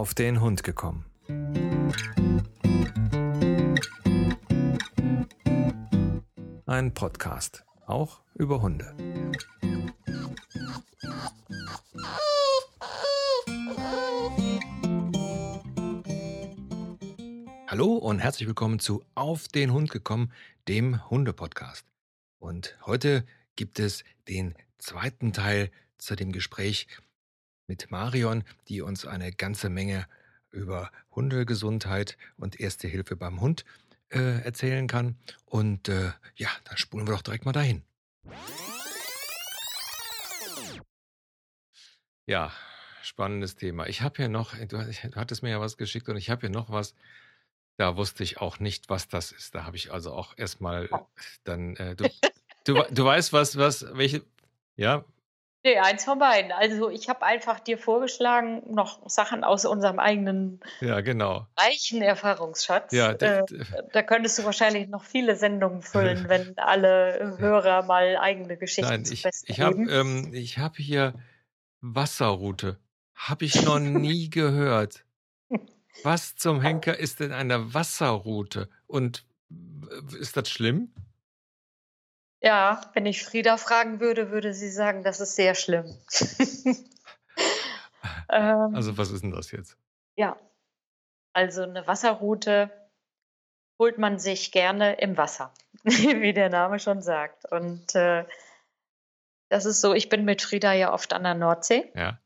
auf 0.00 0.14
den 0.14 0.40
Hund 0.40 0.62
gekommen. 0.62 1.04
Ein 6.64 6.94
Podcast, 6.94 7.66
auch 7.84 8.22
über 8.34 8.62
Hunde. 8.62 8.96
Hallo 17.66 17.96
und 17.96 18.20
herzlich 18.20 18.48
willkommen 18.48 18.78
zu 18.78 19.04
Auf 19.14 19.48
den 19.48 19.70
Hund 19.70 19.90
gekommen, 19.90 20.32
dem 20.66 21.10
Hunde-Podcast. 21.10 21.84
Und 22.38 22.74
heute 22.86 23.26
gibt 23.54 23.78
es 23.78 24.04
den 24.28 24.54
zweiten 24.78 25.34
Teil 25.34 25.70
zu 25.98 26.16
dem 26.16 26.32
Gespräch 26.32 26.86
mit 27.70 27.88
Marion, 27.92 28.42
die 28.66 28.80
uns 28.80 29.06
eine 29.06 29.30
ganze 29.30 29.70
Menge 29.70 30.08
über 30.50 30.90
Hundegesundheit 31.12 32.18
und 32.36 32.58
Erste 32.58 32.88
Hilfe 32.88 33.14
beim 33.14 33.40
Hund 33.40 33.64
äh, 34.08 34.42
erzählen 34.42 34.88
kann. 34.88 35.16
Und 35.46 35.88
äh, 35.88 36.10
ja, 36.34 36.48
dann 36.64 36.76
spulen 36.78 37.06
wir 37.06 37.14
doch 37.14 37.22
direkt 37.22 37.44
mal 37.44 37.52
dahin. 37.52 37.84
Ja, 42.26 42.52
spannendes 43.04 43.54
Thema. 43.54 43.86
Ich 43.86 44.02
habe 44.02 44.16
hier 44.16 44.28
noch, 44.28 44.52
du, 44.66 44.78
hattest 45.14 45.44
mir 45.44 45.50
ja 45.50 45.60
was 45.60 45.76
geschickt 45.76 46.08
und 46.08 46.16
ich 46.16 46.28
habe 46.28 46.40
hier 46.40 46.50
noch 46.50 46.70
was. 46.70 46.96
Da 47.76 47.96
wusste 47.96 48.24
ich 48.24 48.38
auch 48.40 48.58
nicht, 48.58 48.88
was 48.88 49.06
das 49.06 49.30
ist. 49.30 49.54
Da 49.54 49.62
habe 49.62 49.76
ich 49.76 49.92
also 49.92 50.12
auch 50.12 50.36
erstmal 50.36 50.90
dann, 51.44 51.76
äh, 51.76 51.94
du, 51.94 52.10
du, 52.64 52.82
du 52.90 53.04
weißt, 53.04 53.32
was, 53.32 53.56
was, 53.56 53.86
welche, 53.92 54.24
ja, 54.74 55.04
Nee, 55.62 55.78
eins 55.78 56.04
von 56.04 56.18
beiden. 56.18 56.52
Also 56.52 56.88
ich 56.88 57.10
habe 57.10 57.22
einfach 57.22 57.60
dir 57.60 57.76
vorgeschlagen, 57.76 58.62
noch 58.72 59.08
Sachen 59.10 59.44
aus 59.44 59.66
unserem 59.66 59.98
eigenen 59.98 60.60
ja, 60.80 61.02
genau. 61.02 61.46
reichen 61.58 62.00
Erfahrungsschatz. 62.00 62.92
Ja, 62.92 63.12
äh, 63.12 63.44
da 63.92 64.02
könntest 64.02 64.38
du 64.38 64.44
wahrscheinlich 64.44 64.88
noch 64.88 65.04
viele 65.04 65.36
Sendungen 65.36 65.82
füllen, 65.82 66.24
wenn 66.28 66.56
alle 66.56 67.36
Hörer 67.38 67.82
mal 67.82 68.16
eigene 68.16 68.56
Geschichten 68.56 68.90
Nein, 68.90 69.04
ich, 69.10 69.26
ich 69.44 69.60
habe 69.60 69.82
ähm, 69.90 70.32
hab 70.32 70.76
hier 70.76 71.14
Wasserrute. 71.82 72.78
Habe 73.14 73.44
ich 73.44 73.62
noch 73.62 73.78
nie 73.78 74.30
gehört. 74.30 75.04
Was 76.02 76.36
zum 76.36 76.62
Henker 76.62 76.98
ist 76.98 77.20
denn 77.20 77.32
eine 77.32 77.74
Wasserrute? 77.74 78.70
Und 78.86 79.26
ist 80.18 80.38
das 80.38 80.48
schlimm? 80.48 80.90
Ja, 82.42 82.80
wenn 82.94 83.06
ich 83.06 83.24
Frieda 83.24 83.56
fragen 83.56 84.00
würde, 84.00 84.30
würde 84.30 84.54
sie 84.54 84.70
sagen, 84.70 85.04
das 85.04 85.20
ist 85.20 85.36
sehr 85.36 85.54
schlimm. 85.54 85.84
ähm, 88.30 88.74
also 88.74 88.96
was 88.96 89.10
ist 89.10 89.22
denn 89.22 89.32
das 89.32 89.50
jetzt? 89.50 89.76
Ja, 90.16 90.38
also 91.32 91.62
eine 91.62 91.86
Wasserroute 91.86 92.70
holt 93.78 93.98
man 93.98 94.18
sich 94.18 94.52
gerne 94.52 94.94
im 94.94 95.16
Wasser, 95.16 95.52
wie 95.82 96.32
der 96.32 96.48
Name 96.48 96.78
schon 96.78 97.02
sagt. 97.02 97.50
Und 97.50 97.94
äh, 97.94 98.24
das 99.48 99.66
ist 99.66 99.80
so, 99.80 99.94
ich 99.94 100.08
bin 100.08 100.24
mit 100.24 100.42
Frieda 100.42 100.72
ja 100.72 100.92
oft 100.92 101.12
an 101.12 101.24
der 101.24 101.34
Nordsee. 101.34 101.90
Ja. 101.94 102.18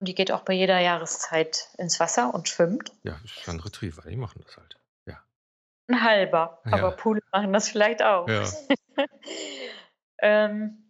Und 0.00 0.08
die 0.08 0.14
geht 0.14 0.30
auch 0.30 0.42
bei 0.42 0.52
jeder 0.52 0.78
Jahreszeit 0.78 1.68
ins 1.76 1.98
Wasser 1.98 2.32
und 2.32 2.48
schwimmt. 2.48 2.92
Ja, 3.02 3.18
das 3.22 3.36
ist 3.36 3.48
ein 3.48 3.60
Retriever, 3.60 4.02
die 4.08 4.16
machen 4.16 4.42
das 4.46 4.56
halt. 4.56 4.78
Ja. 5.06 5.22
Ein 5.88 6.02
halber, 6.02 6.60
ja. 6.64 6.72
aber 6.72 6.92
Pool 6.92 7.20
machen 7.32 7.52
das 7.52 7.68
vielleicht 7.68 8.02
auch. 8.02 8.28
Ja. 8.28 8.44
ähm, 10.22 10.84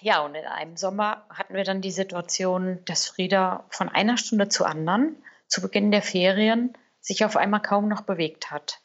ja, 0.00 0.20
und 0.20 0.34
in 0.34 0.44
einem 0.44 0.76
Sommer 0.76 1.26
hatten 1.30 1.54
wir 1.54 1.64
dann 1.64 1.80
die 1.80 1.90
Situation, 1.90 2.84
dass 2.84 3.08
Frieda 3.08 3.64
von 3.70 3.88
einer 3.88 4.16
Stunde 4.16 4.48
zur 4.48 4.66
anderen 4.66 5.16
zu 5.48 5.62
Beginn 5.62 5.90
der 5.90 6.02
Ferien 6.02 6.76
sich 7.00 7.24
auf 7.24 7.36
einmal 7.36 7.62
kaum 7.62 7.88
noch 7.88 8.02
bewegt 8.02 8.50
hat. 8.50 8.80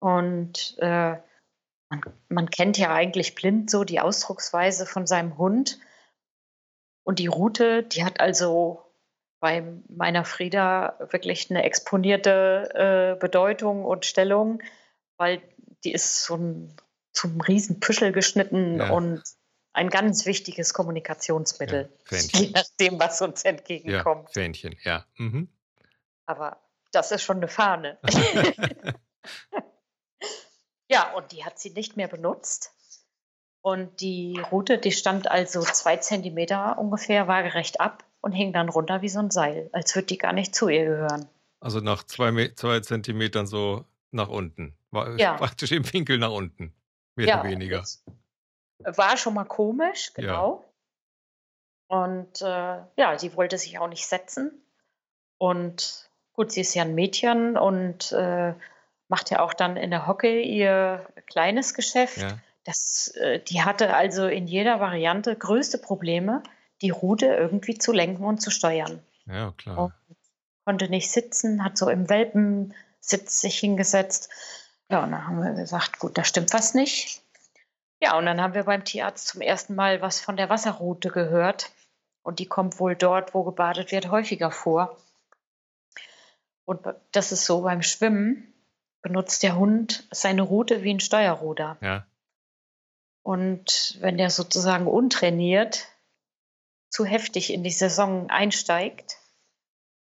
Und 0.00 0.76
äh, 0.78 1.16
man, 1.90 2.02
man, 2.28 2.50
kennt 2.50 2.78
ja 2.78 2.92
eigentlich 2.94 3.34
blind 3.34 3.70
so 3.70 3.84
die 3.84 4.00
Ausdrucksweise 4.00 4.86
von 4.86 5.06
seinem 5.06 5.36
Hund. 5.36 5.78
Und 7.04 7.18
die 7.18 7.26
Route, 7.26 7.82
die 7.82 8.04
hat 8.04 8.20
also 8.20 8.82
bei 9.40 9.62
meiner 9.88 10.24
Frieda 10.24 10.96
wirklich 11.10 11.50
eine 11.50 11.62
exponierte 11.64 13.14
äh, 13.16 13.20
Bedeutung 13.20 13.84
und 13.84 14.04
Stellung, 14.04 14.62
weil 15.16 15.42
die 15.84 15.92
ist 15.92 16.24
so 16.24 16.36
ein 16.36 16.76
zum 17.20 17.40
Riesenpüschel 17.40 18.12
geschnitten 18.12 18.78
ja. 18.78 18.90
und 18.90 19.22
ein 19.72 19.90
ganz 19.90 20.26
wichtiges 20.26 20.74
Kommunikationsmittel. 20.74 21.92
Ja, 22.10 22.18
je 22.18 22.50
nachdem, 22.50 22.98
was 22.98 23.20
uns 23.20 23.44
entgegenkommt. 23.44 24.28
Ja, 24.28 24.32
Fähnchen, 24.32 24.76
ja. 24.84 25.04
Mhm. 25.16 25.48
Aber 26.26 26.60
das 26.92 27.12
ist 27.12 27.22
schon 27.22 27.36
eine 27.36 27.48
Fahne. 27.48 27.98
ja, 30.88 31.12
und 31.14 31.32
die 31.32 31.44
hat 31.44 31.58
sie 31.58 31.70
nicht 31.70 31.96
mehr 31.96 32.08
benutzt. 32.08 32.72
Und 33.62 34.00
die 34.00 34.40
Route, 34.50 34.78
die 34.78 34.92
stand 34.92 35.30
also 35.30 35.60
zwei 35.60 35.98
Zentimeter 35.98 36.78
ungefähr 36.78 37.28
waagerecht 37.28 37.80
ab 37.80 38.04
und 38.22 38.32
hing 38.32 38.52
dann 38.52 38.70
runter 38.70 39.02
wie 39.02 39.10
so 39.10 39.18
ein 39.18 39.30
Seil, 39.30 39.68
als 39.72 39.94
würde 39.94 40.06
die 40.06 40.18
gar 40.18 40.32
nicht 40.32 40.54
zu 40.54 40.68
ihr 40.68 40.86
gehören. 40.86 41.28
Also 41.60 41.80
nach 41.80 42.04
zwei, 42.04 42.52
zwei 42.56 42.80
Zentimetern 42.80 43.46
so 43.46 43.84
nach 44.10 44.28
unten. 44.28 44.74
War 44.90 45.18
ja. 45.18 45.34
praktisch 45.34 45.72
im 45.72 45.90
Winkel 45.92 46.18
nach 46.18 46.30
unten. 46.30 46.74
Mehr 47.20 47.28
ja, 47.28 47.40
oder 47.40 47.50
weniger. 47.50 47.84
War 48.78 49.16
schon 49.16 49.34
mal 49.34 49.44
komisch, 49.44 50.12
genau. 50.14 50.64
Ja. 50.64 51.96
Und 51.98 52.40
äh, 52.40 52.78
ja, 52.96 53.18
sie 53.18 53.34
wollte 53.36 53.58
sich 53.58 53.78
auch 53.78 53.88
nicht 53.88 54.06
setzen. 54.06 54.52
Und 55.38 56.08
gut, 56.32 56.52
sie 56.52 56.60
ist 56.60 56.74
ja 56.74 56.82
ein 56.82 56.94
Mädchen 56.94 57.56
und 57.56 58.12
äh, 58.12 58.54
macht 59.08 59.30
ja 59.30 59.40
auch 59.40 59.54
dann 59.54 59.76
in 59.76 59.90
der 59.90 60.06
Hocke 60.06 60.40
ihr 60.40 61.06
kleines 61.26 61.74
Geschäft. 61.74 62.18
Ja. 62.18 62.38
Das, 62.64 63.12
äh, 63.16 63.40
die 63.40 63.62
hatte 63.62 63.94
also 63.94 64.26
in 64.26 64.46
jeder 64.46 64.80
Variante 64.80 65.34
größte 65.34 65.78
Probleme, 65.78 66.42
die 66.82 66.90
Route 66.90 67.26
irgendwie 67.26 67.76
zu 67.76 67.92
lenken 67.92 68.24
und 68.24 68.40
zu 68.40 68.50
steuern. 68.50 69.02
Ja, 69.26 69.52
klar. 69.56 69.78
Und 69.78 69.92
konnte 70.64 70.88
nicht 70.88 71.10
sitzen, 71.10 71.64
hat 71.64 71.76
so 71.76 71.88
im 71.88 72.08
Welpensitz 72.08 73.40
sich 73.40 73.58
hingesetzt. 73.58 74.30
Ja, 74.90 75.04
und 75.04 75.12
dann 75.12 75.26
haben 75.26 75.42
wir 75.42 75.52
gesagt, 75.52 75.98
gut, 76.00 76.18
da 76.18 76.24
stimmt 76.24 76.52
was 76.52 76.74
nicht. 76.74 77.22
Ja, 78.02 78.16
und 78.18 78.26
dann 78.26 78.40
haben 78.40 78.54
wir 78.54 78.64
beim 78.64 78.84
Tierarzt 78.84 79.28
zum 79.28 79.40
ersten 79.40 79.74
Mal 79.74 80.00
was 80.00 80.20
von 80.20 80.36
der 80.36 80.48
Wasserroute 80.48 81.10
gehört. 81.10 81.70
Und 82.22 82.38
die 82.38 82.46
kommt 82.46 82.80
wohl 82.80 82.96
dort, 82.96 83.34
wo 83.34 83.44
gebadet 83.44 83.92
wird, 83.92 84.10
häufiger 84.10 84.50
vor. 84.50 84.96
Und 86.64 86.86
das 87.12 87.32
ist 87.32 87.44
so, 87.46 87.62
beim 87.62 87.82
Schwimmen 87.82 88.52
benutzt 89.02 89.42
der 89.42 89.56
Hund 89.56 90.06
seine 90.10 90.42
Route 90.42 90.82
wie 90.82 90.94
ein 90.94 91.00
Steuerruder. 91.00 91.78
Ja. 91.80 92.06
Und 93.22 93.96
wenn 94.00 94.18
der 94.18 94.30
sozusagen 94.30 94.86
untrainiert 94.86 95.86
zu 96.90 97.04
heftig 97.04 97.52
in 97.52 97.62
die 97.62 97.70
Saison 97.70 98.28
einsteigt, 98.30 99.18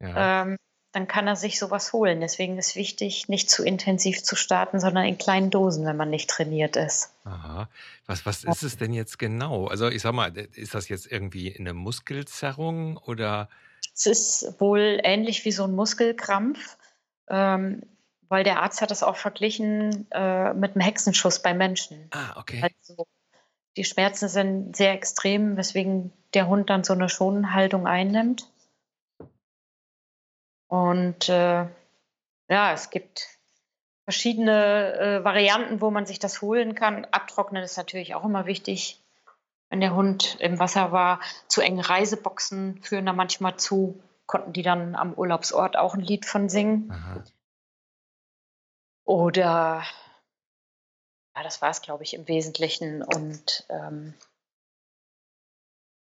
ja. 0.01 0.43
ähm, 0.43 0.57
dann 0.93 1.07
kann 1.07 1.27
er 1.27 1.37
sich 1.37 1.59
sowas 1.59 1.93
holen. 1.93 2.21
Deswegen 2.21 2.59
ist 2.59 2.75
wichtig, 2.75 3.29
nicht 3.29 3.51
zu 3.51 3.63
intensiv 3.63 4.23
zu 4.23 4.37
starten, 4.37 4.81
sondern 4.81 5.05
in 5.05 5.19
kleinen 5.19 5.51
Dosen, 5.51 5.85
wenn 5.85 5.97
man 5.97 6.11
nicht 6.11 6.31
trainiert 6.31 6.77
ist. 6.77 7.13
Aha. 7.25 7.69
Was, 8.07 8.25
was 8.25 8.45
ist 8.45 8.63
es 8.63 8.79
denn 8.79 8.95
jetzt 8.95 9.19
genau? 9.19 9.67
Also 9.67 9.89
ich 9.89 10.01
sag 10.01 10.13
mal, 10.13 10.35
ist 10.37 10.75
das 10.75 10.89
jetzt 10.89 11.11
irgendwie 11.11 11.55
eine 11.59 11.75
Muskelzerrung 11.75 12.97
oder? 12.97 13.51
Es 13.95 14.07
ist 14.07 14.61
wohl 14.61 15.01
ähnlich 15.03 15.45
wie 15.45 15.53
so 15.53 15.65
ein 15.65 15.75
Muskelkrampf, 15.75 16.79
ähm, 17.29 17.83
weil 18.29 18.45
der 18.45 18.63
Arzt 18.63 18.81
hat 18.81 18.91
es 18.91 19.03
auch 19.03 19.17
verglichen 19.17 20.11
äh, 20.11 20.55
mit 20.55 20.75
einem 20.75 20.81
Hexenschuss 20.81 21.43
bei 21.43 21.53
Menschen. 21.53 22.09
Ah, 22.13 22.39
okay. 22.39 22.63
Also 22.63 23.07
die 23.77 23.85
Schmerzen 23.85 24.29
sind 24.29 24.75
sehr 24.75 24.93
extrem, 24.93 25.57
weswegen 25.57 26.13
der 26.35 26.49
Hund 26.49 26.71
dann 26.71 26.83
so 26.83 26.95
eine 26.95 27.09
Schonhaltung 27.09 27.87
einnimmt. 27.87 28.49
Und 30.69 31.29
äh, 31.29 31.67
ja, 32.49 32.73
es 32.73 32.91
gibt 32.91 33.27
verschiedene 34.05 34.95
äh, 34.95 35.25
Varianten, 35.25 35.81
wo 35.81 35.91
man 35.91 36.07
sich 36.07 36.19
das 36.19 36.41
holen 36.41 36.75
kann. 36.75 37.07
Abtrocknen 37.07 37.63
ist 37.63 37.77
natürlich 37.77 38.15
auch 38.15 38.25
immer 38.25 38.47
wichtig. 38.47 39.03
Wenn 39.71 39.81
der 39.81 39.95
Hund 39.95 40.37
im 40.41 40.59
Wasser 40.59 40.93
war, 40.93 41.21
zu 41.47 41.61
enge 41.61 41.87
Reiseboxen 41.87 42.81
führen 42.83 43.05
da 43.05 43.13
manchmal 43.13 43.59
zu, 43.59 44.03
konnten 44.27 44.55
die 44.55 44.63
dann 44.63 44.95
am 44.95 45.13
Urlaubsort 45.13 45.77
auch 45.77 45.95
ein 45.95 46.01
Lied 46.01 46.25
von 46.25 46.49
singen. 46.49 46.91
Aha. 46.91 47.25
Oder 49.05 49.85
ja, 51.37 51.43
das 51.43 51.63
war 51.63 51.71
es, 51.71 51.83
glaube 51.83 52.03
ich, 52.03 52.15
im 52.15 52.29
Wesentlichen. 52.29 53.03
Und 53.03 53.67
ähm, 53.69 54.15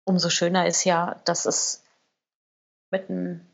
umso 0.05 0.31
schöner 0.31 0.67
ist 0.67 0.85
ja, 0.85 1.21
dass 1.25 1.45
es 1.47 1.83
mit 2.91 3.11
einem 3.11 3.47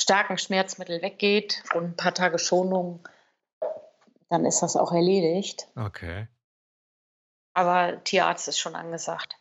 starken 0.00 0.38
Schmerzmittel 0.38 1.02
weggeht 1.02 1.62
und 1.74 1.84
ein 1.84 1.96
paar 1.96 2.14
Tage 2.14 2.38
Schonung, 2.38 3.06
dann 4.28 4.44
ist 4.44 4.60
das 4.60 4.76
auch 4.76 4.92
erledigt. 4.92 5.68
Okay. 5.76 6.28
Aber 7.54 8.02
Tierarzt 8.02 8.48
ist 8.48 8.58
schon 8.58 8.74
angesagt. 8.74 9.36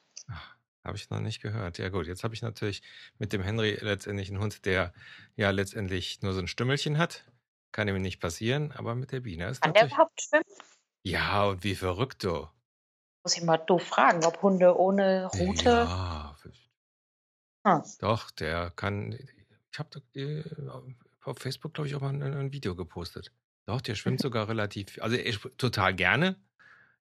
Habe 0.85 0.97
ich 0.97 1.09
noch 1.09 1.21
nicht 1.21 1.41
gehört. 1.41 1.77
Ja 1.77 1.89
gut, 1.89 2.07
jetzt 2.07 2.23
habe 2.25 2.33
ich 2.33 2.41
natürlich 2.41 2.83
mit 3.17 3.31
dem 3.31 3.41
Henry 3.41 3.77
letztendlich 3.79 4.29
einen 4.29 4.39
Hund, 4.41 4.65
der 4.65 4.93
ja 5.35 5.49
letztendlich 5.49 6.21
nur 6.21 6.33
so 6.33 6.39
ein 6.39 6.47
Stümmelchen 6.47 6.97
hat. 6.97 7.25
Kann 7.71 7.87
ihm 7.87 8.01
nicht 8.01 8.19
passieren, 8.19 8.71
aber 8.73 8.93
mit 8.93 9.11
der 9.11 9.21
Biene 9.21 9.47
ist 9.47 9.61
Kann 9.61 9.73
der 9.73 9.85
überhaupt 9.87 10.21
schwimmen? 10.21 10.43
Ja, 11.03 11.45
und 11.45 11.63
wie 11.63 11.75
verrückt 11.75 12.23
du. 12.23 12.47
Muss 13.23 13.37
ich 13.37 13.43
mal 13.43 13.57
doof 13.57 13.83
fragen, 13.83 14.25
ob 14.25 14.41
Hunde 14.41 14.77
ohne 14.77 15.27
Rute. 15.33 15.69
Ja, 15.69 16.35
Ah, 17.65 17.81
doch, 17.99 18.29
der 18.31 18.71
kann. 18.71 19.17
Ich 19.73 19.79
habe 19.79 19.89
auf 21.23 21.37
Facebook, 21.37 21.73
glaube 21.73 21.87
ich, 21.87 21.95
auch 21.95 22.01
mal 22.01 22.09
ein, 22.13 22.21
ein 22.21 22.53
Video 22.53 22.75
gepostet. 22.75 23.31
Doch, 23.65 23.81
der 23.81 23.95
schwimmt 23.95 24.19
sogar 24.21 24.47
relativ. 24.47 25.01
Also 25.01 25.15
schw- 25.17 25.55
total 25.57 25.93
gerne. 25.93 26.35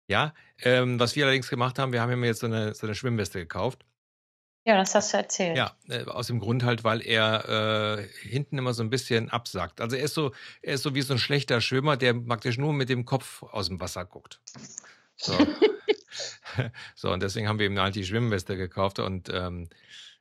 Ja. 0.08 0.34
Ähm, 0.58 0.98
was 0.98 1.14
wir 1.14 1.24
allerdings 1.24 1.48
gemacht 1.48 1.78
haben, 1.78 1.92
wir 1.92 2.00
haben 2.00 2.12
ihm 2.12 2.24
jetzt 2.24 2.40
so 2.40 2.46
eine, 2.46 2.74
so 2.74 2.86
eine 2.86 2.94
Schwimmweste 2.94 3.38
gekauft. 3.38 3.84
Ja, 4.64 4.76
das 4.76 4.94
hast 4.94 5.12
du 5.12 5.16
erzählt. 5.16 5.56
Ja, 5.56 5.76
äh, 5.88 6.04
aus 6.04 6.28
dem 6.28 6.38
Grund 6.38 6.62
halt, 6.62 6.84
weil 6.84 7.02
er 7.02 7.98
äh, 7.98 8.08
hinten 8.22 8.58
immer 8.58 8.74
so 8.74 8.82
ein 8.82 8.90
bisschen 8.90 9.28
absackt. 9.28 9.80
Also 9.80 9.96
er 9.96 10.04
ist 10.04 10.14
so, 10.14 10.32
er 10.62 10.74
ist 10.74 10.82
so 10.82 10.94
wie 10.94 11.02
so 11.02 11.14
ein 11.14 11.18
schlechter 11.18 11.60
Schwimmer, 11.60 11.96
der 11.96 12.14
praktisch 12.14 12.58
nur 12.58 12.72
mit 12.72 12.88
dem 12.88 13.04
Kopf 13.04 13.42
aus 13.42 13.68
dem 13.68 13.80
Wasser 13.80 14.04
guckt. 14.04 14.40
So. 15.16 15.36
so, 16.94 17.10
und 17.10 17.22
deswegen 17.22 17.48
haben 17.48 17.58
wir 17.58 17.66
ihm 17.66 17.78
halt 17.78 17.94
die 17.94 18.04
Schwimmweste 18.04 18.56
gekauft 18.56 18.98
und 18.98 19.28
ähm, 19.32 19.68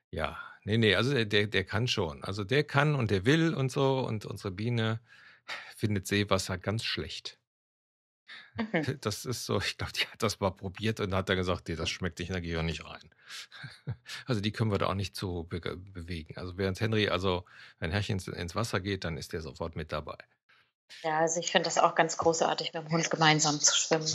ja, 0.10 0.38
nee, 0.64 0.78
nee, 0.78 0.96
also 0.96 1.14
der, 1.14 1.26
der, 1.26 1.48
der 1.48 1.64
kann 1.64 1.88
schon. 1.88 2.24
Also 2.24 2.44
der 2.44 2.64
kann 2.64 2.96
und 2.96 3.12
der 3.12 3.26
will 3.26 3.54
und 3.54 3.72
so 3.72 4.00
und 4.00 4.26
unsere 4.26 4.52
Biene 4.52 5.00
findet 5.76 6.08
Seewasser 6.08 6.58
ganz 6.58 6.84
schlecht. 6.84 7.40
Mhm. 8.56 8.98
Das 9.02 9.26
ist 9.26 9.46
so, 9.46 9.60
ich 9.60 9.78
glaube, 9.78 9.94
die 9.94 10.06
hat 10.08 10.22
das 10.22 10.40
mal 10.40 10.52
probiert 10.52 11.00
und 11.00 11.14
hat 11.14 11.30
dann 11.30 11.38
gesagt, 11.38 11.68
nee, 11.68 11.76
das 11.76 11.90
schmeckt 11.90 12.20
nicht, 12.20 12.32
da 12.32 12.40
gehe 12.40 12.58
ich 12.58 12.64
nicht 12.64 12.86
rein. 12.86 13.10
Also 14.26 14.42
die 14.42 14.52
können 14.52 14.72
wir 14.72 14.78
da 14.78 14.88
auch 14.88 14.94
nicht 14.94 15.16
zu 15.16 15.46
be 15.46 15.60
bewegen. 15.60 16.38
Also 16.38 16.58
während 16.58 16.80
Henry, 16.80 17.10
also 17.10 17.46
wenn 17.80 17.92
Herrchen 17.92 18.14
ins, 18.14 18.28
ins 18.28 18.56
Wasser 18.56 18.80
geht, 18.80 19.04
dann 19.04 19.18
ist 19.18 19.34
der 19.34 19.42
sofort 19.42 19.76
mit 19.76 19.92
dabei. 19.92 20.18
Ja, 21.04 21.20
also 21.20 21.40
ich 21.40 21.52
finde 21.52 21.66
das 21.66 21.78
auch 21.78 21.96
ganz 21.96 22.18
großartig, 22.18 22.74
mit 22.74 22.84
dem 22.84 22.92
Hund 22.92 23.10
gemeinsam 23.10 23.60
zu 23.60 23.76
schwimmen. 23.76 24.08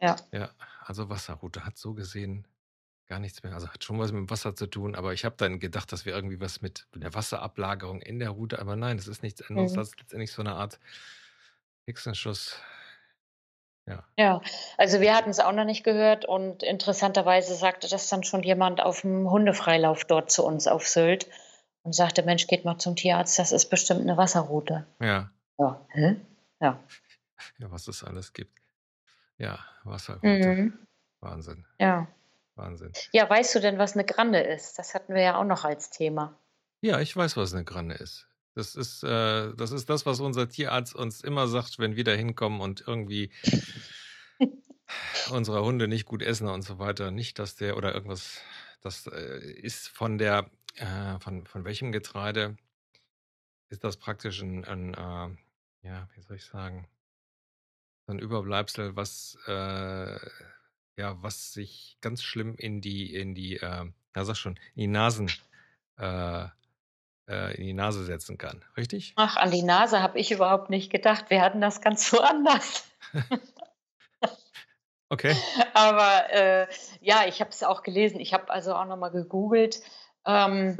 Ja, 0.00 0.16
Ja. 0.32 0.38
ja 0.38 0.50
also 0.80 1.08
Wasserroute 1.10 1.64
hat 1.64 1.76
so 1.76 1.94
gesehen 1.94 2.46
gar 3.06 3.18
nichts 3.18 3.42
mehr. 3.42 3.52
Also 3.54 3.68
hat 3.68 3.84
schon 3.84 3.98
was 3.98 4.12
mit 4.12 4.20
dem 4.20 4.30
Wasser 4.30 4.54
zu 4.54 4.66
tun, 4.66 4.94
aber 4.94 5.12
ich 5.12 5.24
habe 5.24 5.36
dann 5.36 5.60
gedacht, 5.60 5.92
das 5.92 6.06
wäre 6.06 6.16
irgendwie 6.16 6.40
was 6.40 6.62
mit 6.62 6.86
der 6.94 7.14
Wasserablagerung 7.14 8.00
in 8.00 8.18
der 8.18 8.30
Route. 8.30 8.58
Aber 8.58 8.76
nein, 8.76 8.96
das 8.96 9.08
ist 9.08 9.22
nichts 9.22 9.42
anderes. 9.42 9.72
Mhm. 9.72 9.76
Das 9.76 9.88
ist 9.88 10.00
letztendlich 10.00 10.32
so 10.32 10.42
eine 10.42 10.54
Art 10.54 10.78
Hexenschuss. 11.86 12.56
Ja. 13.86 14.02
Ja, 14.18 14.40
also 14.78 15.00
wir 15.00 15.14
hatten 15.14 15.28
es 15.28 15.40
auch 15.40 15.52
noch 15.52 15.66
nicht 15.66 15.84
gehört 15.84 16.24
und 16.24 16.62
interessanterweise 16.62 17.54
sagte 17.54 17.86
das 17.86 18.08
dann 18.08 18.24
schon 18.24 18.42
jemand 18.42 18.80
auf 18.80 19.02
dem 19.02 19.30
Hundefreilauf 19.30 20.06
dort 20.06 20.30
zu 20.30 20.42
uns 20.42 20.66
auf 20.66 20.88
Sylt 20.88 21.28
und 21.82 21.94
sagte, 21.94 22.22
Mensch, 22.22 22.46
geht 22.46 22.64
mal 22.64 22.78
zum 22.78 22.96
Tierarzt, 22.96 23.38
das 23.38 23.52
ist 23.52 23.68
bestimmt 23.68 24.00
eine 24.00 24.16
Wasserroute. 24.16 24.86
Ja. 25.00 25.30
Ja, 25.58 25.86
hä? 25.90 26.16
Ja. 26.60 26.82
Ja, 27.58 27.70
was 27.70 27.86
es 27.88 28.02
alles 28.02 28.32
gibt. 28.32 28.58
Ja, 29.36 29.58
Wasserroute. 29.82 30.26
Mhm. 30.26 30.78
Wahnsinn. 31.20 31.66
Ja. 31.78 32.06
Wahnsinn. 32.56 32.92
Ja, 33.12 33.28
weißt 33.28 33.54
du 33.54 33.60
denn, 33.60 33.78
was 33.78 33.94
eine 33.94 34.04
Grande 34.04 34.40
ist? 34.40 34.78
Das 34.78 34.94
hatten 34.94 35.14
wir 35.14 35.22
ja 35.22 35.36
auch 35.36 35.44
noch 35.44 35.64
als 35.64 35.90
Thema. 35.90 36.38
Ja, 36.80 37.00
ich 37.00 37.16
weiß, 37.16 37.36
was 37.36 37.52
eine 37.54 37.64
Granne 37.64 37.94
ist. 37.94 38.28
Das 38.54 38.76
ist, 38.76 39.02
äh, 39.02 39.52
das 39.54 39.72
ist 39.72 39.90
das, 39.90 40.06
was 40.06 40.20
unser 40.20 40.48
Tierarzt 40.48 40.94
uns 40.94 41.22
immer 41.22 41.48
sagt, 41.48 41.78
wenn 41.78 41.96
wir 41.96 42.04
da 42.04 42.12
hinkommen 42.12 42.60
und 42.60 42.84
irgendwie 42.86 43.32
unsere 45.30 45.64
Hunde 45.64 45.88
nicht 45.88 46.06
gut 46.06 46.22
essen 46.22 46.48
und 46.48 46.62
so 46.62 46.78
weiter. 46.78 47.10
Nicht, 47.10 47.38
dass 47.38 47.56
der 47.56 47.76
oder 47.76 47.94
irgendwas, 47.94 48.40
das 48.80 49.06
äh, 49.08 49.40
ist 49.40 49.88
von 49.88 50.18
der, 50.18 50.50
äh, 50.76 51.18
von, 51.18 51.46
von 51.46 51.64
welchem 51.64 51.90
Getreide 51.90 52.56
ist 53.70 53.82
das 53.82 53.96
praktisch 53.96 54.40
ein, 54.40 54.64
ein 54.64 54.94
äh, 54.94 55.88
ja, 55.88 56.08
wie 56.14 56.20
soll 56.20 56.36
ich 56.36 56.44
sagen, 56.44 56.86
so 58.06 58.12
ein 58.12 58.18
Überbleibsel, 58.18 58.94
was, 58.94 59.36
äh, 59.46 60.18
ja, 60.96 61.20
was 61.22 61.52
sich 61.52 61.96
ganz 62.00 62.22
schlimm 62.22 62.54
in 62.56 62.80
die, 62.80 63.14
in 63.14 63.34
die, 63.34 63.56
äh, 63.56 63.84
ja, 64.16 64.24
sag 64.24 64.36
schon, 64.36 64.56
in 64.74 64.80
die 64.82 64.86
Nasen, 64.88 65.30
äh, 65.98 66.44
äh, 67.28 67.56
in 67.56 67.64
die 67.64 67.72
Nase 67.72 68.04
setzen 68.04 68.38
kann. 68.38 68.64
Richtig? 68.76 69.12
Ach, 69.16 69.36
an 69.36 69.50
die 69.50 69.62
Nase 69.62 70.02
habe 70.02 70.18
ich 70.18 70.30
überhaupt 70.30 70.70
nicht 70.70 70.90
gedacht. 70.90 71.30
Wir 71.30 71.40
hatten 71.40 71.60
das 71.60 71.80
ganz 71.80 72.12
woanders. 72.12 72.84
Okay. 75.10 75.36
Aber 75.74 76.30
äh, 76.32 76.66
ja, 77.00 77.26
ich 77.28 77.40
habe 77.40 77.50
es 77.50 77.62
auch 77.62 77.82
gelesen. 77.82 78.18
Ich 78.18 78.32
habe 78.34 78.50
also 78.50 78.74
auch 78.74 78.86
nochmal 78.86 79.10
gegoogelt. 79.12 79.80
Ähm, 80.26 80.76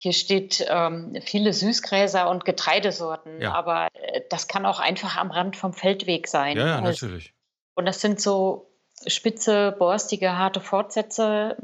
hier 0.00 0.12
steht 0.12 0.64
ähm, 0.68 1.16
viele 1.24 1.52
Süßgräser 1.54 2.28
und 2.30 2.44
Getreidesorten, 2.44 3.40
Ja. 3.40 3.54
aber 3.54 3.88
äh, 3.94 4.20
das 4.30 4.46
kann 4.46 4.64
auch 4.66 4.78
einfach 4.78 5.16
am 5.16 5.30
Rand 5.32 5.56
vom 5.56 5.72
Feldweg 5.72 6.28
sein. 6.28 6.56
Ja, 6.56 6.66
ja, 6.66 6.78
Also- 6.80 7.06
natürlich. 7.06 7.34
Und 7.78 7.86
das 7.86 8.00
sind 8.00 8.20
so 8.20 8.72
spitze, 9.06 9.70
borstige, 9.78 10.36
harte 10.36 10.60
Fortsätze 10.60 11.56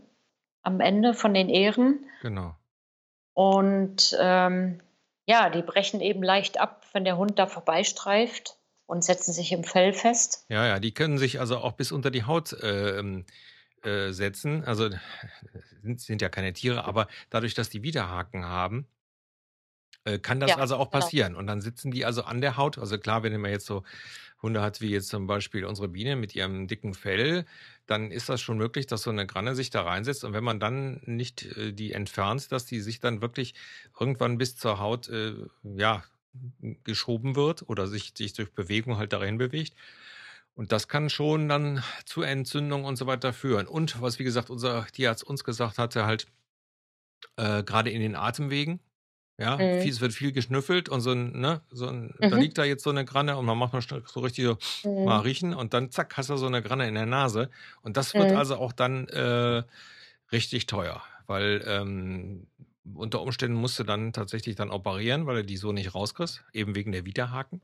am 0.63 0.81
Ende 0.81 1.13
von 1.13 1.35
den 1.35 1.49
Ähren. 1.49 2.07
Genau. 2.23 2.55
Und 3.33 4.17
ähm, 4.21 4.81
ja, 5.27 5.51
die 5.51 5.63
brechen 5.63 6.01
eben 6.01 6.23
leicht 6.23 6.61
ab, 6.61 6.87
wenn 6.93 7.05
der 7.05 7.17
Hund 7.17 7.37
da 7.41 7.49
vorbeistreift 7.49 8.57
und 8.87 9.03
setzen 9.03 9.33
sich 9.33 9.51
im 9.51 9.65
Fell 9.65 9.93
fest. 9.93 10.47
Ja, 10.49 10.65
ja, 10.65 10.79
die 10.79 10.95
können 10.95 11.19
sich 11.19 11.41
also 11.41 11.59
auch 11.59 11.73
bis 11.73 11.91
unter 11.91 12.13
die 12.13 12.23
Haut 12.23 12.57
ähm, 12.63 13.27
äh, 13.83 14.13
setzen. 14.13 14.63
Also 14.63 14.91
sind, 15.83 16.01
sind 16.01 16.23
ja 16.23 16.29
keine 16.29 16.53
Tiere, 16.53 16.85
aber 16.85 17.09
dadurch, 17.29 17.55
dass 17.55 17.71
die 17.71 17.83
Widerhaken 17.83 18.45
haben, 18.45 18.87
äh, 20.05 20.21
kann 20.21 20.39
das 20.39 20.51
Ja, 20.51 20.59
also 20.59 20.77
auch 20.77 20.93
genau. 20.93 21.03
passieren. 21.03 21.35
Und 21.35 21.49
dann 21.49 21.61
sitzen 21.61 21.91
die 21.91 22.05
also 22.05 22.23
an 22.23 22.41
der 22.41 22.57
Haut. 22.57 22.79
Also 22.79 22.99
klar, 22.99 23.25
wenn 23.25 23.41
man 23.41 23.51
jetzt 23.51 23.67
so 23.67 23.83
Hunde 24.45 24.63
hat, 24.63 24.81
wie 24.81 24.91
jetzt 24.91 25.09
zum 25.09 25.27
Beispiel 25.27 25.65
unsere 25.65 25.89
Biene 25.89 26.15
mit 26.15 26.37
ihrem 26.37 26.69
dicken 26.69 26.95
Fell, 26.95 27.45
dann 27.87 28.13
ist 28.13 28.29
das 28.29 28.41
schon 28.41 28.59
möglich, 28.59 28.87
dass 28.87 29.03
so 29.03 29.11
eine 29.11 29.27
Granne 29.27 29.55
sich 29.55 29.71
da 29.71 29.83
reinsetzt. 29.83 30.23
Und 30.23 30.33
wenn 30.33 30.45
man 30.45 30.61
dann 30.61 31.01
nicht 31.07 31.45
äh, 31.57 31.73
die 31.73 31.93
entfernt, 31.93 32.53
dass 32.53 32.67
die 32.67 32.81
sich 32.81 33.01
dann 33.01 33.21
wirklich 33.21 33.55
irgendwann 33.99 34.39
bis 34.39 34.57
zur 34.57 34.79
Haut 34.79 35.09
äh, 35.09 35.35
ja, 35.63 36.05
geschoben 36.85 37.37
wird 37.37 37.69
oder 37.69 37.87
sich, 37.87 38.13
sich 38.17 38.33
durch 38.33 38.53
Bewegung 38.53 38.99
halt 38.99 39.13
dahin 39.13 39.39
bewegt. 39.39 39.75
Und 40.55 40.71
das 40.71 40.87
kann 40.87 41.11
schon 41.11 41.49
dann 41.49 41.83
zu 42.05 42.23
Entzündung 42.23 42.85
und 42.85 42.97
so 42.97 43.07
weiter 43.07 43.33
führen. 43.33 43.67
Und 43.67 44.01
was, 44.01 44.19
wie 44.19 44.25
gesagt, 44.25 44.51
unser 44.51 44.87
Tierarzt 44.87 45.25
uns 45.25 45.43
gesagt 45.43 45.79
hatte, 45.79 46.07
halt 46.07 46.27
äh, 47.37 47.63
gerade 47.65 47.91
in 47.91 48.01
den 48.01 48.15
Atemwegen, 48.15 48.81
ja, 49.39 49.65
Mhm. 49.65 49.75
viel, 49.77 49.93
es 49.93 50.01
wird 50.01 50.13
viel 50.13 50.33
geschnüffelt 50.33 50.89
und 50.89 51.01
so 51.01 51.13
ein, 51.13 51.33
ne, 51.41 51.63
so 51.71 51.87
ein, 51.89 52.15
da 52.29 52.37
Mhm. 52.37 52.37
liegt 52.37 52.59
da 52.59 52.65
jetzt 52.65 52.85
so 52.85 52.91
eine 52.91 53.05
Granne 53.05 53.37
und 53.37 53.47
man 53.47 53.59
macht 53.59 53.73
mal 53.73 53.83
so 54.07 54.21
richtig 54.21 54.45
so 54.45 54.59
mal 55.03 55.19
Mhm. 55.19 55.21
riechen 55.21 55.55
und 55.55 55.75
dann 55.75 55.91
zack, 55.91 56.17
hast 56.17 56.31
du 56.31 56.37
so 56.37 56.47
eine 56.47 56.63
Granne 56.63 56.87
in 56.89 56.95
der 56.95 57.07
Nase. 57.07 57.51
Und 57.83 57.97
das 57.97 58.17
wird 58.17 58.33
Mhm. 58.33 58.35
also 58.35 58.57
auch 58.57 58.73
dann 58.73 59.09
äh, 59.09 59.65
richtig 60.33 60.67
teuer, 60.67 61.03
weil 61.27 61.63
ähm, 61.67 62.47
unter 62.95 63.23
Umständen 63.23 63.57
musst 63.59 63.79
du 63.79 63.85
dann 63.85 64.13
tatsächlich 64.13 64.57
dann 64.57 64.71
operieren, 64.71 65.27
weil 65.27 65.37
du 65.37 65.45
die 65.45 65.57
so 65.57 65.73
nicht 65.73 65.95
rauskriegst, 65.95 66.45
eben 66.53 66.75
wegen 66.75 66.93
der 66.93 67.05
Widerhaken. 67.07 67.61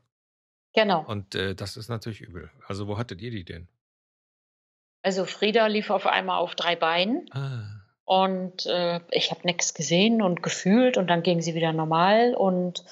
Genau. 0.73 1.07
Und 1.07 1.35
äh, 1.35 1.53
das 1.55 1.77
ist 1.77 1.89
natürlich 1.89 2.21
übel. 2.21 2.49
Also 2.67 2.87
wo 2.87 2.97
hattet 2.97 3.21
ihr 3.21 3.29
die 3.31 3.45
denn? 3.45 3.67
Also 5.03 5.25
Frieda 5.25 5.67
lief 5.67 5.91
auf 5.91 6.07
einmal 6.07 6.39
auf 6.39 6.55
drei 6.55 6.75
Beinen 6.75 7.29
Ah, 7.31 7.80
und 8.11 8.65
äh, 8.65 8.99
ich 9.11 9.31
habe 9.31 9.39
nichts 9.45 9.73
gesehen 9.73 10.21
und 10.21 10.43
gefühlt 10.43 10.97
und 10.97 11.07
dann 11.07 11.23
ging 11.23 11.41
sie 11.41 11.55
wieder 11.55 11.71
normal 11.71 12.35
und 12.35 12.83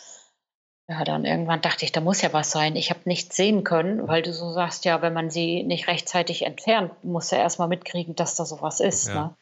ja, 0.88 1.04
dann 1.04 1.26
irgendwann 1.26 1.60
dachte 1.62 1.84
ich, 1.84 1.92
da 1.92 2.00
muss 2.00 2.22
ja 2.22 2.32
was 2.32 2.52
sein. 2.52 2.78
Ich 2.78 2.90
habe 2.90 3.02
nichts 3.04 3.36
sehen 3.36 3.66
können, 3.66 4.08
weil 4.08 4.22
du 4.22 4.32
so 4.32 4.54
sagst, 4.54 4.86
ja, 4.86 5.02
wenn 5.02 5.12
man 5.14 5.30
sie 5.30 5.64
nicht 5.64 5.90
rechtzeitig 5.90 6.46
entfernt, 6.46 7.04
muss 7.04 7.34
er 7.34 7.40
erstmal 7.40 7.68
mitkriegen, 7.68 8.16
dass 8.16 8.36
da 8.36 8.46
sowas 8.46 8.80
ist. 8.80 9.10
Ja. 9.10 9.14
Ne? 9.14 9.38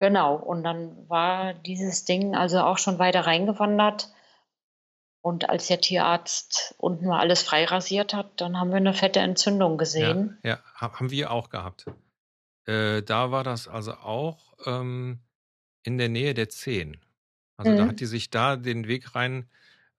Genau. 0.00 0.34
Und 0.34 0.64
dann 0.64 1.08
war 1.08 1.54
dieses 1.54 2.04
Ding 2.04 2.34
also 2.34 2.60
auch 2.60 2.78
schon 2.78 2.98
weiter 2.98 3.20
reingewandert. 3.20 4.12
Und 5.22 5.48
als 5.48 5.68
der 5.68 5.80
Tierarzt 5.80 6.74
unten 6.78 7.06
mal 7.06 7.20
alles 7.20 7.42
freirasiert 7.42 8.12
hat, 8.12 8.40
dann 8.40 8.58
haben 8.58 8.70
wir 8.70 8.76
eine 8.78 8.92
fette 8.92 9.20
Entzündung 9.20 9.78
gesehen. 9.78 10.38
Ja, 10.42 10.50
ja, 10.50 10.58
ha- 10.80 10.98
haben 10.98 11.12
wir 11.12 11.30
auch 11.30 11.48
gehabt. 11.48 11.86
Äh, 12.66 13.02
da 13.02 13.30
war 13.30 13.44
das 13.44 13.68
also 13.68 13.92
auch 13.92 14.45
ähm, 14.64 15.20
in 15.82 15.98
der 15.98 16.08
Nähe 16.08 16.34
der 16.34 16.48
Zehen. 16.48 17.00
Also 17.56 17.74
da 17.76 17.84
Mhm. 17.84 17.88
hat 17.90 18.00
die 18.00 18.06
sich 18.06 18.30
da 18.30 18.56
den 18.56 18.86
Weg 18.88 19.14
rein. 19.14 19.48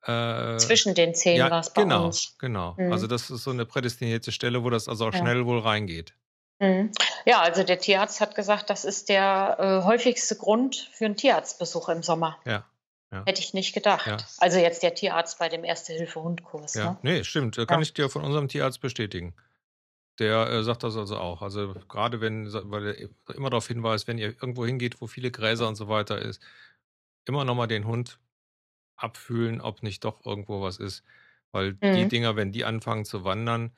Äh, 0.04 0.58
Zwischen 0.58 0.94
den 0.96 1.16
Zehen 1.16 1.38
ja, 1.38 1.50
war 1.50 1.60
es 1.60 1.74
bei 1.74 1.82
genau, 1.84 2.06
uns. 2.06 2.36
genau. 2.40 2.76
Mhm. 2.78 2.92
Also 2.92 3.08
das 3.08 3.30
ist 3.30 3.44
so 3.44 3.52
eine 3.52 3.66
prädestinierte 3.66 4.32
Stelle, 4.32 4.64
wo 4.64 4.70
das 4.70 4.88
also 4.88 5.08
auch 5.08 5.14
Ja. 5.14 5.20
schnell 5.20 5.46
wohl 5.46 5.60
reingeht. 5.60 6.14
Mhm. 6.60 6.92
Ja, 7.26 7.42
also 7.42 7.64
der 7.64 7.80
Tierarzt 7.80 8.22
hat 8.22 8.36
gesagt, 8.36 8.70
das 8.70 8.86
ist 8.86 9.10
der 9.10 9.58
äh, 9.60 9.86
häufigste 9.86 10.36
Grund 10.36 10.90
für 10.94 11.06
einen 11.06 11.16
Tierarztbesuch 11.16 11.90
im 11.90 12.04
Sommer. 12.04 12.38
Ja, 12.46 12.66
ja, 13.12 13.24
Hätte 13.26 13.42
ich 13.42 13.54
nicht 13.54 13.74
gedacht. 13.74 14.06
Ja. 14.08 14.18
Also 14.40 14.60
jetzt 14.60 14.82
der 14.84 14.94
Tierarzt 14.96 15.40
bei 15.40 15.50
dem 15.50 15.64
Erste-Hilfe-Hund-Kurs. 15.64 16.74
ja. 16.76 16.92
Ne? 16.92 16.98
Nee, 17.02 17.24
stimmt. 17.24 17.56
Kann 17.58 17.68
Ja. 17.70 17.80
ich 17.82 17.94
dir 17.94 18.10
von 18.10 18.24
unserem 18.24 18.48
Tierarzt 18.48 18.82
bestätigen. 18.82 19.34
Der 20.20 20.50
äh, 20.50 20.64
sagt 20.64 20.84
das 20.84 20.96
also 20.98 21.18
auch. 21.18 21.42
Also 21.42 21.74
gerade 21.88 22.22
wenn, 22.22 22.52
weil 22.72 22.88
er 23.28 23.36
immer 23.36 23.50
darauf 23.50 23.68
hinweist, 23.68 24.08
wenn 24.08 24.18
ihr 24.18 24.30
irgendwo 24.30 24.66
hingeht, 24.66 25.02
wo 25.02 25.08
viele 25.08 25.32
Gräser 25.32 25.68
und 25.68 25.76
so 25.76 25.88
weiter 25.88 26.20
ist, 26.20 26.42
immer 27.26 27.46
nochmal 27.46 27.68
den 27.68 27.86
Hund 27.86 28.20
abfühlen, 28.96 29.62
ob 29.62 29.84
nicht 29.84 30.04
doch 30.04 30.26
irgendwo 30.26 30.62
was 30.62 30.78
ist. 30.78 31.04
Weil 31.52 31.74
die 31.76 32.06
Mhm. 32.06 32.10
Dinger, 32.10 32.36
wenn 32.36 32.52
die 32.52 32.66
anfangen 32.66 33.06
zu 33.06 33.24
wandern, 33.24 33.72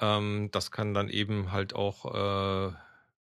ähm, 0.00 0.48
das 0.52 0.70
kann 0.70 0.94
dann 0.94 1.08
eben 1.08 1.52
halt 1.52 1.74
auch 1.74 2.70
äh, 2.70 2.72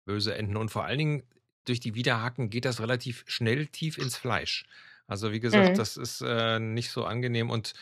böse 0.05 0.35
enden. 0.35 0.57
Und 0.57 0.71
vor 0.71 0.85
allen 0.85 0.99
Dingen 0.99 1.23
durch 1.65 1.81
die 1.81 1.95
Widerhaken 1.95 2.51
geht 2.51 2.65
das 2.65 2.81
relativ 2.81 3.25
schnell 3.27 3.67
tief 3.67 3.99
ins 3.99 4.17
Fleisch. 4.17 4.65
Also 5.07 5.33
wie 5.33 5.41
gesagt, 5.41 5.71
Mhm. 5.71 5.75
das 5.75 5.97
ist 5.97 6.21
äh, 6.23 6.59
nicht 6.59 6.91
so 6.91 7.05
angenehm 7.05 7.51
und 7.51 7.73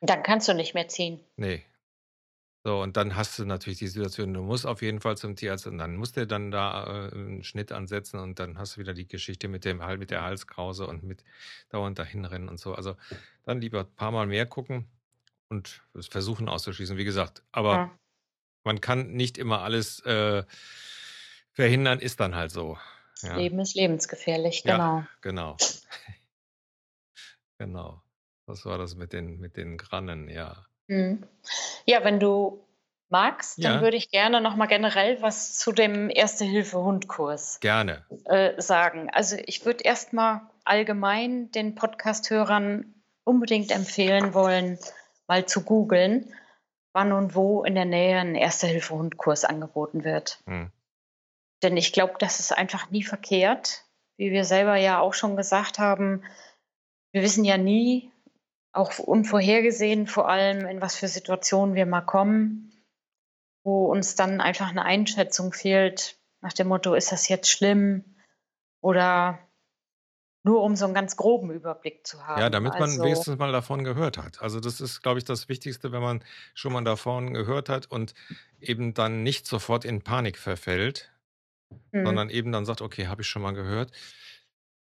Dann 0.00 0.22
kannst 0.22 0.48
du 0.48 0.54
nicht 0.54 0.74
mehr 0.74 0.88
ziehen. 0.88 1.20
nee. 1.36 1.64
So, 2.66 2.82
und 2.82 2.96
dann 2.96 3.14
hast 3.14 3.38
du 3.38 3.44
natürlich 3.44 3.78
die 3.78 3.86
Situation, 3.86 4.34
du 4.34 4.42
musst 4.42 4.66
auf 4.66 4.82
jeden 4.82 5.00
Fall 5.00 5.16
zum 5.16 5.36
Tierarzt 5.36 5.68
und 5.68 5.78
dann 5.78 5.94
muss 5.94 6.10
der 6.10 6.26
dann 6.26 6.50
da 6.50 7.06
äh, 7.06 7.14
einen 7.14 7.44
Schnitt 7.44 7.70
ansetzen 7.70 8.18
und 8.18 8.40
dann 8.40 8.58
hast 8.58 8.74
du 8.74 8.80
wieder 8.80 8.92
die 8.92 9.06
Geschichte 9.06 9.46
mit 9.46 9.64
dem 9.64 9.78
mit 10.00 10.10
der 10.10 10.22
Halskrause 10.22 10.84
und 10.88 11.04
mit 11.04 11.22
dauernd 11.68 11.96
dahin 11.96 12.24
rennen 12.24 12.48
und 12.48 12.58
so. 12.58 12.74
Also 12.74 12.96
dann 13.44 13.60
lieber 13.60 13.82
ein 13.82 13.94
paar 13.94 14.10
Mal 14.10 14.26
mehr 14.26 14.46
gucken 14.46 14.86
und 15.48 15.80
versuchen 16.10 16.48
auszuschließen, 16.48 16.96
wie 16.96 17.04
gesagt. 17.04 17.44
Aber 17.52 17.74
Ja. 17.76 17.98
man 18.64 18.80
kann 18.80 19.12
nicht 19.12 19.38
immer 19.38 19.60
alles 19.60 20.00
äh, 20.00 20.42
verhindern, 21.52 22.00
ist 22.00 22.18
dann 22.18 22.34
halt 22.34 22.50
so. 22.50 22.76
Das 23.12 23.22
Ja, 23.22 23.36
Leben 23.36 23.60
ist 23.60 23.76
lebensgefährlich, 23.76 24.64
ja, 24.64 24.76
genau. 24.76 25.04
genau, 25.20 25.56
genau. 27.58 28.02
Das 28.48 28.64
war 28.64 28.76
das 28.76 28.96
mit 28.96 29.12
den, 29.12 29.38
mit 29.38 29.56
den 29.56 29.76
Grannen, 29.76 30.28
ja. 30.28 30.66
Mhm. 30.88 31.24
Ja, 31.84 32.04
wenn 32.04 32.20
du 32.20 32.64
magst, 33.08 33.62
dann 33.62 33.74
Ja, 33.76 33.80
würde 33.80 33.96
ich 33.96 34.10
gerne 34.10 34.40
noch 34.40 34.56
mal 34.56 34.66
generell 34.66 35.22
was 35.22 35.58
zu 35.58 35.72
dem 35.72 36.10
Erste-Hilfe-Hund-Kurs 36.10 37.60
gerne. 37.60 38.04
äh, 38.24 38.60
sagen. 38.60 39.10
Also 39.10 39.36
ich 39.46 39.64
würde 39.64 39.84
erst 39.84 40.12
mal 40.12 40.50
allgemein 40.64 41.50
den 41.52 41.74
Podcast-Hörern 41.74 42.94
unbedingt 43.24 43.70
empfehlen 43.70 44.34
wollen, 44.34 44.78
mal 45.28 45.46
zu 45.46 45.62
googeln, 45.62 46.32
wann 46.92 47.12
und 47.12 47.34
wo 47.34 47.64
in 47.64 47.74
der 47.74 47.84
Nähe 47.84 48.18
ein 48.18 48.34
Erste-Hilfe-Hund-Kurs 48.34 49.44
angeboten 49.44 50.04
wird. 50.04 50.40
Hm. 50.46 50.70
Denn 51.62 51.76
ich 51.76 51.92
glaube, 51.92 52.14
das 52.18 52.40
ist 52.40 52.56
einfach 52.56 52.90
nie 52.90 53.02
verkehrt. 53.02 53.84
Wie 54.16 54.30
wir 54.30 54.44
selber 54.44 54.76
ja 54.76 54.98
auch 55.00 55.14
schon 55.14 55.36
gesagt 55.36 55.78
haben, 55.78 56.24
wir 57.12 57.22
wissen 57.22 57.44
ja 57.44 57.56
nie, 57.56 58.10
auch 58.76 58.98
unvorhergesehen 58.98 60.06
vor 60.06 60.28
allem, 60.28 60.66
in 60.66 60.80
was 60.80 60.96
für 60.96 61.08
Situationen 61.08 61.74
wir 61.74 61.86
mal 61.86 62.02
kommen, 62.02 62.72
wo 63.64 63.86
uns 63.86 64.14
dann 64.14 64.40
einfach 64.40 64.70
eine 64.70 64.84
Einschätzung 64.84 65.52
fehlt, 65.52 66.18
nach 66.40 66.52
dem 66.52 66.68
Motto, 66.68 66.94
ist 66.94 67.12
das 67.12 67.28
jetzt 67.28 67.50
schlimm? 67.50 68.04
Oder 68.80 69.38
nur 70.44 70.62
um 70.62 70.76
so 70.76 70.84
einen 70.84 70.94
ganz 70.94 71.16
groben 71.16 71.50
Überblick 71.50 72.06
zu 72.06 72.18
Ja, 72.18 72.24
haben. 72.44 72.52
damit 72.52 72.72
man 72.74 72.82
Also, 72.82 73.02
wenigstens 73.02 73.38
mal 73.38 73.50
davon 73.50 73.82
gehört 73.82 74.18
hat. 74.18 74.40
Also 74.42 74.60
das 74.60 74.80
ist, 74.80 75.02
glaube 75.02 75.18
ich, 75.18 75.24
das 75.24 75.48
Wichtigste, 75.48 75.90
wenn 75.90 76.02
man 76.02 76.22
schon 76.54 76.72
mal 76.72 76.84
davon 76.84 77.34
gehört 77.34 77.68
hat 77.68 77.90
und 77.90 78.14
eben 78.60 78.94
dann 78.94 79.22
nicht 79.24 79.46
sofort 79.46 79.84
in 79.84 80.02
Panik 80.02 80.38
verfällt, 80.38 81.10
hm, 81.92 82.06
sondern 82.06 82.30
eben 82.30 82.52
dann 82.52 82.64
sagt, 82.64 82.80
okay, 82.80 83.08
habe 83.08 83.22
ich 83.22 83.28
schon 83.28 83.42
mal 83.42 83.54
gehört. 83.54 83.90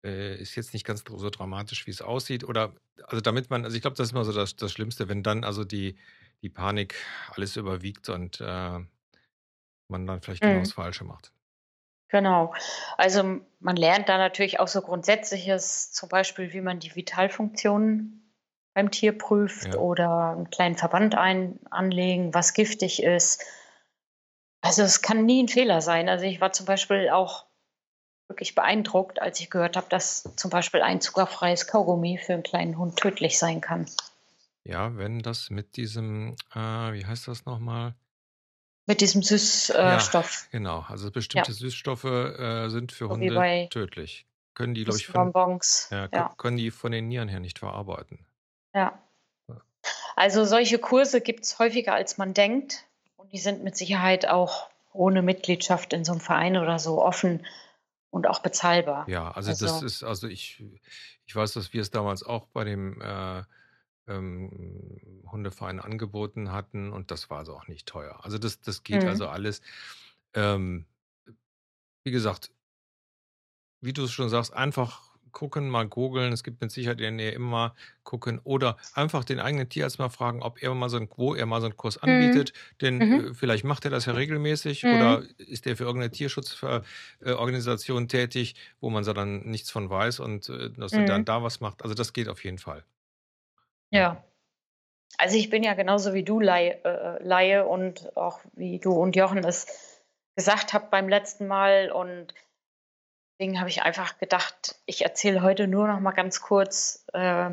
Äh, 0.03 0.41
ist 0.41 0.55
jetzt 0.55 0.73
nicht 0.73 0.85
ganz 0.85 1.03
so 1.05 1.29
dramatisch, 1.29 1.85
wie 1.87 1.91
es 1.91 2.01
aussieht. 2.01 2.43
Oder 2.43 2.73
also 3.03 3.21
damit 3.21 3.49
man, 3.49 3.65
also 3.65 3.75
ich 3.75 3.81
glaube, 3.81 3.97
das 3.97 4.07
ist 4.07 4.13
immer 4.13 4.25
so 4.25 4.33
das, 4.33 4.55
das 4.55 4.71
Schlimmste, 4.71 5.09
wenn 5.09 5.23
dann 5.23 5.43
also 5.43 5.65
die, 5.65 5.97
die 6.41 6.49
Panik 6.49 6.95
alles 7.35 7.57
überwiegt 7.57 8.09
und 8.09 8.39
äh, 8.41 8.79
man 9.89 10.07
dann 10.07 10.21
vielleicht 10.21 10.43
genau 10.43 10.59
das 10.59 10.71
hm, 10.71 10.73
Falsche 10.73 11.03
macht. 11.03 11.33
genau. 12.09 12.53
Also 12.97 13.41
man 13.59 13.75
lernt 13.75 14.09
da 14.09 14.17
natürlich 14.17 14.59
auch 14.59 14.67
so 14.67 14.81
Grundsätzliches, 14.81 15.91
zum 15.91 16.09
Beispiel, 16.09 16.53
wie 16.53 16.61
man 16.61 16.79
die 16.79 16.95
Vitalfunktionen 16.95 18.33
beim 18.73 18.91
Tier 18.91 19.17
prüft 19.17 19.73
Ja, 19.73 19.75
oder 19.75 20.31
einen 20.31 20.49
kleinen 20.49 20.77
Verband 20.77 21.15
ein, 21.15 21.59
anlegen, 21.69 22.33
was 22.33 22.53
giftig 22.53 23.03
ist. 23.03 23.43
Also 24.61 24.83
es 24.83 25.01
kann 25.01 25.25
nie 25.25 25.43
ein 25.43 25.47
Fehler 25.47 25.81
sein. 25.81 26.09
Also 26.09 26.25
ich 26.25 26.41
war 26.41 26.53
zum 26.53 26.65
Beispiel 26.65 27.09
auch 27.09 27.48
wirklich 28.29 28.55
beeindruckt, 28.55 29.21
als 29.21 29.39
ich 29.39 29.49
gehört 29.49 29.75
habe, 29.75 29.87
dass 29.89 30.23
zum 30.35 30.49
Beispiel 30.51 30.81
ein 30.81 31.01
zuckerfreies 31.01 31.67
Kaugummi 31.67 32.17
für 32.17 32.33
einen 32.33 32.43
kleinen 32.43 32.77
Hund 32.77 32.97
tödlich 32.97 33.37
sein 33.39 33.59
kann. 33.59 33.87
ja, 34.63 34.95
wenn 34.97 35.19
das 35.19 35.49
mit 35.49 35.75
diesem, 35.75 36.35
äh, 36.53 36.59
wie 36.93 37.05
heißt 37.05 37.27
das 37.27 37.45
nochmal? 37.45 37.95
Mit 38.85 39.01
diesem 39.01 39.21
Ja, 39.21 39.99
Süßstoff. 39.99 40.47
genau. 40.51 40.85
Also 40.87 41.07
Ja, 41.07 41.11
bestimmte 41.11 41.53
Süßstoffe 41.53 42.05
äh, 42.05 42.69
sind 42.69 42.91
für 42.91 43.05
so 43.05 43.11
Hunde 43.11 43.67
tödlich. 43.69 44.25
Können 44.55 44.73
die, 44.73 44.83
glaube 44.83 44.97
ich, 44.97 45.07
von, 45.07 45.31
Bonbons. 45.31 45.89
ja, 45.91 46.09
Ja, 46.11 46.33
können 46.37 46.57
die 46.57 46.71
von 46.71 46.91
den 46.91 47.07
Nieren 47.07 47.29
her 47.29 47.39
nicht 47.39 47.59
verarbeiten. 47.59 48.25
ja. 48.73 48.97
Ja. 49.47 49.61
Also 50.15 50.43
solche 50.45 50.79
Kurse 50.79 51.21
gibt 51.21 51.45
es 51.45 51.59
häufiger, 51.59 51.93
als 51.93 52.17
man 52.17 52.33
denkt. 52.33 52.85
Und 53.15 53.31
die 53.31 53.37
sind 53.39 53.63
mit 53.63 53.77
Sicherheit 53.77 54.27
auch 54.27 54.69
ohne 54.91 55.21
Mitgliedschaft 55.21 55.93
in 55.93 56.03
so 56.03 56.11
einem 56.13 56.21
Verein 56.21 56.57
oder 56.57 56.77
so 56.79 57.01
offen 57.03 57.45
und 58.11 58.27
auch 58.27 58.39
bezahlbar. 58.39 59.07
Ja, 59.09 59.31
also 59.31 59.51
das 59.51 59.61
Also, 59.61 59.85
ist, 59.85 60.03
also 60.03 60.27
ich, 60.27 60.63
ich 61.25 61.35
weiß, 61.35 61.53
dass 61.53 61.73
wir 61.73 61.81
es 61.81 61.91
damals 61.91 62.23
auch 62.23 62.47
bei 62.47 62.63
dem 62.63 63.01
äh, 63.01 63.43
ähm, 64.07 65.23
Hundeverein 65.31 65.79
angeboten 65.79 66.51
hatten 66.51 66.91
und 66.91 67.11
das 67.11 67.29
war 67.29 67.39
also 67.39 67.55
auch 67.55 67.67
nicht 67.67 67.87
teuer. 67.87 68.19
Also 68.23 68.37
das, 68.37 68.61
das 68.61 68.83
geht 68.83 69.03
hm, 69.03 69.09
also 69.09 69.27
alles. 69.27 69.61
Ähm, 70.33 70.85
wie 72.03 72.11
gesagt, 72.11 72.51
wie 73.81 73.93
du 73.93 74.03
es 74.03 74.11
schon 74.11 74.29
sagst, 74.29 74.53
einfach 74.53 75.08
gucken, 75.31 75.69
mal 75.69 75.87
googeln. 75.87 76.33
Es 76.33 76.43
gibt 76.43 76.61
mit 76.61 76.71
Sicherheit 76.71 76.99
in 76.99 77.03
der 77.03 77.11
Nähe 77.11 77.31
immer 77.31 77.75
gucken 78.03 78.39
oder 78.43 78.77
einfach 78.93 79.23
den 79.23 79.39
eigenen 79.39 79.69
Tierarzt 79.69 79.99
mal 79.99 80.09
fragen, 80.09 80.41
ob 80.41 80.61
er 80.61 80.73
mal 80.73 80.89
so 80.89 80.97
ein, 80.97 81.07
wo 81.15 81.35
er 81.35 81.45
mal 81.45 81.61
so 81.61 81.67
einen 81.67 81.77
Kurs 81.77 82.01
hm, 82.01 82.09
anbietet. 82.09 82.53
Denn 82.81 82.97
mhm, 82.97 83.27
äh, 83.27 83.33
vielleicht 83.33 83.63
macht 83.63 83.85
er 83.85 83.91
das 83.91 84.05
ja 84.05 84.13
regelmäßig 84.13 84.83
hm, 84.83 84.95
oder 84.95 85.23
ist 85.37 85.67
er 85.67 85.75
für 85.77 85.83
irgendeine 85.83 86.11
Tierschutzorganisation 86.11 88.07
tätig, 88.07 88.55
wo 88.79 88.89
man 88.89 89.03
so 89.03 89.13
dann 89.13 89.41
nichts 89.41 89.71
von 89.71 89.89
weiß 89.89 90.19
und 90.19 90.49
äh, 90.49 90.69
dass 90.71 90.93
er 90.93 91.05
dann 91.05 91.19
hm. 91.19 91.25
da 91.25 91.43
was 91.43 91.59
macht. 91.59 91.83
Also 91.83 91.95
das 91.95 92.13
geht 92.13 92.27
auf 92.27 92.43
jeden 92.43 92.57
Fall. 92.57 92.83
Ja. 93.91 93.99
Ja. 93.99 94.23
Also 95.17 95.37
ich 95.37 95.49
bin 95.49 95.63
ja 95.63 95.73
genauso 95.73 96.13
wie 96.13 96.23
du 96.23 96.39
Laie, 96.39 96.83
äh, 96.83 97.23
Laie 97.23 97.65
und 97.65 98.15
auch 98.15 98.39
wie 98.53 98.79
du 98.79 98.91
und 98.91 99.15
Jochen 99.15 99.43
es 99.43 100.01
gesagt 100.35 100.73
habt 100.73 100.91
beim 100.91 101.09
letzten 101.09 101.47
Mal. 101.47 101.91
Und 101.91 102.33
deswegen 103.39 103.59
habe 103.59 103.69
ich 103.69 103.83
einfach 103.83 104.17
gedacht, 104.17 104.75
ich 104.85 105.03
erzähle 105.03 105.41
heute 105.41 105.67
nur 105.67 105.87
noch 105.87 106.01
mal 106.01 106.11
ganz 106.11 106.41
kurz, 106.41 107.05
äh, 107.13 107.51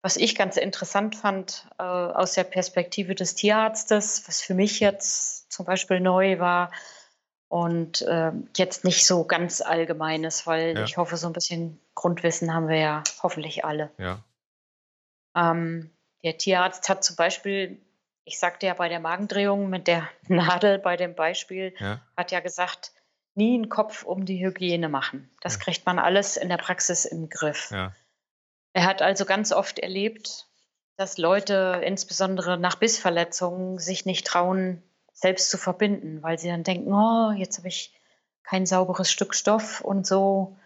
was 0.00 0.16
ich 0.16 0.36
ganz 0.36 0.56
interessant 0.56 1.16
fand 1.16 1.68
äh, 1.78 1.82
aus 1.82 2.34
der 2.34 2.44
Perspektive 2.44 3.16
des 3.16 3.34
Tierarztes, 3.34 4.28
was 4.28 4.40
für 4.40 4.54
mich 4.54 4.78
jetzt 4.78 5.50
zum 5.52 5.66
Beispiel 5.66 5.98
neu 5.98 6.38
war 6.38 6.70
und 7.48 8.02
äh, 8.02 8.30
jetzt 8.56 8.84
nicht 8.84 9.04
so 9.04 9.24
ganz 9.24 9.60
allgemeines, 9.62 10.46
weil 10.46 10.76
Ja, 10.76 10.84
ich 10.84 10.96
hoffe, 10.96 11.16
so 11.16 11.26
ein 11.26 11.32
bisschen 11.32 11.80
Grundwissen 11.96 12.54
haben 12.54 12.68
wir 12.68 12.78
ja 12.78 13.02
hoffentlich 13.20 13.64
alle. 13.64 13.90
ja, 13.98 14.22
Ähm, 15.34 15.90
der 16.22 16.38
Tierarzt 16.38 16.88
hat 16.88 17.02
zum 17.02 17.16
Beispiel, 17.16 17.80
ich 18.24 18.38
sagte 18.38 18.66
ja 18.66 18.74
bei 18.74 18.88
der 18.88 19.00
Magendrehung 19.00 19.70
mit 19.70 19.88
der 19.88 20.08
Nadel 20.28 20.78
bei 20.78 20.96
dem 20.96 21.16
Beispiel, 21.16 21.74
ja, 21.80 22.00
hat 22.16 22.30
ja 22.30 22.38
gesagt, 22.38 22.92
nie 23.36 23.54
einen 23.54 23.68
Kopf 23.68 24.02
um 24.02 24.24
die 24.24 24.44
Hygiene 24.44 24.88
machen. 24.88 25.30
Das 25.40 25.54
ja, 25.54 25.60
kriegt 25.60 25.86
man 25.86 25.98
alles 25.98 26.36
in 26.36 26.48
der 26.48 26.56
Praxis 26.56 27.04
im 27.04 27.28
Griff. 27.28 27.70
ja, 27.70 27.92
Er 28.72 28.86
hat 28.86 29.02
also 29.02 29.24
ganz 29.24 29.52
oft 29.52 29.78
erlebt, 29.78 30.46
dass 30.96 31.18
Leute 31.18 31.82
insbesondere 31.84 32.58
nach 32.58 32.76
Bissverletzungen 32.76 33.78
sich 33.78 34.06
nicht 34.06 34.26
trauen, 34.26 34.82
selbst 35.12 35.50
zu 35.50 35.58
verbinden, 35.58 36.22
weil 36.22 36.38
sie 36.38 36.48
dann 36.48 36.64
denken, 36.64 36.92
oh, 36.92 37.32
jetzt 37.32 37.58
habe 37.58 37.68
ich 37.68 37.94
kein 38.42 38.66
sauberes 38.66 39.10
Stück 39.10 39.34
Stoff 39.34 39.80
und 39.80 40.06
so. 40.06 40.56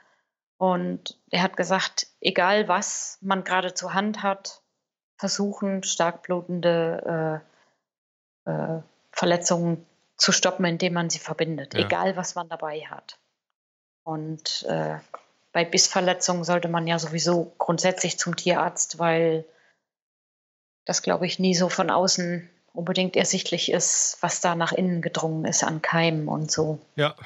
Und 0.58 1.18
er 1.30 1.42
hat 1.42 1.56
gesagt, 1.56 2.08
egal 2.20 2.68
was 2.68 3.18
man 3.20 3.44
gerade 3.44 3.74
zur 3.74 3.94
Hand 3.94 4.22
hat, 4.22 4.62
versuchen, 5.16 5.82
stark 5.82 6.22
blutende 6.22 7.42
äh, 8.46 8.50
äh, 8.50 8.82
Verletzungen 9.12 9.86
zu 10.20 10.32
stoppen, 10.32 10.64
indem 10.66 10.92
man 10.92 11.10
sie 11.10 11.18
verbindet, 11.18 11.74
ja, 11.74 11.80
egal 11.80 12.16
was 12.16 12.34
man 12.34 12.48
dabei 12.48 12.82
hat. 12.82 13.18
Und 14.04 14.64
äh, 14.68 14.98
bei 15.52 15.64
Bissverletzungen 15.64 16.44
sollte 16.44 16.68
man 16.68 16.86
ja 16.86 16.98
sowieso 16.98 17.54
grundsätzlich 17.58 18.18
zum 18.18 18.36
Tierarzt, 18.36 18.98
weil 18.98 19.44
das, 20.84 21.02
glaube 21.02 21.26
ich, 21.26 21.38
nie 21.38 21.54
so 21.54 21.68
von 21.68 21.90
außen 21.90 22.48
unbedingt 22.72 23.16
ersichtlich 23.16 23.72
ist, 23.72 24.18
was 24.20 24.40
da 24.40 24.54
nach 24.54 24.72
innen 24.72 25.02
gedrungen 25.02 25.44
ist 25.44 25.64
an 25.64 25.82
Keimen 25.82 26.28
und 26.28 26.50
so. 26.50 26.78
ja, 26.96 27.16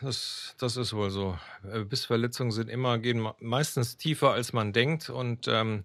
das, 0.00 0.54
das 0.58 0.76
ist 0.76 0.94
wohl 0.94 1.10
so. 1.10 1.38
Äh, 1.70 1.80
Bissverletzungen 1.80 2.52
sind 2.52 2.68
immer, 2.68 2.98
gehen 2.98 3.28
meistens 3.40 3.96
tiefer, 3.96 4.32
als 4.32 4.52
man 4.52 4.72
denkt 4.72 5.10
und 5.10 5.48
ähm, 5.48 5.84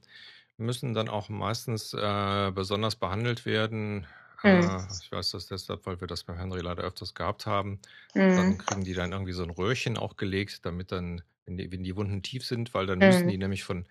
müssen 0.58 0.94
dann 0.94 1.10
auch 1.10 1.30
meistens 1.30 1.94
äh, 1.94 2.52
besonders 2.52 2.96
behandelt 2.96 3.46
werden. 3.46 4.06
Äh, 4.46 4.80
Mhm. 4.90 5.00
ich 5.02 5.12
weiß 5.12 5.32
das 5.32 5.48
deshalb, 5.48 5.86
weil 5.86 6.00
wir 6.02 6.08
das 6.08 6.24
bei 6.24 6.36
Henry 6.38 6.62
leider 6.62 6.84
öfters 6.84 7.14
gehabt 7.14 7.46
haben. 7.46 7.80
Dann 8.34 8.58
Mhm. 8.58 8.60
kriegen 8.60 8.84
die 8.84 8.94
dann 8.94 9.12
irgendwie 9.12 9.34
so 9.34 9.44
'n 9.44 9.50
Röhrchen 9.50 9.98
auch 9.98 10.16
gelegt, 10.18 10.66
damit 10.66 10.92
dann, 10.92 11.22
wenn 11.46 11.58
die 11.58 11.72
wenn 11.72 11.84
die 11.84 11.96
Wunden 11.96 12.22
tief 12.24 12.46
sind 12.46 12.74
weil 12.74 12.86
dann 12.86 13.02
müssen 13.02 13.28
Mhm. 13.28 13.30
die 13.30 13.38
nämlich 13.38 13.64
von 13.64 13.88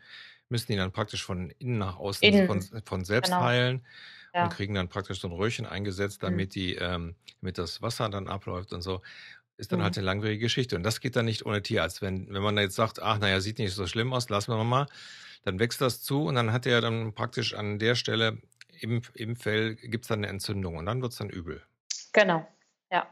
müssen 0.48 0.72
die 0.72 0.78
dann 0.78 0.92
praktisch 0.92 1.24
von 1.24 1.50
innen 1.58 1.78
nach 1.78 1.96
außen 1.96 2.40
von 2.46 2.60
Innen, 2.60 2.70
von 2.86 3.04
selbst 3.04 3.38
genau. 3.38 3.40
heilen 3.40 3.86
und 4.38 4.50
Ja. 4.50 4.54
kriegen 4.54 4.74
dann 4.74 4.88
praktisch 4.88 5.20
so 5.20 5.28
'n 5.28 5.32
Röhrchen 5.34 5.66
eingesetzt, 5.66 6.22
Mhm. 6.24 6.48
damit 6.48 6.54
die 6.54 6.76
ähm, 6.76 7.16
damit 7.40 7.58
das 7.58 7.82
Wasser 7.82 8.08
dann 8.10 8.28
abläuft 8.28 8.72
und 8.72 8.82
so. 8.82 9.02
Ist 9.58 9.72
dann 9.72 9.82
halt 9.82 9.96
Mhm. 9.96 9.98
'ne 9.98 10.02
langwierige 10.04 10.40
Geschichte 10.40 10.76
und 10.76 10.84
das 10.84 11.00
geht 11.00 11.16
dann 11.16 11.26
nicht 11.26 11.46
ohne 11.46 11.62
Tierarzt. 11.62 12.02
Wenn 12.02 12.32
wenn 12.34 12.42
man 12.42 12.56
da 12.56 12.62
jetzt 12.62 12.76
sagt: 12.76 13.02
„Ach, 13.02 13.18
na 13.20 13.28
ja, 13.30 13.40
sieht 13.40 13.58
nicht 13.60 13.74
so 13.74 13.86
schlimm 13.88 14.12
aus, 14.14 14.28
lassen 14.30 14.52
wir 14.52 14.64
mal“, 14.64 14.86
dann 15.44 15.58
wächst 15.60 15.80
das 15.82 16.02
zu 16.02 16.24
und 16.26 16.36
dann 16.36 16.52
hat 16.52 16.64
der 16.66 16.80
dann 16.82 17.14
praktisch 17.14 17.54
an 17.54 17.78
der 17.80 17.94
Stelle 17.96 18.42
im 18.80 19.02
im 19.14 19.36
Fell 19.36 19.74
gibt's 19.76 20.08
dann 20.08 20.20
'ne 20.20 20.28
Entzündung 20.28 20.76
und 20.76 20.86
dann 20.86 21.02
wird's 21.02 21.16
dann 21.16 21.30
übel. 21.30 21.62
Genau, 22.12 22.46
ja. 22.92 23.06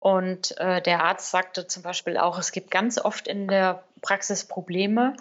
Und, 0.00 0.58
äh, 0.58 0.82
der 0.82 1.04
Arzt 1.04 1.30
sagte 1.30 1.66
zum 1.68 1.82
Beispiel 1.84 2.16
auch, 2.16 2.38
es 2.38 2.50
gibt 2.52 2.70
ganz 2.72 2.98
oft 2.98 3.28
in 3.28 3.46
der 3.46 3.84
Praxis 4.00 4.44
Probleme, 4.44 5.14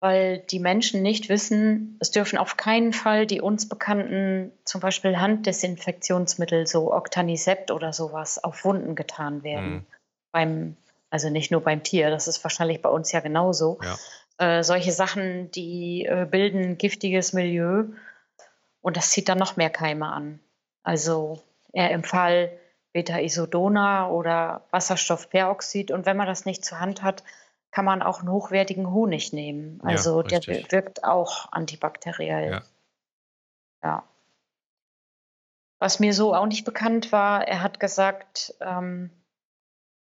weil 0.00 0.38
die 0.38 0.60
Menschen 0.60 1.02
nicht 1.02 1.28
wissen, 1.28 1.96
es 2.00 2.10
dürfen 2.12 2.38
auf 2.38 2.56
keinen 2.56 2.92
Fall 2.92 3.26
die 3.26 3.40
uns 3.40 3.68
bekannten, 3.68 4.52
zum 4.64 4.80
Beispiel 4.80 5.18
Handdesinfektionsmittel, 5.18 6.66
so 6.66 6.92
Octanisept 6.92 7.70
oder 7.72 7.92
so 7.92 8.12
was, 8.12 8.42
auf 8.44 8.64
Wunden 8.64 8.94
getan 8.94 9.42
werden. 9.42 9.72
Mhm. 9.72 9.86
Beim 10.32 10.76
also 11.10 11.30
nicht 11.30 11.50
nur 11.52 11.60
beim 11.62 11.82
Tier, 11.84 12.10
das 12.10 12.26
ist 12.28 12.42
wahrscheinlich 12.44 12.82
bei 12.82 12.88
uns 12.88 13.12
ja 13.12 13.20
genauso. 13.20 13.78
Ja. 13.82 13.96
Äh, 14.38 14.62
solche 14.64 14.90
Sachen, 14.92 15.50
die, 15.52 16.06
äh, 16.06 16.26
bilden 16.28 16.76
giftiges 16.76 17.32
Milieu 17.32 17.84
und 18.84 18.98
das 18.98 19.10
zieht 19.10 19.28
dann 19.30 19.38
noch 19.38 19.56
mehr 19.56 19.70
Keime 19.70 20.08
an. 20.12 20.40
Also, 20.84 21.42
er 21.72 21.90
empfahl 21.92 22.52
Beta-Isodona 22.92 24.08
oder 24.10 24.66
Wasserstoffperoxid 24.72 25.90
und 25.90 26.06
wenn 26.06 26.18
man 26.18 26.26
das 26.26 26.44
nicht 26.44 26.64
zur 26.66 26.80
Hand 26.80 27.02
hat, 27.02 27.24
kann 27.72 27.86
man 27.86 28.02
auch 28.02 28.22
'n 28.22 28.30
hochwertigen 28.30 28.90
Honig 28.92 29.32
nehmen. 29.32 29.80
Ja, 29.82 29.88
Also, 29.88 30.22
der 30.22 30.46
wir 30.46 30.56
richtig. 30.56 30.72
wirkt 30.72 31.02
auch 31.04 31.50
antibakteriell. 31.52 32.52
Ja. 32.52 32.64
Ja. 33.82 34.04
Was 35.82 35.98
mir 36.00 36.14
so 36.14 36.34
auch 36.34 36.46
nicht 36.46 36.64
bekannt 36.64 37.12
war, 37.12 37.46
er 37.46 37.62
hat 37.62 37.80
gesagt, 37.80 38.54
ähm, 38.60 39.10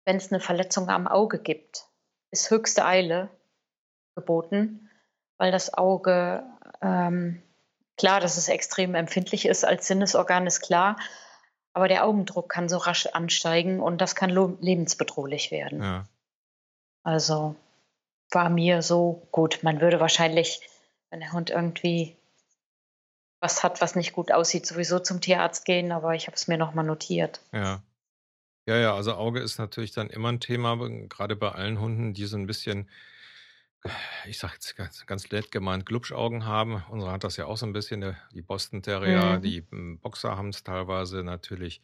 wenn's 0.06 0.30
'ne 0.30 0.40
Verletzung 0.40 0.88
am 0.88 1.08
Auge 1.08 1.38
gibt, 1.40 1.86
ist 2.30 2.50
höchste 2.50 2.84
Eile 2.84 3.30
geboten, 4.16 4.90
weil 5.38 5.52
das 5.52 5.74
Auge 5.74 6.44
ähm, 6.82 7.42
klar, 7.98 8.20
dass 8.20 8.36
es 8.38 8.48
extrem 8.48 8.94
empfindlich 8.94 9.46
ist 9.46 9.64
als 9.64 9.86
Sinnesorgan, 9.88 10.46
ist 10.46 10.60
klar, 10.62 10.96
aber 11.74 11.88
der 11.88 12.04
Augendruck 12.06 12.48
kann 12.50 12.68
so 12.68 12.78
rasch 12.78 13.06
ansteigen 13.08 13.80
und 13.80 14.00
das 14.00 14.14
kann 14.16 14.30
lebensbedrohlich 14.62 15.50
werden. 15.52 15.82
Ja. 15.82 16.08
Also, 17.06 17.54
war 18.32 18.50
mir 18.50 18.82
so 18.82 19.28
gut. 19.32 19.60
Man 19.62 19.80
würde 19.80 20.00
wahrscheinlich, 20.00 20.60
wenn 21.10 21.20
der 21.20 21.32
Hund 21.32 21.50
irgendwie 21.50 22.16
was 23.42 23.62
hat, 23.62 23.80
was 23.80 23.94
nicht 23.94 24.14
gut 24.14 24.32
aussieht, 24.32 24.66
sowieso 24.66 24.98
zum 24.98 25.20
Tierarzt 25.20 25.64
gehen, 25.64 25.92
aber 25.92 26.14
ich 26.14 26.26
habe 26.26 26.34
es 26.34 26.48
mir 26.48 26.58
noch 26.58 26.74
mal 26.74 26.82
notiert. 26.82 27.40
Ja. 27.52 27.82
Ja, 28.68 28.76
ja, 28.78 28.94
also 28.94 29.14
Auge 29.14 29.40
ist 29.40 29.58
natürlich 29.58 29.92
dann 29.92 30.10
immer 30.10 30.28
'n 30.30 30.40
Thema, 30.40 30.76
b 30.76 31.08
grade 31.08 31.36
bei 31.36 31.52
allen 31.52 31.80
Hunden, 31.80 32.14
die 32.14 32.26
so 32.26 32.36
'n 32.36 32.46
bisschen, 32.46 32.90
ich 34.26 34.38
sage 34.38 34.54
jetzt 34.54 34.74
ganz 34.76 35.06
ganz 35.06 35.30
nett 35.30 35.52
gemeint, 35.52 35.86
Glubschaugen 35.86 36.44
haben. 36.44 36.82
Unsere 36.90 37.12
hat 37.12 37.22
das 37.24 37.36
ja 37.36 37.46
auch 37.46 37.56
so 37.56 37.64
'n 37.66 37.72
bisschen, 37.72 38.00
der 38.00 38.16
die 38.32 38.42
Boston 38.42 38.82
Terrier, 38.82 39.38
Mhm. 39.38 39.40
die, 39.40 39.64
hm, 39.70 40.00
Boxer 40.00 40.36
haben's 40.36 40.64
teilweise 40.64 41.22
natürlich, 41.22 41.80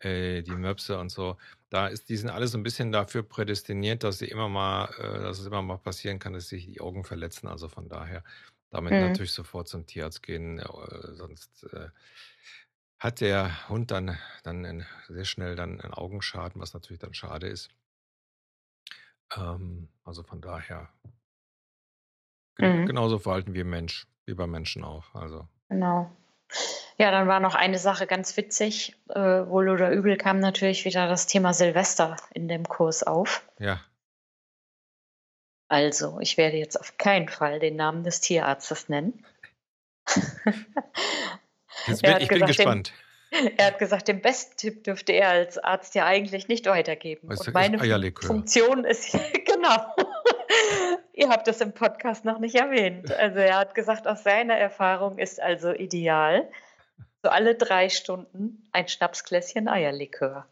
äh, 0.00 0.42
die 0.42 0.56
Möpse 0.56 0.98
und 0.98 1.10
so. 1.10 1.38
Da 1.70 1.86
ist 1.88 2.08
die 2.10 2.16
sind 2.18 2.28
alle 2.30 2.46
so 2.48 2.58
'n 2.58 2.62
bisschen 2.62 2.92
dafür 2.92 3.22
prädestiniert, 3.22 4.04
dass 4.04 4.18
sie 4.18 4.28
immer 4.28 4.48
mal 4.50 4.86
äh, 4.98 5.22
dass 5.22 5.38
es 5.40 5.46
immer 5.46 5.62
mal 5.62 5.78
passieren 5.78 6.18
kann, 6.18 6.34
dass 6.34 6.48
sich 6.48 6.66
die 6.66 6.80
Augen 6.80 7.04
verletzen. 7.04 7.48
Also, 7.48 7.68
von 7.68 7.88
daher 7.88 8.22
damit 8.70 8.98
Mhm. 8.98 9.00
natürlich 9.00 9.32
sofort 9.32 9.68
zum 9.68 9.86
Tierarzt 9.86 10.22
gehen, 10.22 10.58
äh, 10.58 10.64
sonst, 11.14 11.64
äh, 11.72 11.88
hat 13.00 13.20
der 13.22 13.68
Hund 13.70 13.90
dann 13.92 14.18
dann 14.44 14.62
'nen 14.62 14.86
sehr 15.08 15.24
schnell 15.26 15.56
dann 15.56 15.76
'nen 15.78 15.94
Augenschaden, 15.94 16.60
was 16.62 16.74
natürlich 16.74 17.00
dann 17.00 17.14
schade 17.14 17.48
ist. 17.48 17.70
Ähm, 19.36 19.88
also 20.04 20.22
von 20.22 20.40
daher 20.40 20.88
gen 22.56 22.82
Mhm. 22.82 22.86
genauso 22.86 23.18
verhalten 23.18 23.54
wie 23.54 23.64
Mensch 23.64 24.06
wie 24.26 24.34
beim 24.34 24.50
Menschen 24.50 24.84
auch, 24.84 25.14
also. 25.14 25.46
Genau. 25.68 26.10
Ja, 26.96 27.10
dann 27.10 27.26
war 27.26 27.40
noch 27.40 27.54
eine 27.54 27.78
Sache 27.78 28.06
ganz 28.06 28.36
witzig. 28.36 28.96
Äh, 29.08 29.20
wohl 29.20 29.68
oder 29.68 29.90
übel 29.90 30.16
kam 30.16 30.38
natürlich 30.38 30.84
wieder 30.84 31.08
das 31.08 31.26
Thema 31.26 31.52
Silvester 31.52 32.16
in 32.32 32.48
dem 32.48 32.64
Kurs 32.64 33.02
auf. 33.02 33.46
Ja. 33.58 33.80
Also, 35.68 36.20
ich 36.20 36.36
werde 36.36 36.56
jetzt 36.56 36.78
auf 36.78 36.96
keinen 36.98 37.28
Fall 37.28 37.58
den 37.58 37.76
Namen 37.76 38.04
des 38.04 38.20
Tierarztes 38.20 38.88
nennen. 38.88 39.24
Bin 40.04 40.14
ich 41.86 42.02
bin 42.02 42.28
gesagt, 42.28 42.46
gespannt. 42.46 42.92
er 43.56 43.66
hat 43.66 43.78
gesagt, 43.78 44.08
den 44.08 44.20
besten 44.20 44.56
Tipp 44.56 44.84
dürfte 44.84 45.12
er 45.12 45.28
als 45.30 45.58
Arzt 45.58 45.94
ja 45.94 46.06
eigentlich 46.06 46.48
nicht 46.48 46.66
weitergeben. 46.66 47.28
Was 47.28 47.40
Und 47.40 47.48
ist 47.48 47.54
meine 47.54 47.80
Eierlikör? 47.80 48.26
Funktion 48.26 48.84
ist 48.84 49.12
genau. 49.46 49.94
Ihr 51.12 51.28
habt 51.28 51.46
das 51.46 51.60
im 51.60 51.72
Podcast 51.72 52.24
noch 52.24 52.38
nicht 52.38 52.54
erwähnt. 52.54 53.12
Also, 53.12 53.38
er 53.38 53.58
hat 53.58 53.74
gesagt, 53.74 54.06
aus 54.06 54.22
seiner 54.22 54.54
Erfahrung 54.56 55.18
ist 55.18 55.40
also 55.40 55.72
ideal, 55.72 56.48
so 57.22 57.30
alle 57.30 57.54
3 57.54 57.88
Stunden 57.88 58.68
ein 58.72 58.88
Schnapsgläschen 58.88 59.68
Eierlikör. 59.68 60.46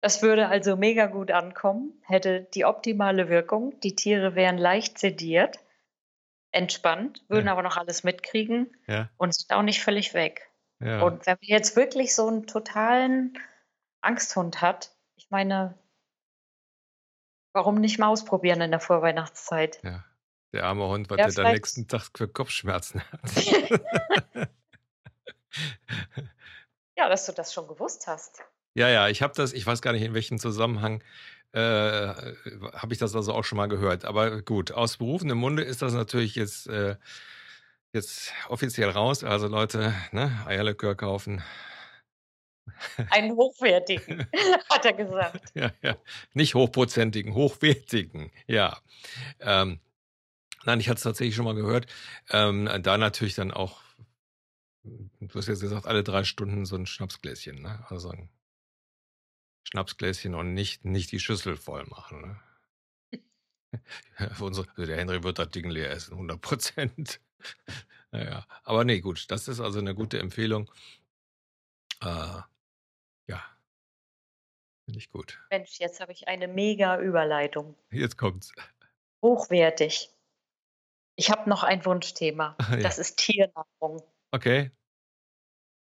Das 0.00 0.20
würde 0.22 0.48
also 0.48 0.76
mega 0.76 1.06
gut 1.06 1.30
ankommen, 1.30 1.92
hätte 2.06 2.42
die 2.54 2.64
optimale 2.64 3.28
Wirkung. 3.28 3.78
Die 3.80 3.94
Tiere 3.94 4.34
wären 4.34 4.58
leicht 4.58 4.98
sediert, 4.98 5.58
entspannt, 6.50 7.22
würden 7.28 7.46
Ja. 7.46 7.52
aber 7.52 7.62
noch 7.62 7.76
alles 7.76 8.02
mitkriegen 8.04 8.76
Ja. 8.86 9.08
und 9.16 9.34
sind 9.34 9.52
auch 9.52 9.62
nicht 9.62 9.82
völlig 9.82 10.12
weg. 10.14 10.48
Ja. 10.84 11.02
Und 11.02 11.26
wenn 11.26 11.34
man 11.34 11.48
jetzt 11.48 11.76
wirklich 11.76 12.14
so 12.14 12.28
'n 12.28 12.46
totalen 12.46 13.38
Angsthund 14.02 14.60
hat, 14.60 14.94
ich 15.16 15.30
meine 15.30 15.74
warum 17.54 17.80
nicht 17.80 17.98
mal 17.98 18.08
ausprobieren 18.08 18.60
in 18.60 18.70
der 18.70 18.80
Vorweihnachtszeit? 18.80 19.80
Ja. 19.82 20.04
Der 20.52 20.64
arme 20.64 20.86
Hund, 20.88 21.08
was 21.10 21.18
Ja, 21.18 21.26
der 21.26 21.34
dann 21.34 21.34
vielleicht 21.34 21.56
nächsten 21.56 21.88
Tag 21.88 22.10
für 22.16 22.28
Kopfschmerzen 22.28 23.02
hat. 23.10 23.20
Ja, 26.98 27.08
dass 27.08 27.26
du 27.26 27.32
das 27.32 27.52
schon 27.54 27.66
gewusst 27.68 28.06
hast. 28.06 28.42
Ja, 28.74 28.88
ja, 28.88 29.08
ich 29.08 29.22
habe 29.22 29.34
das 29.34 29.52
ich 29.52 29.66
weiß 29.66 29.82
gar 29.82 29.92
nicht, 29.92 30.02
in 30.02 30.14
welchem 30.14 30.38
Zusammenhang, 30.38 31.02
äh, 31.52 31.60
habe 31.60 32.92
ich 32.92 32.98
das 32.98 33.14
also 33.14 33.32
auch 33.34 33.44
schon 33.44 33.56
mal 33.56 33.66
gehört. 33.68 34.04
Aber 34.04 34.42
gut, 34.42 34.72
aus 34.72 34.96
berufenem 34.98 35.38
Munde 35.38 35.62
ist 35.62 35.82
das 35.82 35.92
natürlich 35.94 36.36
jetzt 36.36 36.66
äh, 36.68 36.96
jetzt 37.92 38.32
offiziell 38.48 38.90
raus. 38.90 39.24
Also 39.24 39.48
Leute, 39.48 39.94
ne, 40.12 40.30
Eierlikör 40.46 40.94
kaufen. 40.94 41.42
Einen 43.10 43.36
hochwertigen, 43.36 44.26
hat 44.70 44.84
er 44.84 44.92
gesagt. 44.94 45.52
Ja, 45.54 45.72
ja. 45.82 45.96
Nicht 46.34 46.54
hochprozentigen, 46.54 47.34
hochwertigen, 47.34 48.30
ja. 48.46 48.78
Ähm, 49.40 49.80
nein, 50.64 50.80
ich 50.80 50.88
hatte 50.88 50.98
es 50.98 51.04
tatsächlich 51.04 51.36
schon 51.36 51.46
mal 51.46 51.54
gehört. 51.54 51.86
Ähm, 52.30 52.68
da 52.82 52.98
natürlich 52.98 53.34
dann 53.36 53.52
auch 53.52 53.82
du 54.84 55.38
hast 55.38 55.48
jetzt 55.48 55.60
gesagt, 55.60 55.86
alle 55.86 56.02
3 56.04 56.24
Stunden 56.24 56.66
so 56.66 56.76
'n 56.76 56.86
Schnapsgläschen, 56.86 57.62
ne? 57.62 57.84
Also 57.88 58.10
'n 58.10 58.28
Schnapsgläschen 59.64 60.34
und 60.34 60.54
nicht 60.54 60.84
nicht 60.84 61.10
die 61.12 61.18
Schüssel 61.20 61.56
voll 61.56 61.84
machen, 61.86 62.20
ne? 62.22 62.40
Für 64.34 64.44
unsere 64.44 64.66
der 64.86 64.96
Henry 64.96 65.22
wird 65.22 65.38
das 65.38 65.50
Ding 65.50 65.70
leer 65.70 65.90
essen, 65.90 66.16
100 66.16 66.42
Ja, 66.44 67.31
ja. 68.12 68.46
Aber 68.64 68.84
ne, 68.84 69.00
gut, 69.00 69.30
das 69.30 69.48
ist 69.48 69.60
also 69.60 69.80
'ne 69.80 69.94
gute 69.94 70.18
Empfehlung. 70.18 70.70
Äh, 72.02 72.06
ja. 73.28 73.42
Finde 74.84 74.98
ich 74.98 75.10
gut. 75.10 75.38
Mensch, 75.50 75.78
jetzt 75.78 76.00
habe 76.00 76.12
ich 76.12 76.28
eine 76.28 76.48
mega 76.48 76.98
Überleitung. 76.98 77.76
Jetzt 77.90 78.18
kommt's. 78.18 78.52
Hochwertig. 79.22 80.10
Ich 81.16 81.30
habe 81.30 81.48
noch 81.48 81.62
ein 81.62 81.84
Wunschthema. 81.84 82.56
Ja. 82.70 82.76
Das 82.78 82.98
ist 82.98 83.18
Tiernahrung. 83.18 84.02
Okay. 84.32 84.70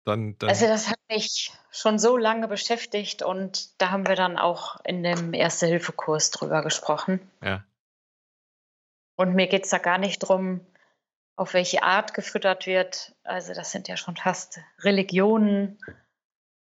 Dann 0.07 0.37
dann 0.39 0.51
Also, 0.51 0.67
das 0.67 0.91
hat 0.91 0.99
mich 1.09 1.51
schon 1.71 1.99
so 1.99 2.17
lange 2.19 2.47
beschäftigt 2.47 3.23
und 3.23 3.81
da 3.81 3.91
haben 3.91 4.07
wir 4.07 4.17
dann 4.17 4.37
auch 4.37 4.79
in 4.85 5.03
dem 5.03 5.33
Erste-Hilfe-Kurs 5.33 6.31
drüber 6.31 6.63
gesprochen. 6.63 7.21
Ja. 7.43 7.65
Und 9.19 9.35
mir 9.35 9.47
geht's 9.47 9.71
da 9.71 9.79
gar 9.79 9.99
nicht 9.99 10.19
drum, 10.21 10.61
auf 11.37 11.55
welche 11.55 11.83
Art 11.83 12.15
gefüttert 12.15 12.67
wird. 12.67 13.15
Also, 13.25 13.55
das 13.55 13.73
sind 13.73 13.89
ja 13.89 13.97
schon 13.97 14.17
fast 14.17 14.61
Religionen 14.81 15.79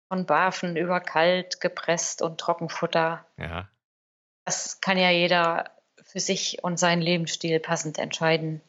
von 0.07 0.25
Barfen 0.25 0.75
über 0.75 0.99
kalt, 0.99 1.61
gepresst 1.61 2.21
und 2.21 2.39
Trockenfutter. 2.39 3.25
Ja. 3.37 3.69
Das 4.45 4.81
kann 4.81 4.97
ja 4.97 5.11
jeder 5.11 5.71
für 6.03 6.19
sich 6.19 6.63
und 6.63 6.79
seinen 6.79 7.01
Lebensstil 7.01 7.59
passend 7.59 7.99
entscheiden. 7.99 8.61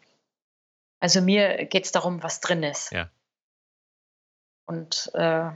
Also, 1.01 1.21
mir 1.21 1.65
geht's 1.67 1.93
darum, 1.93 2.23
was 2.23 2.41
drin 2.41 2.63
ist. 2.63 2.93
Ja. 2.93 3.11
Und 4.67 5.11
äh, 5.15 5.51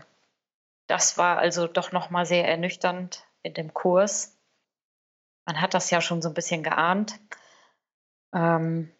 das 0.86 1.16
war 1.18 1.38
also 1.38 1.66
doch 1.66 1.92
nochmal 1.92 2.26
sehr 2.26 2.48
ernüchternd 2.48 3.24
in 3.42 3.54
dem 3.54 3.72
Kurs. 3.72 4.36
Man 5.46 5.60
hat 5.60 5.74
das 5.74 5.90
ja 5.90 6.00
schon 6.00 6.22
so 6.22 6.28
ein 6.28 6.34
bisschen 6.34 6.62
geahnt. 6.62 7.20
Ähm, 8.34 8.90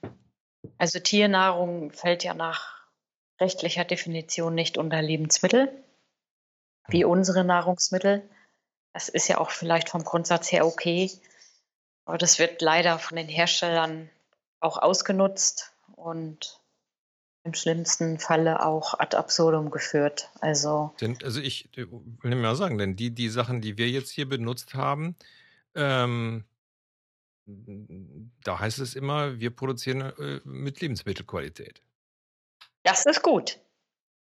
also 0.79 0.99
Tiernahrung 0.99 1.93
fällt 1.93 2.25
ja 2.25 2.35
nach 2.35 2.75
rechtlicher 3.41 3.85
Definition 3.85 4.55
nicht 4.55 4.79
unter 4.79 5.03
Lebensmittel, 5.03 5.73
wie 6.89 7.05
hm. 7.05 7.11
unsere 7.11 7.45
Nahrungsmittel. 7.45 8.29
Das 8.93 9.09
ist 9.09 9.29
ja 9.29 9.39
auch 9.39 9.51
vielleicht 9.51 9.89
vom 9.89 10.05
Grundsatz 10.05 10.53
her 10.53 10.67
okay. 10.67 11.11
Aber 12.05 12.19
das 12.19 12.39
wird 12.39 12.61
leider 12.63 12.99
von 12.99 13.17
den 13.17 13.29
Herstellern 13.29 14.11
auch 14.61 14.79
ausgenutzt 14.79 15.73
und 15.97 16.61
im 17.45 17.55
schlimmsten 17.55 18.19
Falle 18.19 18.65
auch 18.65 18.99
ad 18.99 19.17
absurdum 19.17 19.71
geführt. 19.71 20.31
Also, 20.41 20.95
denn, 21.01 21.19
also 21.23 21.41
ich 21.41 21.69
will 21.77 22.35
mal 22.37 22.57
sagen, 22.57 22.79
denn 22.79 22.97
die, 22.97 23.11
die 23.11 23.29
Sachen, 23.29 23.61
die 23.61 23.77
wir 23.77 23.89
jetzt 23.89 24.11
hier 24.11 24.29
benutzt 24.29 24.75
haben, 24.75 25.15
ähm, 25.75 26.45
da 27.46 28.59
heißt 28.59 28.78
es 28.78 28.94
immer, 28.94 29.38
wir 29.38 29.54
produzieren 29.54 30.00
äh, 30.00 30.40
mit 30.44 30.80
Lebensmittelqualität. 30.80 31.83
Das 32.83 33.07
ist 33.07 33.22
gut. 33.22 33.61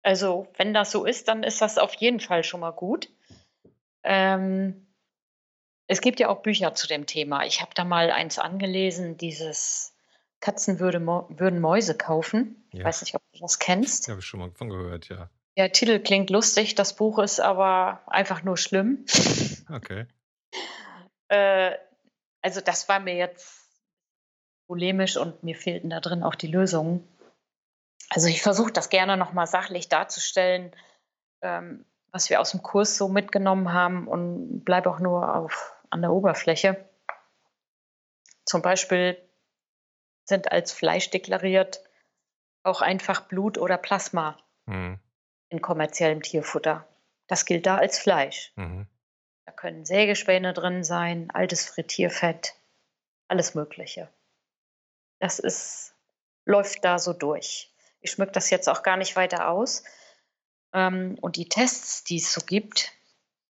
Also, 0.04 0.48
wenn 0.58 0.74
das 0.74 0.92
so 0.92 1.06
ist, 1.06 1.28
dann 1.28 1.44
ist 1.44 1.62
das 1.62 1.78
auf 1.78 1.94
jeden 1.96 2.20
Fall 2.20 2.44
schon 2.44 2.60
mal 2.60 2.72
gut. 2.72 3.10
Ähm, 4.04 4.88
es 5.88 6.02
gibt 6.02 6.20
ja 6.20 6.30
auch 6.30 6.42
Bücher 6.42 6.74
zu 6.76 6.88
dem 6.88 7.06
Thema. 7.06 7.46
Ich 7.46 7.62
habe 7.62 7.72
da 7.76 7.84
mal 7.84 8.12
eins 8.12 8.40
angelesen, 8.40 9.18
dieses 9.18 9.96
Katzen 10.42 10.80
würde 10.80 11.00
würden 11.00 11.60
Mäuse 11.60 11.98
kaufen. 11.98 12.68
Ich 12.72 12.84
weiß 12.84 13.02
nicht, 13.02 13.16
ob 13.16 13.22
du 13.34 13.40
das 13.40 13.58
kennst. 13.60 14.08
Habe 14.10 14.20
ich 14.20 14.26
schon 14.26 14.40
mal 14.40 14.52
von 14.52 14.70
gehört, 14.70 15.10
ja. 15.10 15.30
Der 15.58 15.72
Titel 15.72 16.00
klingt 16.00 16.30
lustig, 16.30 16.76
das 16.76 16.96
Buch 16.96 17.18
ist 17.20 17.40
aber 17.40 18.02
einfach 18.08 18.44
nur 18.44 18.58
schlimm. 18.58 19.06
Okay. 19.68 20.06
äh, 21.30 21.72
also 22.46 22.62
das 22.62 22.88
war 22.88 23.00
mir 23.00 23.16
jetzt 23.16 23.66
polemisch 24.68 25.18
und 25.18 25.42
mir 25.42 25.56
fehlten 25.56 25.90
da 25.90 26.00
drin 26.00 26.22
auch 26.22 26.36
die 26.36 26.46
Lösungen. 26.46 27.08
Also 28.12 28.28
ich 28.28 28.44
versuche 28.44 28.72
das 28.72 28.90
gerne 28.90 29.18
nochmal 29.18 29.48
sachlich 29.48 29.90
darzustellen, 29.90 30.72
ähm, 31.42 31.86
was 32.12 32.30
wir 32.30 32.40
aus 32.40 32.52
dem 32.52 32.62
Kurs 32.62 32.98
so 32.98 33.08
mitgenommen 33.10 33.74
haben 33.74 34.08
und 34.08 34.64
bleibe 34.64 34.92
auch 34.92 35.00
nur 35.00 35.36
auf, 35.36 35.74
an 35.90 36.04
der 36.04 36.12
Oberfläche. 36.12 36.88
Zum 38.46 38.62
Beispiel 38.62 39.18
sind 40.26 40.52
als 40.52 40.72
Fleisch 40.72 41.10
deklariert 41.10 41.82
auch 42.62 42.82
einfach 42.82 43.22
Blut 43.22 43.58
oder 43.58 43.80
Plasma 43.80 44.38
mhm. 44.68 45.00
in 45.50 45.64
kommerziellem 45.64 46.22
Tierfutter. 46.22 46.88
Das 47.26 47.46
gilt 47.46 47.66
da 47.66 47.78
als 47.78 47.98
Fleisch. 47.98 48.54
Mhm. 48.56 48.86
Da 49.46 49.52
können 49.52 49.86
Sägespäne 49.86 50.54
drin 50.54 50.84
sein, 50.84 51.30
altes 51.32 51.66
Frittierfett, 51.66 52.56
alles 53.28 53.54
Mögliche. 53.56 54.10
Das 55.20 55.40
ist, 55.40 55.96
läuft 56.46 56.84
da 56.84 57.00
so 57.00 57.14
durch. 57.14 57.72
Ich 58.02 58.12
schmück 58.12 58.34
das 58.34 58.50
jetzt 58.50 58.68
auch 58.68 58.84
gar 58.84 58.98
nicht 58.98 59.16
weiter 59.16 59.50
aus. 59.50 59.84
Ähm, 60.74 61.18
und 61.22 61.36
die 61.36 61.48
Tests, 61.48 62.04
die 62.04 62.18
es 62.18 62.34
so 62.34 62.42
gibt, 62.42 62.92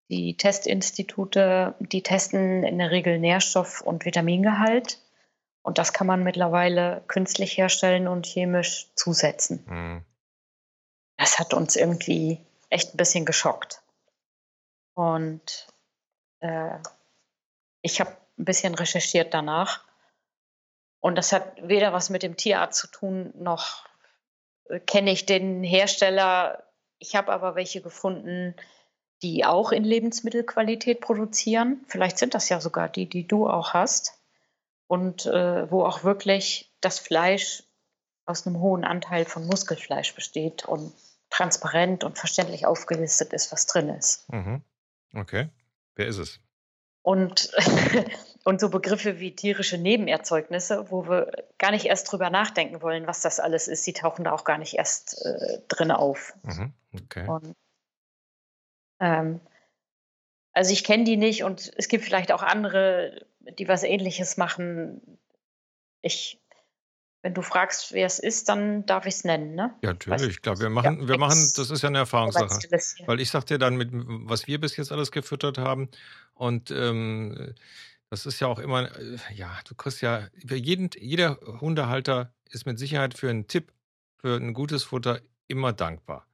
die 0.09 0.37
Testinstitute, 0.37 1.75
die 1.79 2.03
testen 2.03 2.63
in 2.63 2.77
der 2.77 2.91
Regel 2.91 3.17
Nährstoff- 3.19 3.81
und 3.81 4.05
Vitamingehalt. 4.05 4.99
Und 5.63 5.79
das 5.79 5.93
kann 5.93 6.05
man 6.05 6.23
mittlerweile 6.23 7.03
künstlich 7.07 7.57
herstellen 7.57 8.07
und 8.07 8.27
chemisch 8.27 8.91
zusetzen. 8.95 9.65
Mhm. 9.67 10.05
Das 11.17 11.39
hat 11.39 11.53
uns 11.53 11.75
irgendwie 11.75 12.45
echt 12.69 12.93
ein 12.93 12.97
bisschen 12.97 13.25
geschockt. 13.25 13.81
Und 14.93 15.67
äh, 16.45 16.79
ich 17.81 17.99
habe 17.99 18.11
ein 18.37 18.45
bisschen 18.45 18.75
recherchiert 18.75 19.33
danach. 19.33 19.83
Und 20.99 21.15
das 21.15 21.31
hat 21.31 21.55
weder 21.61 21.93
was 21.93 22.09
mit 22.09 22.23
dem 22.23 22.37
Tierarzt 22.37 22.79
zu 22.79 22.87
tun, 22.87 23.31
noch 23.35 23.85
äh, 24.69 24.79
kenne 24.79 25.11
ich 25.11 25.25
den 25.25 25.63
Hersteller. 25.63 26.63
Ich 26.97 27.15
habe 27.15 27.31
aber 27.31 27.55
welche 27.55 27.81
gefunden, 27.81 28.55
die 29.21 29.45
auch 29.45 29.71
in 29.71 29.83
Lebensmittelqualität 29.83 31.01
produzieren. 31.01 31.85
Vielleicht 31.87 32.17
sind 32.17 32.33
das 32.33 32.49
ja 32.49 32.59
sogar 32.59 32.89
die, 32.89 33.07
die 33.07 33.27
du 33.27 33.47
auch 33.47 33.73
hast 33.73 34.19
und 34.87 35.25
äh, 35.25 35.69
wo 35.71 35.83
auch 35.83 36.03
wirklich 36.03 36.73
das 36.81 36.99
Fleisch 36.99 37.63
aus 38.25 38.45
einem 38.45 38.59
hohen 38.59 38.83
Anteil 38.83 39.25
von 39.25 39.45
Muskelfleisch 39.45 40.15
besteht 40.15 40.65
und 40.65 40.93
transparent 41.29 42.03
und 42.03 42.17
verständlich 42.17 42.65
aufgelistet 42.65 43.33
ist, 43.33 43.51
was 43.51 43.67
drin 43.67 43.89
ist. 43.89 44.31
Mhm. 44.31 44.63
Okay. 45.13 45.49
Wer 45.95 46.07
ist 46.07 46.17
es? 46.17 46.39
Und, 47.01 47.51
und 48.45 48.59
so 48.59 48.69
Begriffe 48.69 49.19
wie 49.19 49.35
tierische 49.35 49.77
Nebenerzeugnisse, 49.77 50.89
wo 50.91 51.07
wir 51.07 51.31
gar 51.57 51.71
nicht 51.71 51.85
erst 51.85 52.11
drüber 52.11 52.29
nachdenken 52.29 52.81
wollen, 52.81 53.07
was 53.07 53.21
das 53.21 53.39
alles 53.39 53.67
ist, 53.67 53.85
die 53.85 53.93
tauchen 53.93 54.25
da 54.25 54.31
auch 54.31 54.43
gar 54.43 54.57
nicht 54.57 54.73
erst 54.73 55.23
äh, 55.25 55.59
drin 55.67 55.91
auf. 55.91 56.33
Mhm. 56.43 56.73
Okay. 56.93 57.27
Und, 57.27 57.55
ähm, 58.99 59.39
also 60.51 60.71
ich 60.71 60.83
kenne 60.83 61.03
die 61.03 61.17
nicht 61.17 61.43
und 61.43 61.71
es 61.75 61.89
gibt 61.89 62.05
vielleicht 62.05 62.31
auch 62.31 62.41
andere, 62.41 63.25
die 63.39 63.67
was 63.67 63.83
ähnliches 63.83 64.37
machen. 64.37 65.19
Ich, 66.01 66.41
wenn 67.25 67.33
du 67.33 67.41
fragst, 67.41 67.91
wer 67.91 68.05
es 68.05 68.19
ist, 68.19 68.49
dann 68.49 68.85
darf 68.85 69.07
ich 69.07 69.15
es 69.15 69.23
nennen, 69.23 69.55
ne? 69.55 69.73
Ja, 69.81 69.93
natürlich, 69.93 70.43
klar. 70.43 70.59
Wir 70.59 70.69
machen, 70.69 71.01
ja, 71.01 71.07
wir 71.07 71.17
machen, 71.17 71.51
das 71.55 71.71
ist 71.71 71.81
ja 71.81 71.89
eine 71.89 71.97
Erfahrungssache. 71.97 72.59
Weil 73.07 73.19
ich 73.19 73.31
sag 73.31 73.45
dir 73.47 73.57
dann, 73.57 73.77
mit, 73.77 73.89
was 73.91 74.45
wir 74.45 74.61
bis 74.61 74.77
jetzt 74.77 74.91
alles 74.91 75.11
gefüttert 75.11 75.57
haben. 75.57 75.89
Und 76.35 76.69
ähm, 76.69 77.55
das 78.11 78.27
ist 78.27 78.39
ja 78.41 78.45
auch 78.45 78.59
immer, 78.59 78.95
äh, 78.95 79.17
ja, 79.33 79.49
du 79.67 79.73
kriegst 79.73 80.03
ja, 80.03 80.27
jeden, 80.43 80.91
jeder 80.99 81.39
Hundehalter 81.61 82.31
ist 82.51 82.67
mit 82.67 82.77
Sicherheit 82.77 83.17
für 83.17 83.31
einen 83.31 83.47
Tipp, 83.47 83.73
für 84.17 84.35
ein 84.35 84.53
gutes 84.53 84.83
Futter 84.83 85.19
immer 85.47 85.73
dankbar. 85.73 86.27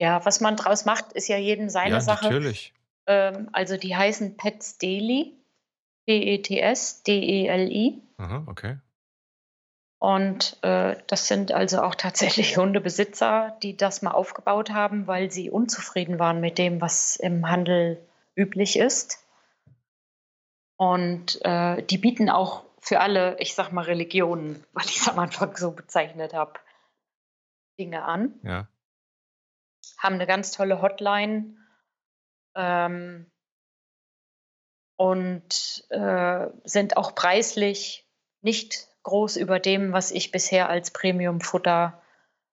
Ja, 0.00 0.24
was 0.26 0.40
man 0.40 0.56
draus 0.56 0.86
macht, 0.86 1.12
ist 1.12 1.28
ja 1.28 1.36
jedem 1.36 1.68
seine 1.68 1.94
ja, 1.94 2.00
Sache. 2.00 2.24
Natürlich. 2.24 2.74
Ähm, 3.06 3.48
also 3.52 3.76
die 3.76 3.94
heißen 3.94 4.36
Pets 4.38 4.76
Daily, 4.78 5.36
P-E-T-S, 6.06 7.04
D-E-L-I. 7.04 8.02
Aha, 8.16 8.42
okay. 8.48 8.78
Und 10.04 10.62
äh, 10.62 10.98
das 11.06 11.28
sind 11.28 11.50
also 11.50 11.80
auch 11.80 11.94
tatsächlich 11.94 12.58
Hundebesitzer, 12.58 13.56
die 13.62 13.74
das 13.74 14.02
mal 14.02 14.10
aufgebaut 14.10 14.68
haben, 14.68 15.06
weil 15.06 15.30
sie 15.30 15.48
unzufrieden 15.48 16.18
waren 16.18 16.42
mit 16.42 16.58
dem, 16.58 16.82
was 16.82 17.16
im 17.16 17.48
Handel 17.48 18.06
üblich 18.36 18.78
ist. 18.78 19.26
Und 20.76 21.42
äh, 21.42 21.82
die 21.84 21.96
bieten 21.96 22.28
auch 22.28 22.66
für 22.80 23.00
alle, 23.00 23.38
ich 23.40 23.54
sag 23.54 23.72
mal, 23.72 23.86
Religionen, 23.86 24.62
weil 24.74 24.84
ich 24.84 24.98
es 24.98 25.08
am 25.08 25.18
Anfang 25.18 25.56
so 25.56 25.70
bezeichnet 25.70 26.34
habe, 26.34 26.60
Dinge 27.78 28.04
an. 28.04 28.38
Ja. 28.42 28.68
Haben 29.96 30.16
eine 30.16 30.26
ganz 30.26 30.50
tolle 30.50 30.82
Hotline 30.82 31.56
ähm, 32.54 33.32
und 34.96 35.86
äh, 35.88 36.48
sind 36.64 36.98
auch 36.98 37.14
preislich 37.14 38.06
nicht 38.42 38.93
groß 39.04 39.36
über 39.36 39.60
dem, 39.60 39.92
was 39.92 40.10
ich 40.10 40.30
bisher 40.30 40.68
als 40.68 40.90
Premium-Futter 40.90 42.00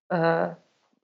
äh, 0.09 0.49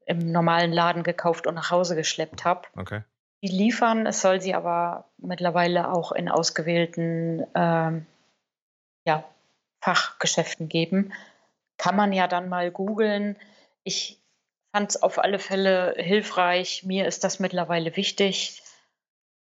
im 0.05 0.31
normalen 0.31 0.71
Laden 0.71 1.03
gekauft 1.03 1.47
und 1.47 1.55
nach 1.55 1.71
Hause 1.71 1.95
geschleppt 1.95 2.45
habe. 2.45 2.67
Okay. 2.75 3.03
Die 3.41 3.47
liefern, 3.47 4.05
es 4.05 4.21
soll 4.21 4.41
sie 4.41 4.53
aber 4.53 5.05
mittlerweile 5.17 5.91
auch 5.91 6.11
in 6.11 6.29
ausgewählten 6.29 7.45
ähm, 7.55 8.05
ja, 9.05 9.23
Fachgeschäften 9.81 10.69
geben. 10.69 11.13
Kann 11.77 11.95
man 11.95 12.13
ja 12.13 12.27
dann 12.27 12.49
mal 12.49 12.71
googeln. 12.71 13.37
Ich 13.83 14.19
fand 14.71 14.91
es 14.91 15.01
auf 15.01 15.19
alle 15.19 15.39
Fälle 15.39 15.95
hilfreich. 15.97 16.83
Mir 16.83 17.07
ist 17.07 17.23
das 17.23 17.39
mittlerweile 17.39 17.95
wichtig 17.95 18.63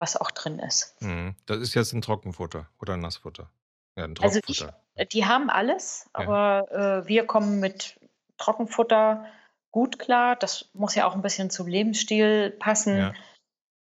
was 0.03 0.17
auch 0.17 0.31
drin 0.31 0.59
ist. 0.59 1.01
Mhm. 1.01 1.33
Das 1.45 1.59
ist 1.59 1.75
jetzt 1.75 1.93
ein 1.93 2.01
Trockenfutter 2.01 2.67
oder 2.81 2.95
ein 2.95 2.99
Nassfutter? 2.99 3.49
Ja, 3.95 4.05
ein 4.05 4.15
also 4.21 4.39
ich, 4.47 4.65
die 5.11 5.25
haben 5.25 5.49
alles, 5.49 6.09
aber 6.13 6.67
ja. 6.71 6.99
äh, 6.99 7.07
wir 7.07 7.25
kommen 7.25 7.59
mit 7.59 7.99
Trockenfutter 8.37 9.25
gut 9.71 9.99
klar. 9.99 10.35
Das 10.35 10.69
muss 10.73 10.95
ja 10.95 11.05
auch 11.05 11.15
ein 11.15 11.21
bisschen 11.21 11.49
zum 11.49 11.67
Lebensstil 11.67 12.51
passen. 12.51 12.97
Ja, 12.97 13.13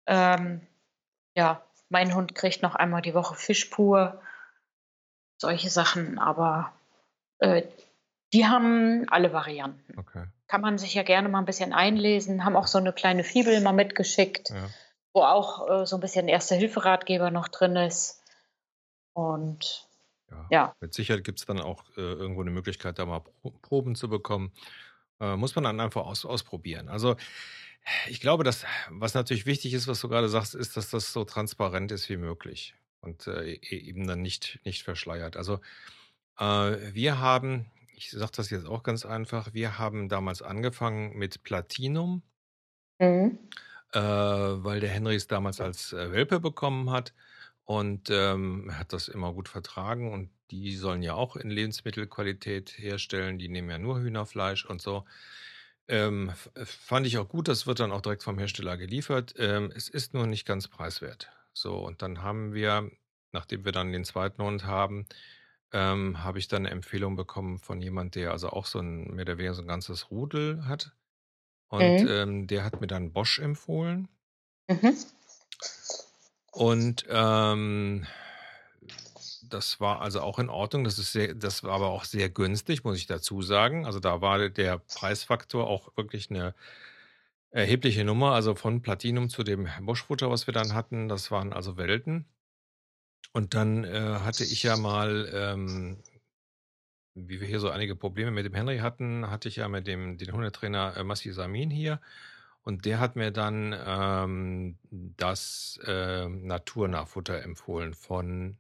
ähm, 0.06 0.66
ja 1.36 1.62
mein 1.88 2.14
Hund 2.14 2.34
kriegt 2.34 2.62
noch 2.62 2.74
einmal 2.74 3.02
die 3.02 3.14
Woche 3.14 3.34
Fisch 3.34 3.66
pur, 3.66 4.20
solche 5.38 5.70
Sachen, 5.70 6.18
aber 6.18 6.72
äh, 7.38 7.62
die 8.32 8.46
haben 8.46 9.06
alle 9.08 9.32
Varianten. 9.32 9.98
Okay. 9.98 10.24
Kann 10.48 10.60
man 10.60 10.78
sich 10.78 10.94
ja 10.94 11.02
gerne 11.02 11.28
mal 11.28 11.38
ein 11.38 11.46
bisschen 11.46 11.72
einlesen, 11.72 12.44
haben 12.44 12.56
auch 12.56 12.66
so 12.66 12.78
eine 12.78 12.92
kleine 12.92 13.24
Fibel 13.24 13.60
mal 13.60 13.72
mitgeschickt. 13.72 14.50
Ja 14.50 14.68
wo 15.18 15.22
auch 15.22 15.68
äh, 15.68 15.86
so 15.86 15.96
ein 15.96 16.00
bisschen 16.00 16.28
Erste-Hilfe-Ratgeber 16.28 17.30
noch 17.30 17.48
drin 17.48 17.76
ist. 17.76 18.22
Und 19.14 19.87
ja. 20.30 20.50
ja. 20.50 20.74
Mit 20.80 20.94
Sicherheit 20.94 21.24
gibt 21.24 21.40
es 21.40 21.46
dann 21.46 21.60
auch 21.60 21.84
äh, 21.96 22.00
irgendwo 22.00 22.42
eine 22.42 22.50
Möglichkeit, 22.50 22.98
da 22.98 23.06
mal 23.06 23.20
Proben 23.62 23.94
zu 23.94 24.08
bekommen. 24.08 24.52
Äh, 25.20 25.36
muss 25.36 25.54
man 25.56 25.64
dann 25.64 25.80
einfach 25.80 26.04
aus, 26.06 26.24
ausprobieren. 26.24 26.88
Also 26.88 27.16
Ich 28.08 28.20
glaube, 28.20 28.44
dass 28.44 28.64
was 28.90 29.14
natürlich 29.14 29.46
wichtig 29.46 29.74
ist, 29.74 29.88
was 29.88 30.00
du 30.00 30.08
gerade 30.08 30.28
sagst, 30.28 30.54
ist, 30.54 30.76
dass 30.76 30.90
das 30.90 31.12
so 31.12 31.24
transparent 31.24 31.92
ist 31.92 32.08
wie 32.08 32.16
möglich 32.16 32.74
und 33.00 33.26
äh, 33.26 33.52
e 33.54 33.76
eben 33.78 34.06
dann 34.06 34.22
nicht 34.22 34.60
nicht 34.64 34.82
verschleiert. 34.84 35.36
Also, 35.36 35.60
äh, 36.38 36.44
wir 36.94 37.18
haben 37.20 37.70
ich 37.94 38.10
sage 38.12 38.32
das 38.36 38.50
jetzt 38.50 38.66
auch 38.66 38.82
ganz 38.84 39.06
einfach, 39.06 39.54
wir 39.54 39.78
haben 39.78 40.08
damals 40.08 40.42
angefangen 40.42 41.16
mit 41.18 41.42
Platinum 41.44 42.22
Mhm. 43.00 43.38
äh, 43.92 43.98
weil 44.00 44.80
der 44.80 44.90
Henry 44.90 45.14
es 45.16 45.26
damals 45.26 45.60
als, 45.60 45.92
äh, 45.92 46.12
Welpe 46.12 46.40
bekommen 46.40 46.90
hat 46.90 47.14
und, 47.68 48.08
ähm, 48.10 48.66
er 48.70 48.78
hat 48.80 48.94
das 48.94 49.08
immer 49.08 49.34
gut 49.34 49.48
vertragen 49.50 50.10
und 50.14 50.30
die 50.50 50.74
sollen 50.74 51.02
ja 51.02 51.12
auch 51.14 51.36
in 51.36 51.50
Lebensmittelqualität 51.50 52.78
herstellen. 52.78 53.38
Die 53.38 53.50
nehmen 53.50 53.68
ja 53.70 53.78
nur 53.78 54.00
Hühnerfleisch 54.00 54.64
und 54.66 54.80
so. 54.82 55.04
Ähm, 55.88 56.32
äh, 56.54 56.64
fand 56.66 57.06
ich 57.06 57.18
auch 57.18 57.28
gut, 57.28 57.48
das 57.48 57.66
wird 57.66 57.80
dann 57.80 57.92
auch 57.92 58.00
direkt 58.02 58.22
vom 58.24 58.38
Hersteller 58.38 58.78
geliefert. 58.78 59.34
Ähm, 59.38 59.70
es 59.76 59.88
ist 59.90 60.14
nur 60.14 60.26
nicht 60.26 60.46
ganz 60.46 60.68
preiswert. 60.68 61.30
So, 61.54 61.76
und 61.78 62.02
dann 62.02 62.22
haben 62.22 62.54
wir, 62.54 62.90
nachdem 63.32 63.64
wir 63.66 63.72
dann 63.72 63.92
den 63.92 64.04
zweiten 64.06 64.42
Hund 64.42 64.64
haben, 64.64 65.06
ähm, 65.72 66.24
habe 66.24 66.38
ich 66.40 66.48
dann 66.48 66.62
'ne 66.64 66.70
Empfehlung 66.70 67.16
bekommen 67.16 67.58
von 67.60 67.80
jemand, 67.82 68.14
der 68.16 68.32
also 68.32 68.50
auch 68.50 68.66
so 68.66 68.78
'n 68.80 69.14
mehr 69.14 69.24
oder 69.24 69.38
weniger 69.38 69.54
so 69.54 69.62
'n 69.62 69.68
ganzes 69.68 70.10
Rudel 70.10 70.66
hat. 70.68 70.92
Und, 71.68 72.02
Mhm. 72.02 72.08
ähm, 72.08 72.46
der 72.48 72.64
hat 72.64 72.80
mir 72.82 72.88
dann 72.88 73.12
Bosch 73.14 73.38
empfohlen. 73.40 74.08
Mhm. 74.68 75.17
Und, 76.52 77.04
ähm, 77.10 78.06
das 79.48 79.80
war 79.80 80.00
also 80.02 80.20
auch 80.20 80.38
in 80.38 80.48
Ordnung. 80.50 80.84
Das 80.84 80.98
ist 80.98 81.12
sehr 81.12 81.34
das 81.34 81.62
war 81.64 81.72
aber 81.74 81.88
auch 81.90 82.04
sehr 82.04 82.28
günstig, 82.30 82.84
muss 82.84 82.98
ich 82.98 83.06
dazu 83.06 83.42
sagen. 83.42 83.86
Also, 83.86 84.00
da 84.00 84.20
war 84.20 84.48
der 84.50 84.78
Preisfaktor 84.78 85.66
auch 85.68 85.96
wirklich 85.96 86.30
'ne 86.30 86.54
erhebliche 87.50 88.04
Nummer. 88.04 88.32
Also, 88.34 88.54
von 88.56 88.82
Platinum 88.82 89.28
zu 89.30 89.44
dem 89.44 89.68
Bosch-Futter, 89.82 90.30
was 90.30 90.46
wir 90.48 90.54
dann 90.54 90.74
hatten, 90.74 91.08
das 91.08 91.30
waren 91.30 91.52
also 91.52 91.76
Welten. 91.78 92.26
Und 93.34 93.54
dann, 93.54 93.84
äh, 93.84 94.20
hatte 94.24 94.44
ich 94.44 94.62
ja 94.62 94.76
mal, 94.76 95.30
ähm 95.34 96.02
wie 97.16 97.40
wir 97.40 97.48
hier 97.48 97.60
so 97.60 97.70
einige 97.70 97.96
Probleme 97.96 98.30
mit 98.30 98.44
dem 98.46 98.54
Henry 98.54 98.78
hatten, 98.78 99.28
hatte 99.30 99.48
ich 99.48 99.56
ja 99.56 99.68
mit 99.68 99.86
dem 99.86 100.18
den 100.18 100.32
Hundetrainer, 100.32 100.96
äh, 100.96 101.04
Massi 101.04 101.32
Samin 101.32 101.70
hier 101.70 102.00
und 102.68 102.84
der 102.84 103.00
hat 103.00 103.16
mir 103.16 103.32
dann, 103.32 103.74
ähm, 103.86 104.78
das, 105.16 105.80
ähm, 105.86 106.46
Naturnahfutter 106.46 107.42
empfohlen 107.42 107.94
von, 107.94 108.58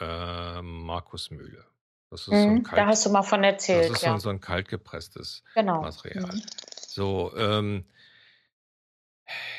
ähm, 0.00 0.82
Markus 0.84 1.30
Mühle. 1.30 1.66
Das 2.10 2.28
ist 2.28 2.42
so 2.42 2.52
'n 2.52 2.62
Mhm. 2.62 2.70
Da 2.74 2.86
kalt 2.86 2.86
hast 2.86 3.04
du 3.06 3.10
mal 3.10 3.22
von 3.22 3.42
das 3.72 3.88
erzählt, 3.88 3.90
ist 3.90 4.02
so 4.02 4.10
'n 4.12 4.18
ja. 4.18 4.20
so 4.20 4.30
'n 4.30 4.40
kaltgepresstes 4.40 5.42
Genau. 5.56 5.82
Material. 5.82 6.14
Mhm. 6.14 6.42
So, 6.86 7.34
ähm 7.36 7.86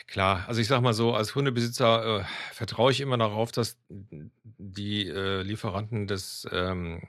klar, 0.09 0.47
also, 0.47 0.59
ich 0.61 0.67
sage 0.67 0.81
mal 0.81 0.93
so, 0.93 1.13
als 1.13 1.33
Hundebesitzer, 1.35 2.21
äh, 2.21 2.23
vertraue 2.53 2.91
ich 2.91 2.99
immer 3.01 3.17
darauf, 3.17 3.51
dass 3.51 3.77
die, 3.89 5.07
äh, 5.07 5.41
Lieferanten 5.41 6.07
des, 6.07 6.47
ähm 6.51 7.01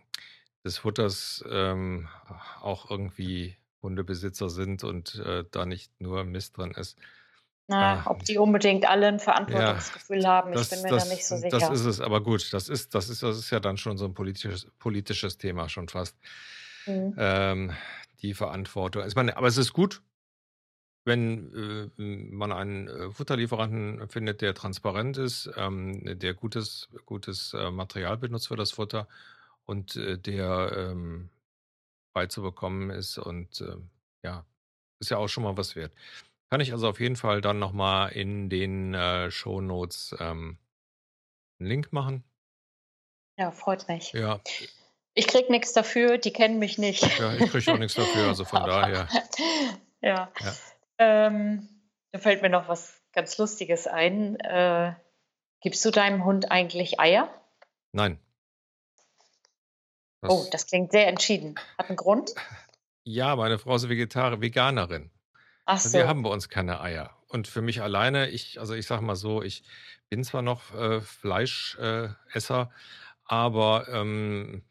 des 0.64 0.78
Futters, 0.78 1.44
ähm, 1.50 2.08
auch 2.62 2.90
irgendwie 2.90 3.56
Hundebesitzer 3.84 4.50
sind 4.50 4.84
und, 4.84 5.16
äh, 5.16 5.44
da 5.52 5.66
nicht 5.66 5.92
nur 6.02 6.24
Mist 6.24 6.58
drin 6.58 6.72
ist. 6.72 6.98
Na, 7.68 7.80
Ah, 7.80 8.04
ob 8.06 8.24
die 8.24 8.38
unbedingt 8.38 8.88
alle 8.88 9.06
'n 9.08 9.18
ja, 9.46 9.82
Verantwortungsgefühl 9.98 10.26
haben, 10.26 10.52
ich 10.54 10.66
bin 10.68 10.80
das 10.80 10.82
mir 10.82 10.92
da 10.94 11.04
das 11.04 11.04
nicht 11.04 11.26
so 11.26 11.36
das 11.48 11.68
sicher. 11.68 11.70
ist 11.70 11.84
es. 11.84 12.00
Aber 12.00 12.22
gut, 12.22 12.52
das 12.52 12.68
ist 12.68 12.94
das 12.94 13.08
ist 13.10 13.22
das 13.22 13.38
ist 13.38 13.50
ja 13.50 13.60
dann 13.60 13.76
schon 13.78 13.98
so 13.98 14.06
'n 14.06 14.14
politisches 14.14 14.68
politisches 14.78 15.38
Thema 15.38 15.68
schon 15.68 15.88
fast. 15.88 16.16
Mhm. 16.86 17.14
Ähm, 17.16 17.72
die 18.22 18.34
Verantwortung. 18.34 19.06
Ich 19.06 19.14
meine 19.16 19.36
aber 19.36 19.48
es 19.48 19.56
ist 19.58 19.72
gut 19.72 20.02
wenn, 21.04 21.52
äh, 21.54 21.90
hm, 21.98 22.34
man 22.34 22.52
einen, 22.52 22.88
äh, 22.88 23.10
Futterlieferanten 23.10 24.08
findet, 24.08 24.40
der 24.40 24.54
transparent 24.54 25.18
ist, 25.18 25.50
ähm, 25.56 26.18
der 26.18 26.34
gutes 26.34 26.88
gutes, 27.06 27.52
äh, 27.54 27.70
Material 27.70 28.16
benutzt 28.18 28.48
für 28.48 28.56
das 28.56 28.72
Futter 28.72 29.06
und, 29.66 29.96
äh, 29.96 30.18
der, 30.18 30.72
ähm, 30.92 31.30
frei 32.14 32.26
zu 32.28 32.42
bekommen 32.42 32.90
ist 32.90 33.18
und, 33.18 33.60
ähm, 33.60 33.90
ja, 34.24 34.46
ist 35.00 35.10
ja 35.10 35.18
auch 35.18 35.28
schon 35.28 35.44
mal 35.44 35.56
was 35.58 35.76
wert. 35.76 35.92
Kann 36.50 36.60
ich 36.60 36.72
also 36.72 36.88
auf 36.88 37.00
jeden 37.00 37.16
Fall 37.16 37.40
dann 37.40 37.58
noch 37.58 37.72
mal 37.72 38.08
in 38.08 38.48
den, 38.50 38.94
äh, 38.94 39.30
Shownotes, 39.30 40.14
ähm 40.20 40.58
'n 41.60 41.66
Link 41.66 41.92
machen. 41.92 42.24
Ja, 43.38 43.50
freut 43.50 43.88
mich. 43.88 44.12
Ja, 44.12 44.36
äh 44.36 44.66
Ich 45.14 45.26
kriege 45.26 45.50
nix 45.50 45.72
dafür, 45.72 46.18
die 46.18 46.32
kennen 46.32 46.58
mich 46.58 46.78
nicht. 46.78 47.02
Ja, 47.18 47.34
ich 47.34 47.50
kriege 47.50 47.72
auch 47.72 47.78
nix 47.78 47.94
dafür, 47.94 48.28
also 48.28 48.44
von 48.44 48.64
daher 48.64 49.08
ja. 50.00 50.32
Ja. 50.40 50.54
Ähm, 50.98 51.68
da 52.12 52.18
fällt 52.20 52.42
mir 52.42 52.50
noch 52.50 52.68
was 52.68 53.00
ganz 53.12 53.36
Lustiges 53.38 53.86
ein. 53.86 54.36
Äh, 54.40 54.94
gibst 55.60 55.84
du 55.84 55.90
deinem 55.90 56.24
Hund 56.24 56.50
eigentlich 56.50 57.00
Eier? 57.00 57.28
Nein. 57.92 58.18
Oh, 60.28 60.46
Das 60.48 60.50
das 60.50 60.66
klingt 60.66 60.90
sehr 60.92 61.06
entschieden. 61.08 61.60
Hat 61.78 61.90
'n 61.90 61.96
Grund? 61.96 62.34
Ja, 63.06 63.36
meine 63.36 63.58
Frau 63.58 63.76
ist 63.76 63.88
Vegetari 63.88 64.40
Veganerin. 64.40 65.10
Ach 65.66 65.80
Wir 65.82 66.06
haben 66.08 66.22
so. 66.22 66.24
bei 66.24 66.30
uns 66.30 66.48
keine 66.48 66.80
Eier. 66.80 67.16
Und 67.28 67.48
für 67.48 67.62
mich 67.62 67.82
alleine 67.82 68.30
ich 68.30 68.60
also, 68.60 68.74
ich 68.74 68.86
sage 68.86 69.02
mal 69.04 69.16
so, 69.16 69.42
ich 69.42 69.64
bin 70.10 70.24
zwar 70.24 70.42
noch, 70.42 70.74
äh, 70.74 71.00
Fleisch 71.02 71.76
äh, 71.80 72.10
Esser, 72.32 72.72
aber, 73.24 73.88
ähm, 73.88 74.64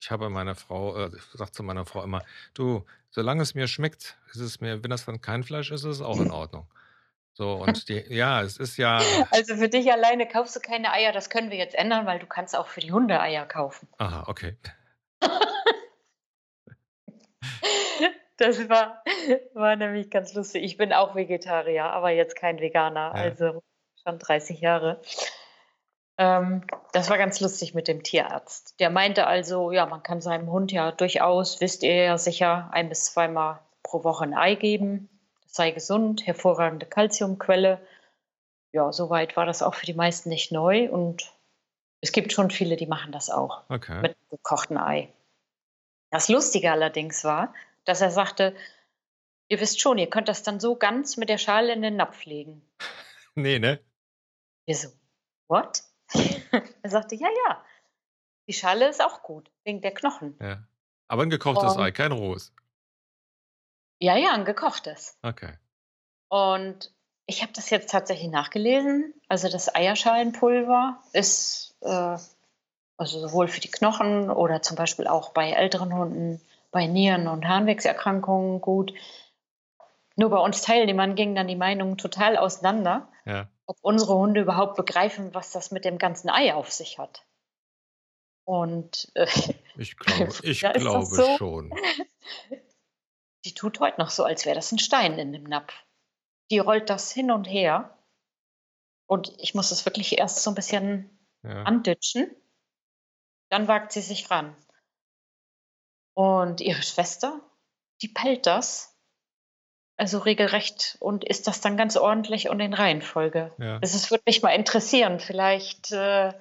ich 0.00 0.10
habe 0.10 0.28
meiner 0.30 0.54
Frau 0.54 0.96
äh, 1.06 1.10
sage 1.34 1.52
zu 1.52 1.62
meiner 1.62 1.84
Frau 1.86 2.02
immer: 2.02 2.24
„Du, 2.54 2.84
solange 3.10 3.42
es 3.42 3.54
mir 3.54 3.68
schmeckt, 3.68 4.18
ist 4.32 4.40
es 4.40 4.60
mir 4.60 4.82
wenn 4.82 4.90
das 4.90 5.04
dann 5.06 5.20
kein 5.20 5.42
Fleisch 5.44 5.70
ist, 5.70 5.80
ist 5.84 5.96
es 5.96 6.00
auch 6.02 6.20
in 6.20 6.30
Ordnung.“ 6.30 6.68
So 7.36 7.52
und 7.52 7.90
die 7.90 8.02
ja, 8.08 8.40
es 8.42 8.56
ist 8.56 8.78
ja 8.78 8.98
Also, 9.30 9.56
für 9.56 9.68
dich 9.68 9.92
alleine 9.92 10.26
kaufst 10.26 10.56
du 10.56 10.60
keine 10.60 10.90
Eier, 10.90 11.12
das 11.12 11.28
können 11.28 11.50
wir 11.50 11.58
jetzt 11.58 11.74
ändern, 11.74 12.06
weil 12.06 12.18
du 12.18 12.26
kannst 12.26 12.56
auch 12.56 12.66
für 12.66 12.80
die 12.80 12.92
Hunde 12.92 13.20
Eier 13.20 13.44
kaufen. 13.44 13.88
Aha, 13.98 14.24
okay. 14.26 14.56
Das 18.38 18.68
war 18.68 19.02
war 19.54 19.76
nämlich 19.76 20.10
ganz 20.10 20.34
lustig. 20.34 20.62
Ich 20.62 20.76
bin 20.76 20.92
auch 20.92 21.14
Vegetarier, 21.14 21.84
aber 21.84 22.10
jetzt 22.10 22.36
kein 22.36 22.60
Veganer, 22.60 23.12
Ja. 23.14 23.22
also 23.22 23.62
schon 24.02 24.18
30 24.18 24.60
Jahre. 24.60 25.00
Ähm, 26.18 26.62
das 26.92 27.08
war 27.08 27.16
ganz 27.18 27.40
lustig 27.40 27.72
mit 27.74 27.88
dem 27.88 28.02
Tierarzt. 28.02 28.78
Der 28.80 28.90
meinte 28.90 29.26
also, 29.26 29.70
ja, 29.72 29.86
man 29.86 30.02
kann 30.02 30.20
seinem 30.20 30.50
Hund 30.50 30.70
ja 30.72 30.92
durchaus, 30.92 31.60
wisst 31.62 31.82
ihr 31.82 31.94
ja 31.94 32.18
sicher, 32.18 32.68
ein 32.72 32.88
bis 32.90 33.04
zweimal 33.04 33.60
pro 33.82 34.04
Woche 34.04 34.24
'n 34.24 34.34
Ei 34.34 34.54
geben. 34.54 35.08
Sei 35.56 35.70
gesund, 35.70 36.26
hervorragende 36.26 36.84
Kalziumquelle. 36.84 37.80
Ja, 38.74 38.92
so 38.92 39.08
weit 39.08 39.38
war 39.38 39.46
das 39.46 39.62
auch 39.62 39.74
für 39.74 39.86
die 39.86 39.94
meisten 39.94 40.28
nicht 40.28 40.52
neu 40.52 40.90
und 40.90 41.32
es 42.02 42.12
gibt 42.12 42.34
schon 42.34 42.50
viele, 42.50 42.76
die 42.76 42.86
machen 42.86 43.10
das 43.10 43.30
auch 43.30 43.62
Okay. 43.70 44.02
mit 44.02 44.14
gekochten 44.28 44.76
Ei. 44.76 45.10
Das 46.10 46.28
Lustige 46.28 46.72
allerdings 46.72 47.24
war, 47.24 47.54
dass 47.86 48.02
er 48.02 48.10
sagte: 48.10 48.54
„Ihr 49.48 49.58
wisst 49.58 49.80
schon, 49.80 49.96
ihr 49.96 50.10
könnt 50.10 50.28
das 50.28 50.42
dann 50.42 50.60
so 50.60 50.76
ganz 50.76 51.16
mit 51.16 51.30
der 51.30 51.38
Schale 51.38 51.72
in 51.72 51.80
den 51.80 51.96
Napf 51.96 52.26
legen.“ 52.26 52.60
Ne, 53.34 53.58
ne? 53.58 53.80
Wir 54.66 54.76
so: 54.76 54.88
„What?“ 55.48 55.84
Er 56.82 56.90
sagte: 56.90 57.14
„Ja, 57.14 57.28
ja, 57.46 57.64
die 58.46 58.52
Schale 58.52 58.90
ist 58.90 59.02
auch 59.02 59.22
gut 59.22 59.50
wegen 59.64 59.80
der 59.80 59.94
Knochen.“ 59.94 60.36
Ja. 60.38 60.68
Aber 61.08 61.22
'n 61.22 61.30
gekochtes 61.30 61.78
Ei, 61.78 61.88
Und 61.88 61.94
kein 61.94 62.12
rohes? 62.12 62.52
Ja, 64.02 64.16
ja, 64.16 64.34
'n 64.34 64.44
gekochtes. 64.44 65.16
Okay. 65.24 65.56
Und 66.30 66.92
ich 67.26 67.42
habe 67.42 67.52
das 67.54 67.70
jetzt 67.70 67.90
tatsächlich 67.90 68.30
nachgelesen. 68.30 69.14
Also, 69.28 69.48
das 69.48 69.74
Eierschalenpulver 69.74 71.00
ist, 71.12 71.74
äh, 71.82 72.16
also, 72.98 73.20
sowohl 73.20 73.48
für 73.48 73.60
die 73.60 73.70
Knochen 73.70 74.30
oder 74.30 74.62
zum 74.62 74.76
Beispiel 74.76 75.06
auch 75.08 75.30
bei 75.32 75.50
älteren 75.52 75.94
Hunden, 75.94 76.40
bei 76.72 76.86
Nieren 76.86 77.28
und 77.28 77.46
Harnwegserkrankungen 77.48 78.60
gut. 78.60 78.92
Nur 80.16 80.30
bei 80.30 80.38
uns 80.38 80.62
Teilnehmern 80.62 81.14
gingen 81.14 81.34
dann 81.34 81.46
die 81.48 81.56
Meinungen 81.56 81.98
total 81.98 82.38
auseinander, 82.38 83.08
Ja. 83.26 83.50
ob 83.66 83.76
unsere 83.82 84.14
Hunde 84.16 84.40
überhaupt 84.42 84.76
begreifen, 84.76 85.34
was 85.34 85.52
das 85.52 85.70
mit 85.72 85.84
dem 85.84 85.98
ganzen 85.98 86.30
Ei 86.30 86.54
auf 86.54 86.72
sich 86.72 86.98
hat. 86.98 87.24
Und, 88.48 89.10
äh, 89.14 89.26
Ich 89.74 89.96
glaube 89.96 90.34
ich 90.42 90.72
glaube 90.72 91.20
so 91.20 91.22
schon. 91.22 91.76
die 93.46 93.54
tut 93.54 93.80
heute 93.80 94.00
noch 94.00 94.10
so, 94.10 94.24
als 94.24 94.46
wäre 94.46 94.56
das 94.56 94.72
'n 94.72 94.78
Stein 94.80 95.18
in 95.18 95.32
dem 95.32 95.44
Napf. 95.44 95.74
Die 96.50 96.58
rollt 96.60 96.90
das 96.90 97.12
hin 97.12 97.30
und 97.32 97.46
her 97.46 97.96
und 99.08 99.32
ich 99.38 99.54
muss 99.54 99.68
das 99.70 99.84
wirklich 99.86 100.18
erst 100.18 100.42
so 100.42 100.50
'n 100.50 100.54
bisschen 100.54 101.10
Ja. 101.44 101.64
anditschen, 101.64 102.30
dann 103.50 103.68
wagt 103.68 103.92
sie 103.92 104.02
sich 104.02 104.30
ran. 104.30 104.56
Und 106.16 106.62
ihre 106.62 106.82
Schwester, 106.82 107.42
die 108.00 108.08
pellt 108.08 108.46
das 108.46 108.92
also, 109.98 110.18
regelrecht 110.18 110.96
und 111.00 111.24
isst 111.24 111.46
das 111.46 111.62
dann 111.62 111.78
ganz 111.78 111.96
ordentlich 111.96 112.50
und 112.50 112.60
in 112.60 112.74
Reihenfolge. 112.74 113.52
Ja. 113.58 113.80
Es 113.80 114.10
würde 114.10 114.24
mich 114.26 114.42
mal 114.42 114.50
interessieren, 114.50 115.20
vielleicht, 115.20 115.90
äh, 115.92 116.34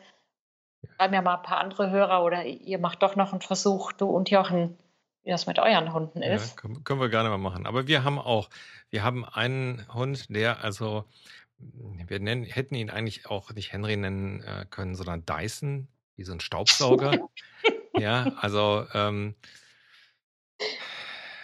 schreiben 0.97 1.13
ja 1.15 1.21
mal 1.21 1.35
'n 1.37 1.43
paar 1.43 1.59
andere 1.59 1.91
Hörer 1.91 2.23
oder 2.23 2.45
ihr 2.45 2.79
macht 2.79 3.03
doch 3.03 3.15
noch 3.17 3.33
'n 3.33 3.41
Versuch, 3.41 3.91
du 3.93 4.07
und 4.09 4.29
Jochen. 4.31 4.77
Wie 5.25 5.31
das 5.31 5.47
mit 5.47 5.59
euren 5.59 5.91
Hunden 5.91 6.21
Ja, 6.21 6.35
ist. 6.35 6.55
können, 6.55 6.83
können 6.83 7.01
wir 7.01 7.09
gerne 7.09 7.29
mal 7.29 7.37
machen. 7.37 7.65
Aber 7.65 7.87
wir 7.87 8.03
haben 8.03 8.19
auch, 8.19 8.49
wir 8.91 9.03
haben 9.03 9.25
einen 9.25 9.85
Hund, 9.93 10.27
der 10.29 10.63
also, 10.63 11.05
wir 11.57 12.19
nennen, 12.19 12.43
hätten 12.43 12.75
ihn 12.75 12.89
eigentlich 12.91 13.25
auch 13.25 13.51
nicht 13.53 13.73
Henry 13.73 13.97
nennen 13.97 14.41
äh, 14.43 14.65
können, 14.69 14.95
sondern 14.95 15.25
Dyson, 15.25 15.87
wie 16.15 16.23
so 16.23 16.31
ein 16.31 16.39
Staubsauger. 16.39 17.19
Ja, 17.97 18.23
also 18.41 18.85
ähm, 18.93 19.35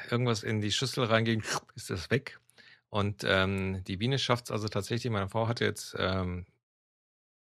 irgendwas 0.10 0.44
in 0.44 0.60
die 0.60 0.74
Schüssel 0.74 1.06
reingehen, 1.06 1.42
ist 1.76 1.90
das 1.90 2.10
weg. 2.12 2.42
Und 2.90 3.24
ähm, 3.26 3.86
die 3.86 3.96
Biene 3.96 4.20
schafft 4.20 4.48
es 4.48 4.52
also 4.52 4.68
tatsächlich. 4.68 5.10
Meine 5.14 5.30
Frau 5.30 5.48
hatte 5.48 5.64
jetzt, 5.64 5.96
ähm, 5.98 6.46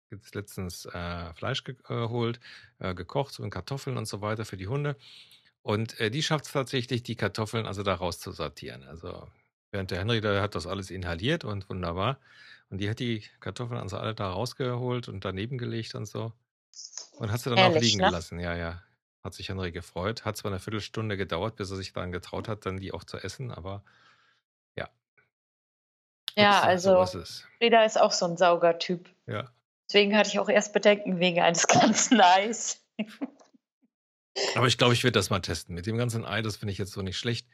jetzt 0.09 0.33
letztens 0.33 0.85
äh, 0.85 1.31
Fleisch 1.35 1.63
geholt, 1.63 2.39
äh, 2.79 2.95
gekocht 2.95 3.39
und 3.39 3.51
Kartoffeln 3.51 3.97
und 3.97 4.07
so 4.07 4.21
weiter 4.21 4.45
für 4.45 4.57
die 4.57 4.67
Hunde. 4.67 4.95
Und 5.67 5.99
äh, 5.99 6.09
die 6.09 6.23
schafft 6.23 6.45
es 6.45 6.53
tatsächlich, 6.53 7.03
die 7.03 7.17
Kartoffeln 7.17 7.65
also 7.65 7.83
da 7.83 7.95
rauszusortieren. 7.95 8.83
Also 8.83 9.27
während 9.69 9.91
der 9.91 9.99
Henry, 9.99 10.21
der 10.21 10.41
hat 10.41 10.55
das 10.55 10.65
alles 10.65 10.89
inhaliert 10.89 11.43
und 11.43 11.69
wunderbar. 11.69 12.21
Und 12.69 12.77
die 12.77 12.89
hat 12.89 12.99
die 12.99 13.25
Kartoffeln 13.41 13.77
also 13.77 13.97
alle 13.97 14.15
da 14.15 14.31
rausgeholt 14.31 15.09
und 15.09 15.25
daneben 15.25 15.57
gelegt 15.57 15.93
und 15.93 16.05
so. 16.05 16.31
Und 17.17 17.33
hat 17.33 17.41
sie 17.41 17.49
dann 17.49 17.59
auch 17.59 17.63
Herrlich, 17.63 17.83
liegen 17.83 17.97
ne? 17.97 18.07
gelassen. 18.07 18.39
Ja, 18.39 18.55
ja. 18.55 18.81
Hat 19.25 19.33
sich 19.33 19.49
Henry 19.49 19.73
gefreut. 19.73 20.23
Hat 20.23 20.37
zwar 20.37 20.51
eine 20.51 20.61
Viertelstunde 20.61 21.17
gedauert, 21.17 21.57
bis 21.57 21.69
er 21.69 21.75
sich 21.75 21.91
dann 21.91 22.13
getraut 22.13 22.47
hat, 22.47 22.65
dann 22.65 22.77
die 22.77 22.93
auch 22.93 23.03
zu 23.03 23.17
essen, 23.17 23.51
aber 23.51 23.83
ja, 24.77 24.87
Ja, 26.37 26.77
so, 26.77 26.91
so 26.91 27.01
ist 27.01 27.15
also. 27.15 27.47
Frieda 27.57 27.83
ist 27.83 27.99
auch 27.99 28.13
so 28.13 28.25
ein 28.25 28.37
Saugertyp. 28.37 29.09
Ja. 29.25 29.51
Deswegen 29.89 30.15
hatte 30.15 30.29
ich 30.29 30.39
auch 30.39 30.47
erst 30.47 30.71
Bedenken 30.71 31.19
wegen 31.19 31.41
eines 31.41 31.67
ganzen 31.67 32.21
Eis. 32.21 32.81
Aber 34.55 34.67
ich 34.67 34.77
glaube, 34.77 34.93
ich 34.93 35.03
werde 35.03 35.17
das 35.17 35.29
mal 35.29 35.39
testen. 35.39 35.75
Mit 35.75 35.85
dem 35.85 35.97
ganzen 35.97 36.25
Ei, 36.25 36.41
das 36.41 36.57
finde 36.57 36.71
ich 36.71 36.77
jetzt 36.77 36.91
so 36.91 37.01
nicht 37.01 37.17
schlecht. 37.17 37.47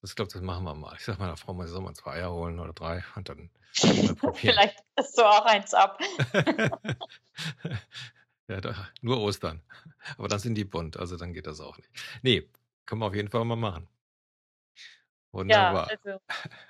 Das 0.00 0.14
glaube, 0.14 0.30
das 0.32 0.40
machen 0.40 0.64
wir 0.64 0.74
mal. 0.74 0.94
Ich 0.96 1.04
sage 1.04 1.18
meiner 1.18 1.36
Frau 1.36 1.52
mal, 1.52 1.66
sie 1.66 1.72
soll 1.72 1.82
mal 1.82 1.94
zwei 1.94 2.14
Eier 2.14 2.32
holen 2.32 2.58
oder 2.58 2.72
drei 2.72 3.04
und 3.16 3.28
dann 3.28 3.50
mal 3.82 4.14
probieren. 4.14 4.54
Vielleicht 4.54 4.82
isst 4.96 5.18
du 5.18 5.22
auch 5.22 5.44
eins 5.44 5.74
ab. 5.74 6.00
ja, 8.48 8.60
da, 8.60 8.88
nur 9.02 9.20
Ostern. 9.20 9.62
Aber 10.16 10.28
dann 10.28 10.38
sind 10.38 10.54
die 10.54 10.64
bunt, 10.64 10.96
also 10.96 11.16
dann 11.16 11.34
geht 11.34 11.46
das 11.46 11.60
auch 11.60 11.76
nicht. 11.76 11.90
Nee, 12.22 12.48
können 12.86 13.02
wir 13.02 13.06
auf 13.06 13.14
jeden 13.14 13.28
Fall 13.28 13.44
mal 13.44 13.56
machen. 13.56 13.88
Ja, 15.32 15.38
Wunderbar. 15.38 15.90
also 15.90 16.20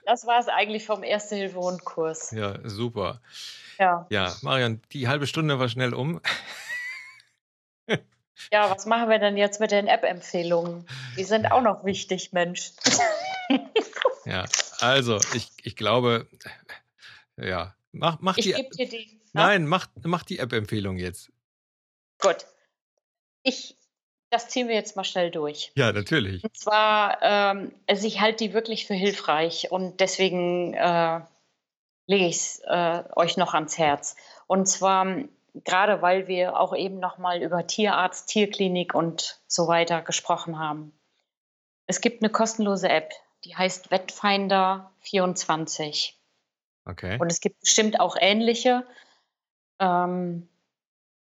das 0.04 0.26
war 0.26 0.38
es 0.38 0.48
eigentlich 0.48 0.84
vom 0.84 1.02
Erste-Hilfe-Hund-Kurs. 1.02 2.32
Ja, 2.32 2.58
super. 2.68 3.22
Ja. 3.78 4.06
Ja, 4.10 4.36
Marian, 4.42 4.82
die 4.92 5.08
halbe 5.08 5.26
Stunde 5.26 5.58
war 5.58 5.68
schnell 5.68 5.94
um. 5.94 6.20
ja, 8.52 8.70
was 8.70 8.86
machen 8.86 9.08
wir 9.08 9.18
denn 9.18 9.36
jetzt 9.36 9.60
mit 9.60 9.70
den 9.70 9.86
App-Empfehlungen? 9.86 10.86
Die 11.16 11.24
sind 11.24 11.50
auch 11.50 11.62
noch 11.62 11.84
wichtig, 11.84 12.32
Mensch. 12.32 12.72
Ja, 14.24 14.44
also 14.80 15.18
ich, 15.34 15.50
ich 15.62 15.76
glaube, 15.76 16.26
ja, 17.36 17.74
mach, 17.92 18.18
mach 18.20 18.36
Ich 18.36 18.44
die 18.44 18.52
gebe 18.52 18.76
dir 18.76 18.88
die. 18.88 19.20
Nein, 19.32 19.66
mach, 19.66 19.88
mach 20.02 20.22
die 20.24 20.38
App-Empfehlung 20.38 20.98
jetzt. 20.98 21.32
Gut. 22.20 22.46
Ich, 23.42 23.76
das 24.30 24.48
ziehen 24.48 24.68
wir 24.68 24.74
jetzt 24.74 24.96
mal 24.96 25.04
schnell 25.04 25.30
durch. 25.30 25.72
Ja, 25.74 25.92
natürlich. 25.92 26.44
Und 26.44 26.56
zwar, 26.56 27.18
ähm, 27.22 27.72
also 27.86 28.06
ich 28.06 28.20
halte 28.20 28.44
die 28.44 28.52
wirklich 28.52 28.86
für 28.86 28.94
hilfreich 28.94 29.70
und 29.70 30.00
deswegen 30.00 30.74
äh, 30.74 31.20
lege 32.06 32.26
ich 32.26 32.36
es 32.36 32.62
äh, 32.66 33.02
euch 33.16 33.36
noch 33.36 33.54
ans 33.54 33.78
Herz. 33.78 34.16
Und 34.46 34.66
zwar 34.66 35.06
gerade, 35.54 36.02
weil 36.02 36.28
wir 36.28 36.58
auch 36.58 36.74
eben 36.74 36.98
noch 36.98 37.18
mal 37.18 37.42
über 37.42 37.66
Tierarzt, 37.66 38.28
Tierklinik 38.28 38.94
und 38.94 39.40
so 39.46 39.68
weiter 39.68 40.02
gesprochen 40.02 40.58
haben. 40.58 40.92
Es 41.86 42.00
gibt 42.00 42.22
eine 42.22 42.30
kostenlose 42.30 42.88
App, 42.88 43.12
die 43.44 43.56
heißt 43.56 43.90
Wettfinder 43.90 44.92
24. 45.00 46.18
Okay. 46.84 47.18
Und 47.18 47.30
es 47.30 47.40
gibt 47.40 47.60
bestimmt 47.60 48.00
auch 48.00 48.16
ähnliche. 48.18 48.86
Ähm, 49.78 50.48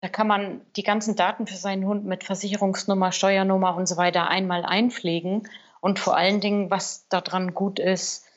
da 0.01 0.09
kann 0.09 0.27
man 0.27 0.61
die 0.77 0.83
ganzen 0.83 1.17
Daten 1.17 1.47
für 1.47 1.57
seinen 1.57 1.87
Hund 1.87 2.05
mit 2.05 2.25
Versicherungsnummer, 2.25 3.13
Steuernummer 3.13 3.75
und 3.77 3.87
so 3.87 3.97
weiter 3.97 4.29
einmal 4.29 4.65
einpflegen. 4.65 5.49
Und 5.81 5.99
vor 5.99 6.17
allen 6.17 6.41
Dingen, 6.41 6.71
was 6.71 7.09
daran 7.09 7.55
gut 7.55 7.79
ist, 7.79 8.28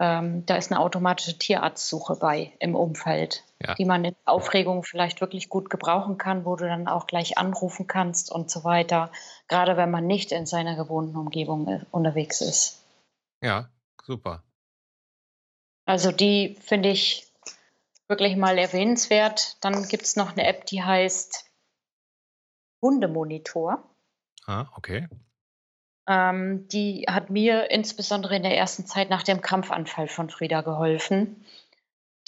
ähm, 0.00 0.46
da 0.46 0.56
ist 0.56 0.72
eine 0.72 0.80
automatische 0.80 1.36
Tierarztsuche 1.38 2.16
bei 2.16 2.52
im 2.58 2.74
Umfeld, 2.74 3.44
Ja. 3.62 3.74
die 3.74 3.84
man 3.84 4.02
in 4.04 4.16
Aufregung 4.24 4.82
vielleicht 4.82 5.20
wirklich 5.20 5.50
gut 5.50 5.68
gebrauchen 5.68 6.16
kann, 6.16 6.46
wo 6.46 6.56
du 6.56 6.66
dann 6.66 6.88
auch 6.88 7.06
gleich 7.06 7.36
anrufen 7.36 7.86
kannst 7.86 8.32
und 8.32 8.50
so 8.50 8.64
weiter. 8.64 9.12
Gerade 9.46 9.76
wenn 9.76 9.90
man 9.90 10.06
nicht 10.06 10.32
in 10.32 10.46
seiner 10.46 10.74
gewohnten 10.74 11.16
Umgebung 11.16 11.68
äh, 11.68 11.84
unterwegs 11.90 12.40
ist. 12.40 12.82
Ja, 13.42 13.68
super. 14.02 14.42
Also 15.84 16.12
die 16.12 16.56
finde 16.60 16.88
ich 16.88 17.30
wirklich 18.08 18.36
mal 18.36 18.56
erwähnenswert. 18.56 19.62
Dann 19.62 19.86
gibt 19.86 20.04
es 20.04 20.16
noch 20.16 20.32
eine 20.32 20.46
App, 20.46 20.64
die 20.64 20.82
heißt 20.82 21.44
Hundemonitor. 22.82 23.84
Ah, 24.46 24.66
okay. 24.76 25.08
Ähm, 26.06 26.66
die 26.68 27.06
hat 27.08 27.30
mir 27.30 27.70
insbesondere 27.70 28.36
in 28.36 28.42
der 28.42 28.56
ersten 28.56 28.86
Zeit 28.86 29.10
nach 29.10 29.22
dem 29.22 29.40
Krampfanfall 29.40 30.08
von 30.08 30.30
Frieda 30.30 30.62
geholfen. 30.62 31.44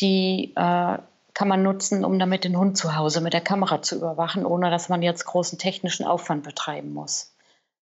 Die 0.00 0.52
äh, 0.54 0.98
kann 1.34 1.48
man 1.48 1.62
nutzen, 1.62 2.04
um 2.04 2.18
damit 2.18 2.44
den 2.44 2.56
Hund 2.56 2.76
zu 2.76 2.96
Hause 2.96 3.20
mit 3.20 3.32
der 3.32 3.40
Kamera 3.40 3.82
zu 3.82 3.96
überwachen, 3.96 4.44
ohne 4.44 4.70
dass 4.70 4.88
man 4.88 5.02
jetzt 5.02 5.24
großen 5.24 5.58
technischen 5.58 6.06
Aufwand 6.06 6.44
betreiben 6.44 6.92
muss. 6.92 7.34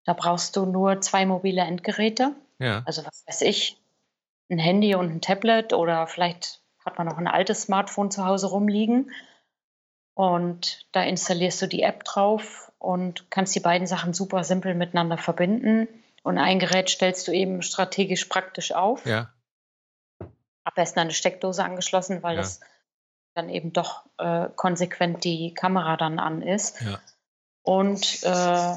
Da 0.05 0.13
brauchst 0.13 0.57
du 0.57 0.67
nur 0.67 1.01
zwei 1.01 1.27
mobile 1.27 1.63
Endgeräte, 1.63 2.35
Ja, 2.59 2.83
also 2.87 3.05
was 3.05 3.25
weiß 3.27 3.43
ich, 3.43 3.79
ein 4.51 4.59
Handy 4.59 4.95
und 4.95 5.11
ein 5.11 5.21
Tablet 5.21 5.73
oder 5.73 6.07
vielleicht 6.07 6.61
hat 6.85 6.99
man 6.99 7.07
noch 7.07 7.19
ein 7.19 7.27
altes 7.27 7.63
Smartphone 7.63 8.11
zu 8.11 8.25
Hause 8.25 8.49
rumliegen. 8.49 9.11
Und 10.15 10.87
da 10.93 11.03
installierst 11.03 11.61
du 11.63 11.67
die 11.67 11.83
App 11.83 12.05
drauf 12.05 12.68
und 12.79 13.31
kannst 13.31 13.55
die 13.55 13.61
beiden 13.61 13.87
Sachen 13.87 14.15
super 14.15 14.45
simpel 14.45 14.75
miteinander 14.75 15.19
verbinden. 15.19 15.89
Und 16.23 16.39
ein 16.39 16.59
Gerät 16.59 16.89
stellst 16.91 17.27
du 17.29 17.33
eben 17.33 17.63
strategisch 17.63 18.27
praktisch 18.27 18.73
auf. 18.73 19.07
ja, 19.07 19.31
Am 20.21 20.73
besten 20.75 20.99
eine 21.01 21.13
Steckdose 21.13 21.65
angeschlossen, 21.65 22.23
weil 22.23 22.37
Ja. 22.37 22.43
das 22.43 22.61
dann 23.35 23.49
eben 23.49 23.73
doch 23.73 24.05
äh, 24.19 24.49
konsequent 24.57 25.23
die 25.25 25.55
Kamera 25.55 25.97
dann 25.97 26.19
an 26.19 26.43
ist. 26.43 26.81
ja. 26.83 26.99
Und 27.63 28.23
äh, 28.25 28.75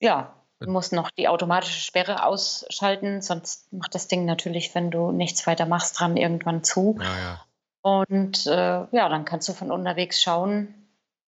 ja, 0.00 0.34
du 0.60 0.70
musst 0.70 0.92
noch 0.92 1.10
die 1.10 1.28
automatische 1.28 1.80
Sperre 1.80 2.24
ausschalten, 2.24 3.20
sonst 3.22 3.72
macht 3.72 3.94
das 3.94 4.08
Ding 4.08 4.24
natürlich, 4.24 4.74
wenn 4.74 4.90
du 4.90 5.10
nichts 5.12 5.46
weiter 5.46 5.66
machst, 5.66 5.98
dran 5.98 6.16
irgendwann 6.16 6.62
zu. 6.64 6.96
Ja, 7.00 7.18
ja. 7.18 7.46
Und 7.82 8.46
äh, 8.46 8.86
ja, 8.90 9.08
dann 9.08 9.24
kannst 9.24 9.48
du 9.48 9.52
von 9.52 9.70
unterwegs 9.70 10.22
schauen, 10.22 10.79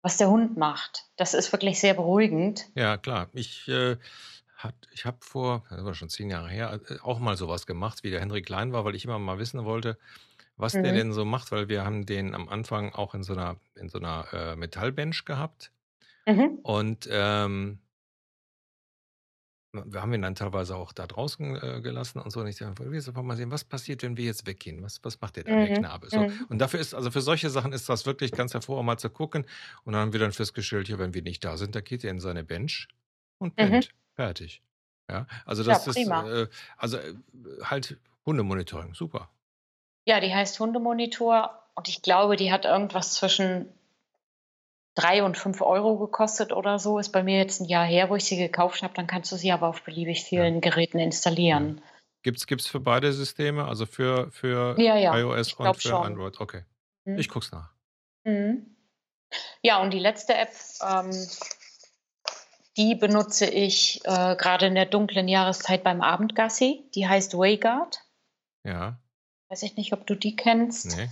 was 0.02 0.16
der 0.16 0.28
Hund 0.30 0.56
macht. 0.56 1.04
Das 1.16 1.34
ist 1.34 1.52
wirklich 1.52 1.80
sehr 1.80 1.94
beruhigend. 1.94 2.66
Ja, 2.74 2.96
klar. 2.96 3.28
Ich, 3.32 3.68
äh, 3.68 3.96
hat, 4.56 4.74
ich 4.92 5.04
habe 5.04 5.18
vor, 5.20 5.64
das 5.70 5.84
war 5.84 5.94
schon 5.94 6.08
zehn 6.08 6.30
Jahre 6.30 6.48
her, 6.48 6.80
äh, 6.88 6.98
auch 7.02 7.18
mal 7.18 7.36
sowas 7.36 7.66
gemacht, 7.66 8.02
wie 8.02 8.10
der 8.10 8.20
Henry 8.20 8.42
Klein 8.42 8.72
war, 8.72 8.84
weil 8.84 8.94
ich 8.94 9.04
immer 9.04 9.18
mal 9.18 9.38
wissen 9.38 9.64
wollte, 9.64 9.98
was 10.56 10.72
der 10.72 10.82
Mhm. 10.92 10.96
denn 10.96 11.12
so 11.12 11.24
macht, 11.24 11.52
weil 11.52 11.68
wir 11.68 11.84
haben 11.84 12.06
den 12.06 12.34
am 12.34 12.48
Anfang 12.48 12.92
auch 12.92 13.14
in 13.14 13.22
so 13.22 13.32
einer, 13.32 13.56
in 13.74 13.88
so 13.88 13.98
einer 13.98 14.26
äh, 14.32 14.56
Metallbench 14.56 15.24
gehabt. 15.24 15.72
Mhm. 16.26 16.58
Und 16.62 17.08
ähm, 17.10 17.78
wir 19.72 20.02
haben 20.02 20.12
ihn 20.12 20.22
dann 20.22 20.34
teilweise 20.34 20.74
auch 20.76 20.92
da 20.92 21.06
draußen 21.06 21.56
äh, 21.56 21.80
gelassen 21.80 22.18
und 22.20 22.30
so. 22.30 22.40
Und 22.40 22.48
ich 22.48 22.56
dachte, 22.56 22.90
wir 22.90 22.98
einfach 22.98 23.22
mal 23.22 23.36
sehen, 23.36 23.50
was 23.50 23.64
passiert, 23.64 24.02
wenn 24.02 24.16
wir 24.16 24.24
jetzt 24.24 24.46
weggehen? 24.46 24.82
Was, 24.82 24.98
was 25.04 25.20
macht 25.20 25.36
der 25.36 25.44
da, 25.44 25.50
der 25.50 25.70
Mhm. 25.70 25.74
Knabe? 25.74 26.10
So. 26.10 26.20
Mhm. 26.20 26.46
Und 26.48 26.58
dafür 26.58 26.80
ist, 26.80 26.94
also 26.94 27.10
für 27.10 27.20
solche 27.20 27.50
Sachen 27.50 27.72
ist 27.72 27.88
das 27.88 28.04
wirklich 28.06 28.32
ganz 28.32 28.52
hervorragend 28.54 28.86
mal 28.86 28.98
zu 28.98 29.10
gucken. 29.10 29.46
Und 29.84 29.92
dann 29.92 30.02
haben 30.02 30.12
wir 30.12 30.20
dann 30.20 30.32
festgestellt, 30.32 30.88
ja, 30.88 30.98
wenn 30.98 31.14
wir 31.14 31.22
nicht 31.22 31.44
da 31.44 31.56
sind, 31.56 31.74
da 31.74 31.80
geht 31.80 32.02
er 32.04 32.10
in 32.10 32.20
seine 32.20 32.42
Bench 32.44 32.88
und 33.38 33.56
Mhm. 33.58 33.70
pennt. 33.70 33.90
Fertig. 34.16 34.62
Ja, 35.10 35.26
also 35.44 35.62
Ja, 35.62 35.68
das 35.70 35.86
ist, 35.86 35.94
prima. 35.94 36.28
äh, 36.28 36.48
also 36.76 36.96
äh, 36.98 37.14
halt 37.62 37.98
Hundemonitoring, 38.26 38.94
super. 38.94 39.30
Ja, 40.06 40.20
die 40.20 40.34
heißt 40.34 40.58
Hundemonitor 40.60 41.62
und 41.74 41.88
ich 41.88 42.02
glaube, 42.02 42.36
die 42.36 42.52
hat 42.52 42.64
irgendwas 42.64 43.14
zwischen 43.14 43.66
drei 45.00 45.22
und 45.22 45.36
fünf 45.36 45.60
Euro 45.62 45.98
gekostet 45.98 46.52
oder 46.52 46.78
so. 46.78 46.98
Ist 46.98 47.10
bei 47.10 47.22
mir 47.22 47.38
jetzt 47.38 47.60
ein 47.60 47.66
Jahr 47.66 47.84
her, 47.84 48.10
wo 48.10 48.16
ich 48.16 48.24
sie 48.24 48.36
gekauft 48.36 48.82
habe. 48.82 48.94
Dann 48.94 49.06
kannst 49.06 49.32
du 49.32 49.36
sie 49.36 49.52
aber 49.52 49.68
auf 49.68 49.82
beliebig 49.82 50.24
vielen 50.24 50.60
Geräten 50.60 50.98
installieren. 50.98 51.80
Gibt's, 52.22 52.46
gibt's 52.46 52.66
für 52.66 52.80
beide 52.80 53.12
Systeme, 53.12 53.64
also 53.64 53.86
für, 53.86 54.30
für 54.30 54.78
Ja, 54.78 54.96
ja, 54.96 55.16
iOS 55.16 55.54
und 55.54 55.74
für 55.74 55.88
schon. 55.88 56.04
Android? 56.06 56.38
Okay. 56.40 56.64
Mhm. 57.04 57.18
Ich 57.18 57.28
guck's 57.28 57.50
nach. 57.50 57.72
Mhm. 58.24 58.76
Ja, 59.62 59.80
und 59.80 59.92
die 59.92 59.98
letzte 59.98 60.34
App, 60.34 60.50
ähm, 60.86 61.10
die 62.76 62.94
benutze 62.94 63.46
ich 63.46 64.00
äh, 64.04 64.36
gerade 64.36 64.66
in 64.66 64.74
der 64.74 64.86
dunklen 64.86 65.28
Jahreszeit 65.28 65.82
beim 65.82 66.02
Abendgassi. 66.02 66.88
Die 66.94 67.08
heißt 67.08 67.34
Wayguard. 67.34 68.00
Ja, 68.64 68.98
Weiß 69.48 69.64
ich 69.64 69.76
nicht, 69.76 69.92
ob 69.92 70.06
du 70.06 70.14
die 70.14 70.36
kennst. 70.36 70.96
nee. 70.96 71.08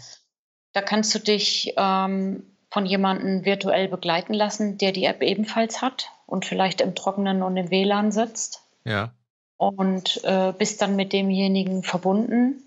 Da 0.72 0.82
kannst 0.82 1.12
du 1.14 1.18
dich 1.18 1.72
ähm, 1.76 2.56
von 2.70 2.86
jemandem 2.86 3.44
virtuell 3.44 3.88
begleiten 3.88 4.34
lassen, 4.34 4.78
der 4.78 4.92
die 4.92 5.04
App 5.04 5.22
ebenfalls 5.22 5.82
hat 5.82 6.10
und 6.26 6.44
vielleicht 6.44 6.80
im 6.80 6.94
Trockenen 6.94 7.42
und 7.42 7.56
im 7.56 7.70
WLAN 7.70 8.12
sitzt. 8.12 8.62
Ja, 8.84 9.12
und 9.58 10.24
äh, 10.24 10.52
bist 10.56 10.80
dann 10.80 10.96
mit 10.96 11.12
demjenigen 11.12 11.82
verbunden 11.82 12.62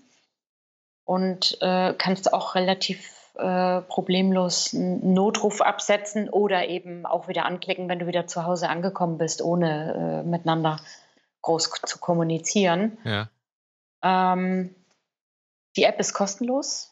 und 1.04 1.58
äh, 1.60 1.94
kannst 1.94 2.32
auch 2.32 2.54
relativ 2.54 3.30
äh, 3.34 3.80
problemlos 3.80 4.74
einen 4.74 5.14
Notruf 5.14 5.62
absetzen 5.62 6.28
oder 6.28 6.68
eben 6.68 7.06
auch 7.06 7.28
wieder 7.28 7.46
anklicken, 7.46 7.88
wenn 7.88 7.98
du 7.98 8.06
wieder 8.06 8.26
zu 8.26 8.44
Hause 8.44 8.68
angekommen 8.68 9.16
bist, 9.16 9.40
ohne 9.42 10.22
äh, 10.22 10.28
miteinander 10.28 10.80
groß 11.40 11.70
zu 11.86 11.98
kommunizieren. 11.98 12.98
Ja. 13.04 13.28
Ähm, 14.02 14.74
die 15.76 15.84
App 15.84 15.98
ist 15.98 16.12
kostenlos, 16.12 16.91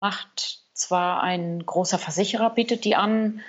macht 0.00 0.60
zwar 0.72 1.22
ein 1.22 1.64
großer 1.64 1.98
Versicherer, 1.98 2.50
bietet 2.50 2.84
die 2.84 2.96
an, 2.96 3.40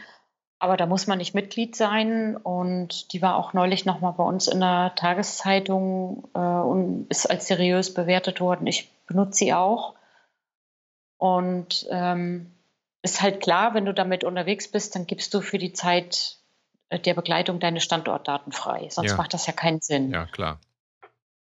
aber 0.60 0.78
da 0.78 0.86
muss 0.86 1.08
man 1.08 1.20
nicht 1.20 1.36
Mitglied 1.36 1.76
sein. 1.76 2.36
Und 2.36 3.14
die 3.14 3.22
war 3.22 3.36
auch 3.36 3.54
neulich 3.54 3.86
nochmal 3.86 4.14
bei 4.14 4.24
uns 4.24 4.48
in 4.48 4.60
der 4.60 4.94
Tageszeitung 4.96 6.30
äh, 6.34 6.40
und 6.40 7.08
ist 7.10 7.30
als 7.30 7.48
seriös 7.48 7.94
bewertet 7.94 8.40
worden. 8.42 8.66
Ich 8.66 8.92
benutze 9.06 9.38
sie 9.40 9.54
auch. 9.54 9.96
Und 11.18 11.88
ähm, 11.90 12.52
ist 13.02 13.22
halt 13.22 13.42
klar, 13.42 13.74
wenn 13.74 13.86
du 13.86 13.94
damit 13.94 14.24
unterwegs 14.24 14.70
bist, 14.70 14.96
dann 14.96 15.06
gibst 15.06 15.34
du 15.34 15.42
für 15.42 15.58
die 15.58 15.74
Zeit 15.74 16.38
äh, 16.90 17.00
der 17.00 17.14
Begleitung 17.14 17.60
deine 17.60 17.82
Standortdaten 17.82 18.52
frei. 18.52 18.88
Sonst 18.90 19.12
ja. 19.12 19.18
macht 19.18 19.34
das 19.34 19.46
ja 19.48 19.54
keinen 19.54 19.82
Sinn. 19.82 20.12
Ja, 20.12 20.26
klar. 20.26 20.60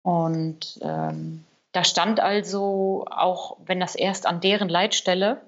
Und 0.03 0.79
ähm, 0.83 1.45
da 1.75 1.83
stand 1.83 2.21
also, 2.21 3.05
auch 3.11 3.59
wenn 3.67 3.81
das 3.81 3.97
erst 3.97 4.27
an 4.27 4.41
deren 4.41 4.69
Leitstelle 4.69 5.43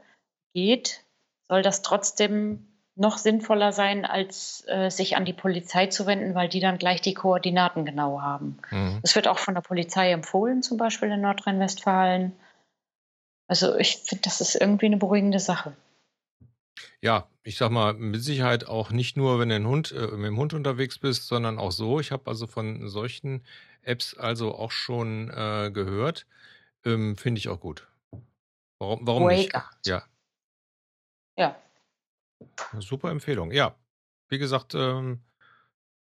geht, 0.55 1.05
soll 1.49 1.63
das 1.63 1.83
trotzdem 1.83 2.67
noch 2.97 3.19
sinnvoller 3.19 3.71
sein, 3.71 4.05
als 4.05 4.65
äh, 4.67 4.91
sich 4.91 5.17
an 5.17 5.25
die 5.25 5.33
Polizei 5.33 5.87
zu 5.87 6.05
wenden, 6.05 6.35
weil 6.35 6.49
die 6.49 6.59
dann 6.59 6.79
gleich 6.79 7.01
die 7.01 7.15
Koordinaten 7.15 7.85
genau 7.85 8.23
haben. 8.23 8.59
Mhm. 8.71 8.99
Das 9.03 9.15
wird 9.15 9.29
auch 9.29 9.39
von 9.39 9.55
der 9.55 9.61
Polizei 9.61 10.11
empfohlen, 10.11 10.63
zum 10.63 10.79
Beispiel 10.79 11.11
in 11.13 11.21
Nordrhein-Westfalen. 11.21 12.33
Also 13.47 13.77
ich 13.77 13.99
finde, 13.99 14.23
das 14.23 14.41
ist 14.41 14.57
irgendwie 14.57 14.87
eine 14.87 14.97
beruhigende 14.97 15.39
Sache. 15.39 15.77
Ja, 17.01 17.29
ich 17.43 17.57
sag 17.57 17.71
mal, 17.71 17.95
mit 17.95 18.23
Sicherheit 18.23 18.67
auch 18.67 18.91
nicht 18.91 19.17
nur, 19.17 19.39
wenn 19.39 19.49
du 19.49 19.55
einen 19.55 19.67
Hund, 19.67 19.93
äh, 19.93 20.09
mit 20.09 20.27
dem 20.27 20.37
Hund 20.37 20.55
unterwegs 20.55 20.99
bist, 20.99 21.27
sondern 21.27 21.59
auch 21.59 21.73
so. 21.73 22.01
Ich 22.01 22.13
habe 22.13 22.29
also 22.29 22.47
von 22.47 22.89
solchen 22.89 23.45
Apps 23.83 24.15
also 24.15 24.55
auch 24.55 24.73
schon 24.73 25.31
äh, 25.31 25.71
gehört. 25.73 26.27
Ähm, 26.85 27.17
finde 27.17 27.39
ich 27.39 27.49
auch 27.49 27.61
gut. 27.61 27.87
Warum, 28.79 29.07
warum 29.07 29.29
nicht? 29.29 29.53
Ja. 29.85 30.05
Ja. 31.39 31.57
Super 32.79 33.11
Empfehlung. 33.11 33.51
Ja, 33.53 33.75
wie 34.29 34.39
gesagt, 34.39 34.75
ähm, 34.75 35.21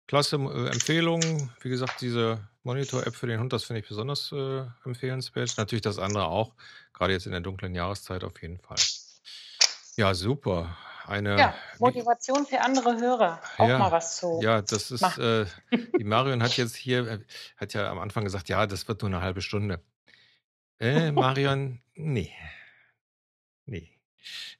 klasse 0.07 0.37
äh, 0.37 0.67
Empfehlung. 0.69 1.51
Wie 1.61 1.69
gesagt, 1.69 2.01
diese 2.01 2.47
Monitor-App 2.63 3.15
für 3.15 3.27
den 3.27 3.39
Hund, 3.39 3.53
das 3.53 3.63
finde 3.63 3.81
ich 3.81 3.87
besonders 3.87 4.31
äh, 4.31 4.65
empfehlenswert. 4.83 5.57
Natürlich 5.57 5.83
das 5.83 5.99
andere 5.99 6.25
auch, 6.25 6.53
gerade 6.93 7.13
jetzt 7.13 7.25
in 7.25 7.31
der 7.31 7.41
dunklen 7.41 7.75
Jahreszeit 7.75 8.23
auf 8.23 8.41
jeden 8.41 8.59
Fall. 8.59 8.77
Ja, 9.97 10.13
super. 10.13 10.77
Eine, 11.07 11.37
ja, 11.37 11.53
Motivation 11.79 12.45
für 12.47 12.61
andere 12.61 12.99
Hörer, 12.99 13.39
auch 13.57 13.69
ja, 13.69 13.77
mal 13.77 13.91
was 13.91 14.17
zu. 14.17 14.39
Ja, 14.41 14.61
das 14.61 14.89
ist, 14.89 15.03
äh, 15.19 15.45
die 15.99 16.03
Marion 16.03 16.41
hat 16.41 16.57
jetzt 16.57 16.75
hier, 16.75 17.07
äh, 17.07 17.19
hat 17.57 17.73
ja 17.73 17.91
am 17.91 17.99
Anfang 17.99 18.23
gesagt, 18.23 18.49
ja, 18.49 18.65
das 18.65 18.87
wird 18.87 19.03
nur 19.03 19.11
eine 19.11 19.21
halbe 19.21 19.41
Stunde. 19.41 19.81
Äh, 20.79 21.11
Marion, 21.11 21.79
nee. 21.93 22.31
Nee. 23.65 23.91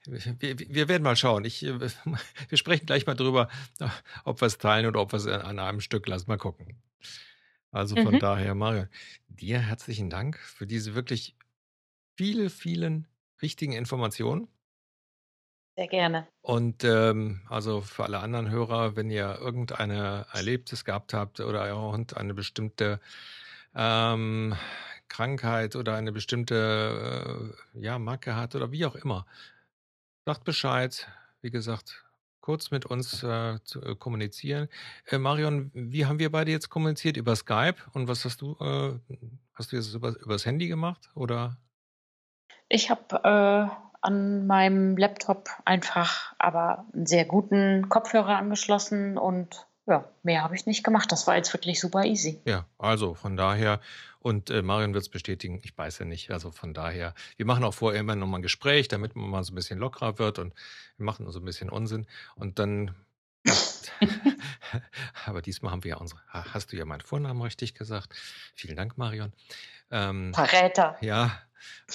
Wir, 0.06 0.60
wir, 0.60 0.88
werden 0.88 1.02
mal 1.02 1.16
schauen. 1.16 1.46
Ich, 1.46 1.64
äh, 1.64 1.80
wir 2.50 2.58
sprechen 2.58 2.86
gleich 2.86 3.08
mal 3.08 3.16
drüber, 3.16 3.50
ob 4.24 4.40
wir 4.40 4.46
es 4.46 4.60
teilen 4.60 4.86
oder 4.86 5.02
ob 5.02 5.14
wir 5.14 5.18
es 5.18 5.28
an 5.28 5.58
einem 5.58 5.82
Stück 5.82 6.08
lassen. 6.08 6.30
Mal 6.30 6.38
gucken. 6.38 6.80
Also 7.72 7.96
von 7.96 8.14
mhm. 8.14 8.20
daher, 8.20 8.54
Marion, 8.56 8.88
dir 9.28 9.60
herzlichen 9.60 10.10
Dank 10.10 10.38
für 10.38 10.68
diese 10.68 10.96
wirklich 10.96 11.36
viele, 12.16 12.50
vielen 12.50 13.08
richtigen 13.42 13.74
Informationen. 13.74 14.48
Sehr 15.76 15.88
gerne. 15.88 16.28
Und 16.42 16.86
ähm, 16.86 17.42
also 17.50 17.82
für 17.82 18.06
alle 18.06 18.20
anderen 18.20 18.50
Hörer, 18.50 18.96
wenn 18.96 19.10
ihr 19.10 19.40
irgendeine 19.42 20.26
Erlebnis 20.32 20.86
gehabt 20.86 21.14
habt 21.14 21.42
oder 21.42 21.62
euer 21.62 21.92
Hund 21.92 22.16
eine 22.16 22.34
bestimmte 22.34 23.02
ähm, 23.76 24.56
Krankheit 25.10 25.76
oder 25.76 25.96
eine 25.96 26.14
bestimmte 26.14 27.54
äh, 27.76 27.82
ja, 27.82 28.00
Macke 28.00 28.36
hat 28.36 28.56
oder 28.56 28.72
wie 28.72 28.86
auch 28.86 28.96
immer, 28.96 29.26
sagt 30.26 30.46
Bescheid. 30.46 31.08
Wie 31.42 31.52
gesagt, 31.52 32.06
kurz 32.40 32.72
mit 32.72 32.86
uns 32.86 33.22
äh, 33.24 33.60
zu 33.64 33.82
äh, 33.82 33.96
kommunizieren. 33.96 34.70
Äh, 35.08 35.18
Marion, 35.18 35.72
wie 35.74 36.06
haben 36.06 36.20
wir 36.20 36.32
beide 36.32 36.52
jetzt 36.52 36.70
kommuniziert? 36.70 37.18
Über 37.18 37.36
Skype? 37.36 37.78
Und 37.94 38.08
was 38.08 38.24
hast 38.24 38.42
du, 38.42 38.56
äh, 38.62 39.16
hast 39.54 39.72
du 39.72 39.76
jetzt 39.76 39.94
über, 39.94 40.18
übers 40.20 40.46
Handy 40.46 40.68
gemacht? 40.68 41.10
Oder? 41.16 41.58
Ich 42.70 42.90
habe 42.90 43.24
äh, 43.24 43.85
an 44.06 44.48
meinem 44.48 44.98
Laptop 44.98 45.50
einfach 45.66 46.34
aber 46.38 46.86
einen 46.94 47.06
sehr 47.06 47.26
guten 47.26 47.90
Kopfhörer 47.90 48.38
angeschlossen 48.38 49.18
und 49.18 49.68
ja, 49.88 50.10
mehr 50.24 50.44
habe 50.44 50.56
ich 50.56 50.66
nicht 50.66 50.84
gemacht. 50.84 51.12
Das 51.12 51.28
war 51.28 51.36
jetzt 51.36 51.54
wirklich 51.54 51.80
super 51.80 52.06
easy. 52.06 52.42
Ja, 52.46 52.66
also 52.80 53.14
von 53.14 53.38
daher, 53.38 53.80
und 54.20 54.50
äh, 54.50 54.62
Marion 54.62 54.94
wird 54.94 55.04
es 55.04 55.10
bestätigen, 55.10 55.60
ich 55.64 55.78
weiß 55.78 56.00
ja 56.00 56.06
nicht. 56.06 56.32
Also 56.32 56.52
von 56.52 56.74
daher, 56.74 57.14
wir 57.38 57.46
machen 57.46 57.64
auch 57.64 57.74
vorher 57.74 58.00
immer 58.00 58.16
nochmal 58.16 58.40
ein 58.40 58.44
Gespräch, 58.44 58.88
damit 58.88 59.16
man 59.16 59.30
mal 59.30 59.44
so 59.44 59.52
ein 59.54 59.56
bisschen 59.56 59.78
lockerer 59.78 60.18
wird 60.18 60.40
und 60.40 60.54
wir 60.98 61.06
machen 61.06 61.30
so 61.32 61.40
ein 61.40 61.46
bisschen 61.46 61.70
Unsinn. 61.70 62.08
Und 62.36 62.58
dann 62.58 62.96
Aber 65.26 65.42
diesmal 65.42 65.72
haben 65.72 65.84
wir 65.84 65.92
ja 65.92 65.98
unsere. 65.98 66.20
Hast 66.28 66.72
du 66.72 66.78
ja 66.78 66.86
meinen 66.86 67.02
Vornamen 67.02 67.42
richtig 67.42 67.76
gesagt? 67.76 68.14
Vielen 68.56 68.76
Dank, 68.76 68.98
Marion. 68.98 69.34
Ähm, 69.92 70.34
Verräter. 70.34 70.98
Ja, 71.02 71.32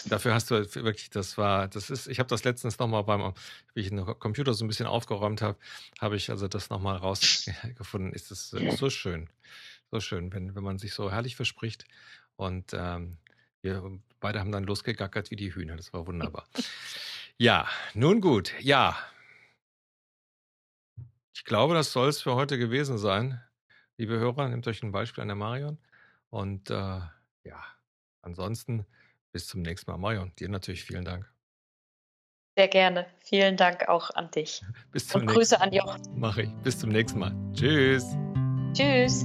dafür 0.06 0.34
hast 0.34 0.50
du 0.50 0.74
wirklich, 0.74 1.10
das 1.10 1.38
war, 1.38 1.68
das 1.68 1.90
ist, 1.90 2.06
ich 2.06 2.18
habe 2.18 2.28
das 2.28 2.44
letztens 2.44 2.78
nochmal 2.78 3.04
beim, 3.04 3.34
wie 3.74 3.80
ich 3.80 3.88
den 3.88 4.04
Computer 4.04 4.54
so 4.54 4.64
ein 4.64 4.68
bisschen 4.68 4.86
aufgeräumt 4.86 5.42
habe, 5.42 5.58
habe 6.00 6.16
ich 6.16 6.30
also 6.30 6.48
das 6.48 6.70
nochmal 6.70 6.96
rausgefunden. 6.96 8.12
Ist 8.12 8.30
das 8.30 8.50
so 8.50 8.90
schön, 8.90 9.28
so 9.90 10.00
schön, 10.00 10.32
wenn, 10.32 10.54
wenn 10.54 10.64
man 10.64 10.78
sich 10.78 10.94
so 10.94 11.10
herrlich 11.10 11.36
verspricht. 11.36 11.84
Und 12.36 12.72
ähm, 12.72 13.18
wir 13.62 13.98
beide 14.20 14.40
haben 14.40 14.52
dann 14.52 14.64
losgegackert 14.64 15.30
wie 15.30 15.36
die 15.36 15.54
Hühner. 15.54 15.76
Das 15.76 15.92
war 15.92 16.06
wunderbar. 16.06 16.46
Ja, 17.38 17.68
nun 17.94 18.20
gut. 18.20 18.52
Ja, 18.60 18.96
ich 21.40 21.46
glaube, 21.46 21.72
das 21.72 21.92
soll 21.92 22.10
es 22.10 22.20
für 22.20 22.34
heute 22.34 22.58
gewesen 22.58 22.98
sein. 22.98 23.40
Liebe 23.96 24.18
Hörer, 24.18 24.50
nehmt 24.50 24.66
euch 24.66 24.82
ein 24.82 24.92
Beispiel 24.92 25.22
an 25.22 25.28
der 25.28 25.36
Marion. 25.36 25.78
Und 26.28 26.68
äh, 26.68 26.74
ja, 26.74 27.64
ansonsten 28.20 28.84
bis 29.32 29.46
zum 29.46 29.62
nächsten 29.62 29.90
Mal. 29.90 29.98
Marion, 29.98 30.32
dir 30.38 30.48
natürlich 30.48 30.84
vielen 30.84 31.04
Dank. 31.04 31.30
Sehr 32.56 32.68
gerne. 32.68 33.06
Vielen 33.24 33.56
Dank 33.56 33.88
auch 33.88 34.10
an 34.10 34.30
dich. 34.30 34.62
Bis 34.92 35.08
zum 35.08 35.22
Und 35.22 35.28
Grüße 35.28 35.60
an 35.60 35.72
Jochen. 35.72 36.02
Mache 36.18 36.42
ich. 36.42 36.50
Bis 36.62 36.78
zum 36.78 36.90
nächsten 36.90 37.18
Mal. 37.18 37.34
Tschüss. 37.54 38.04
Tschüss. 38.74 39.24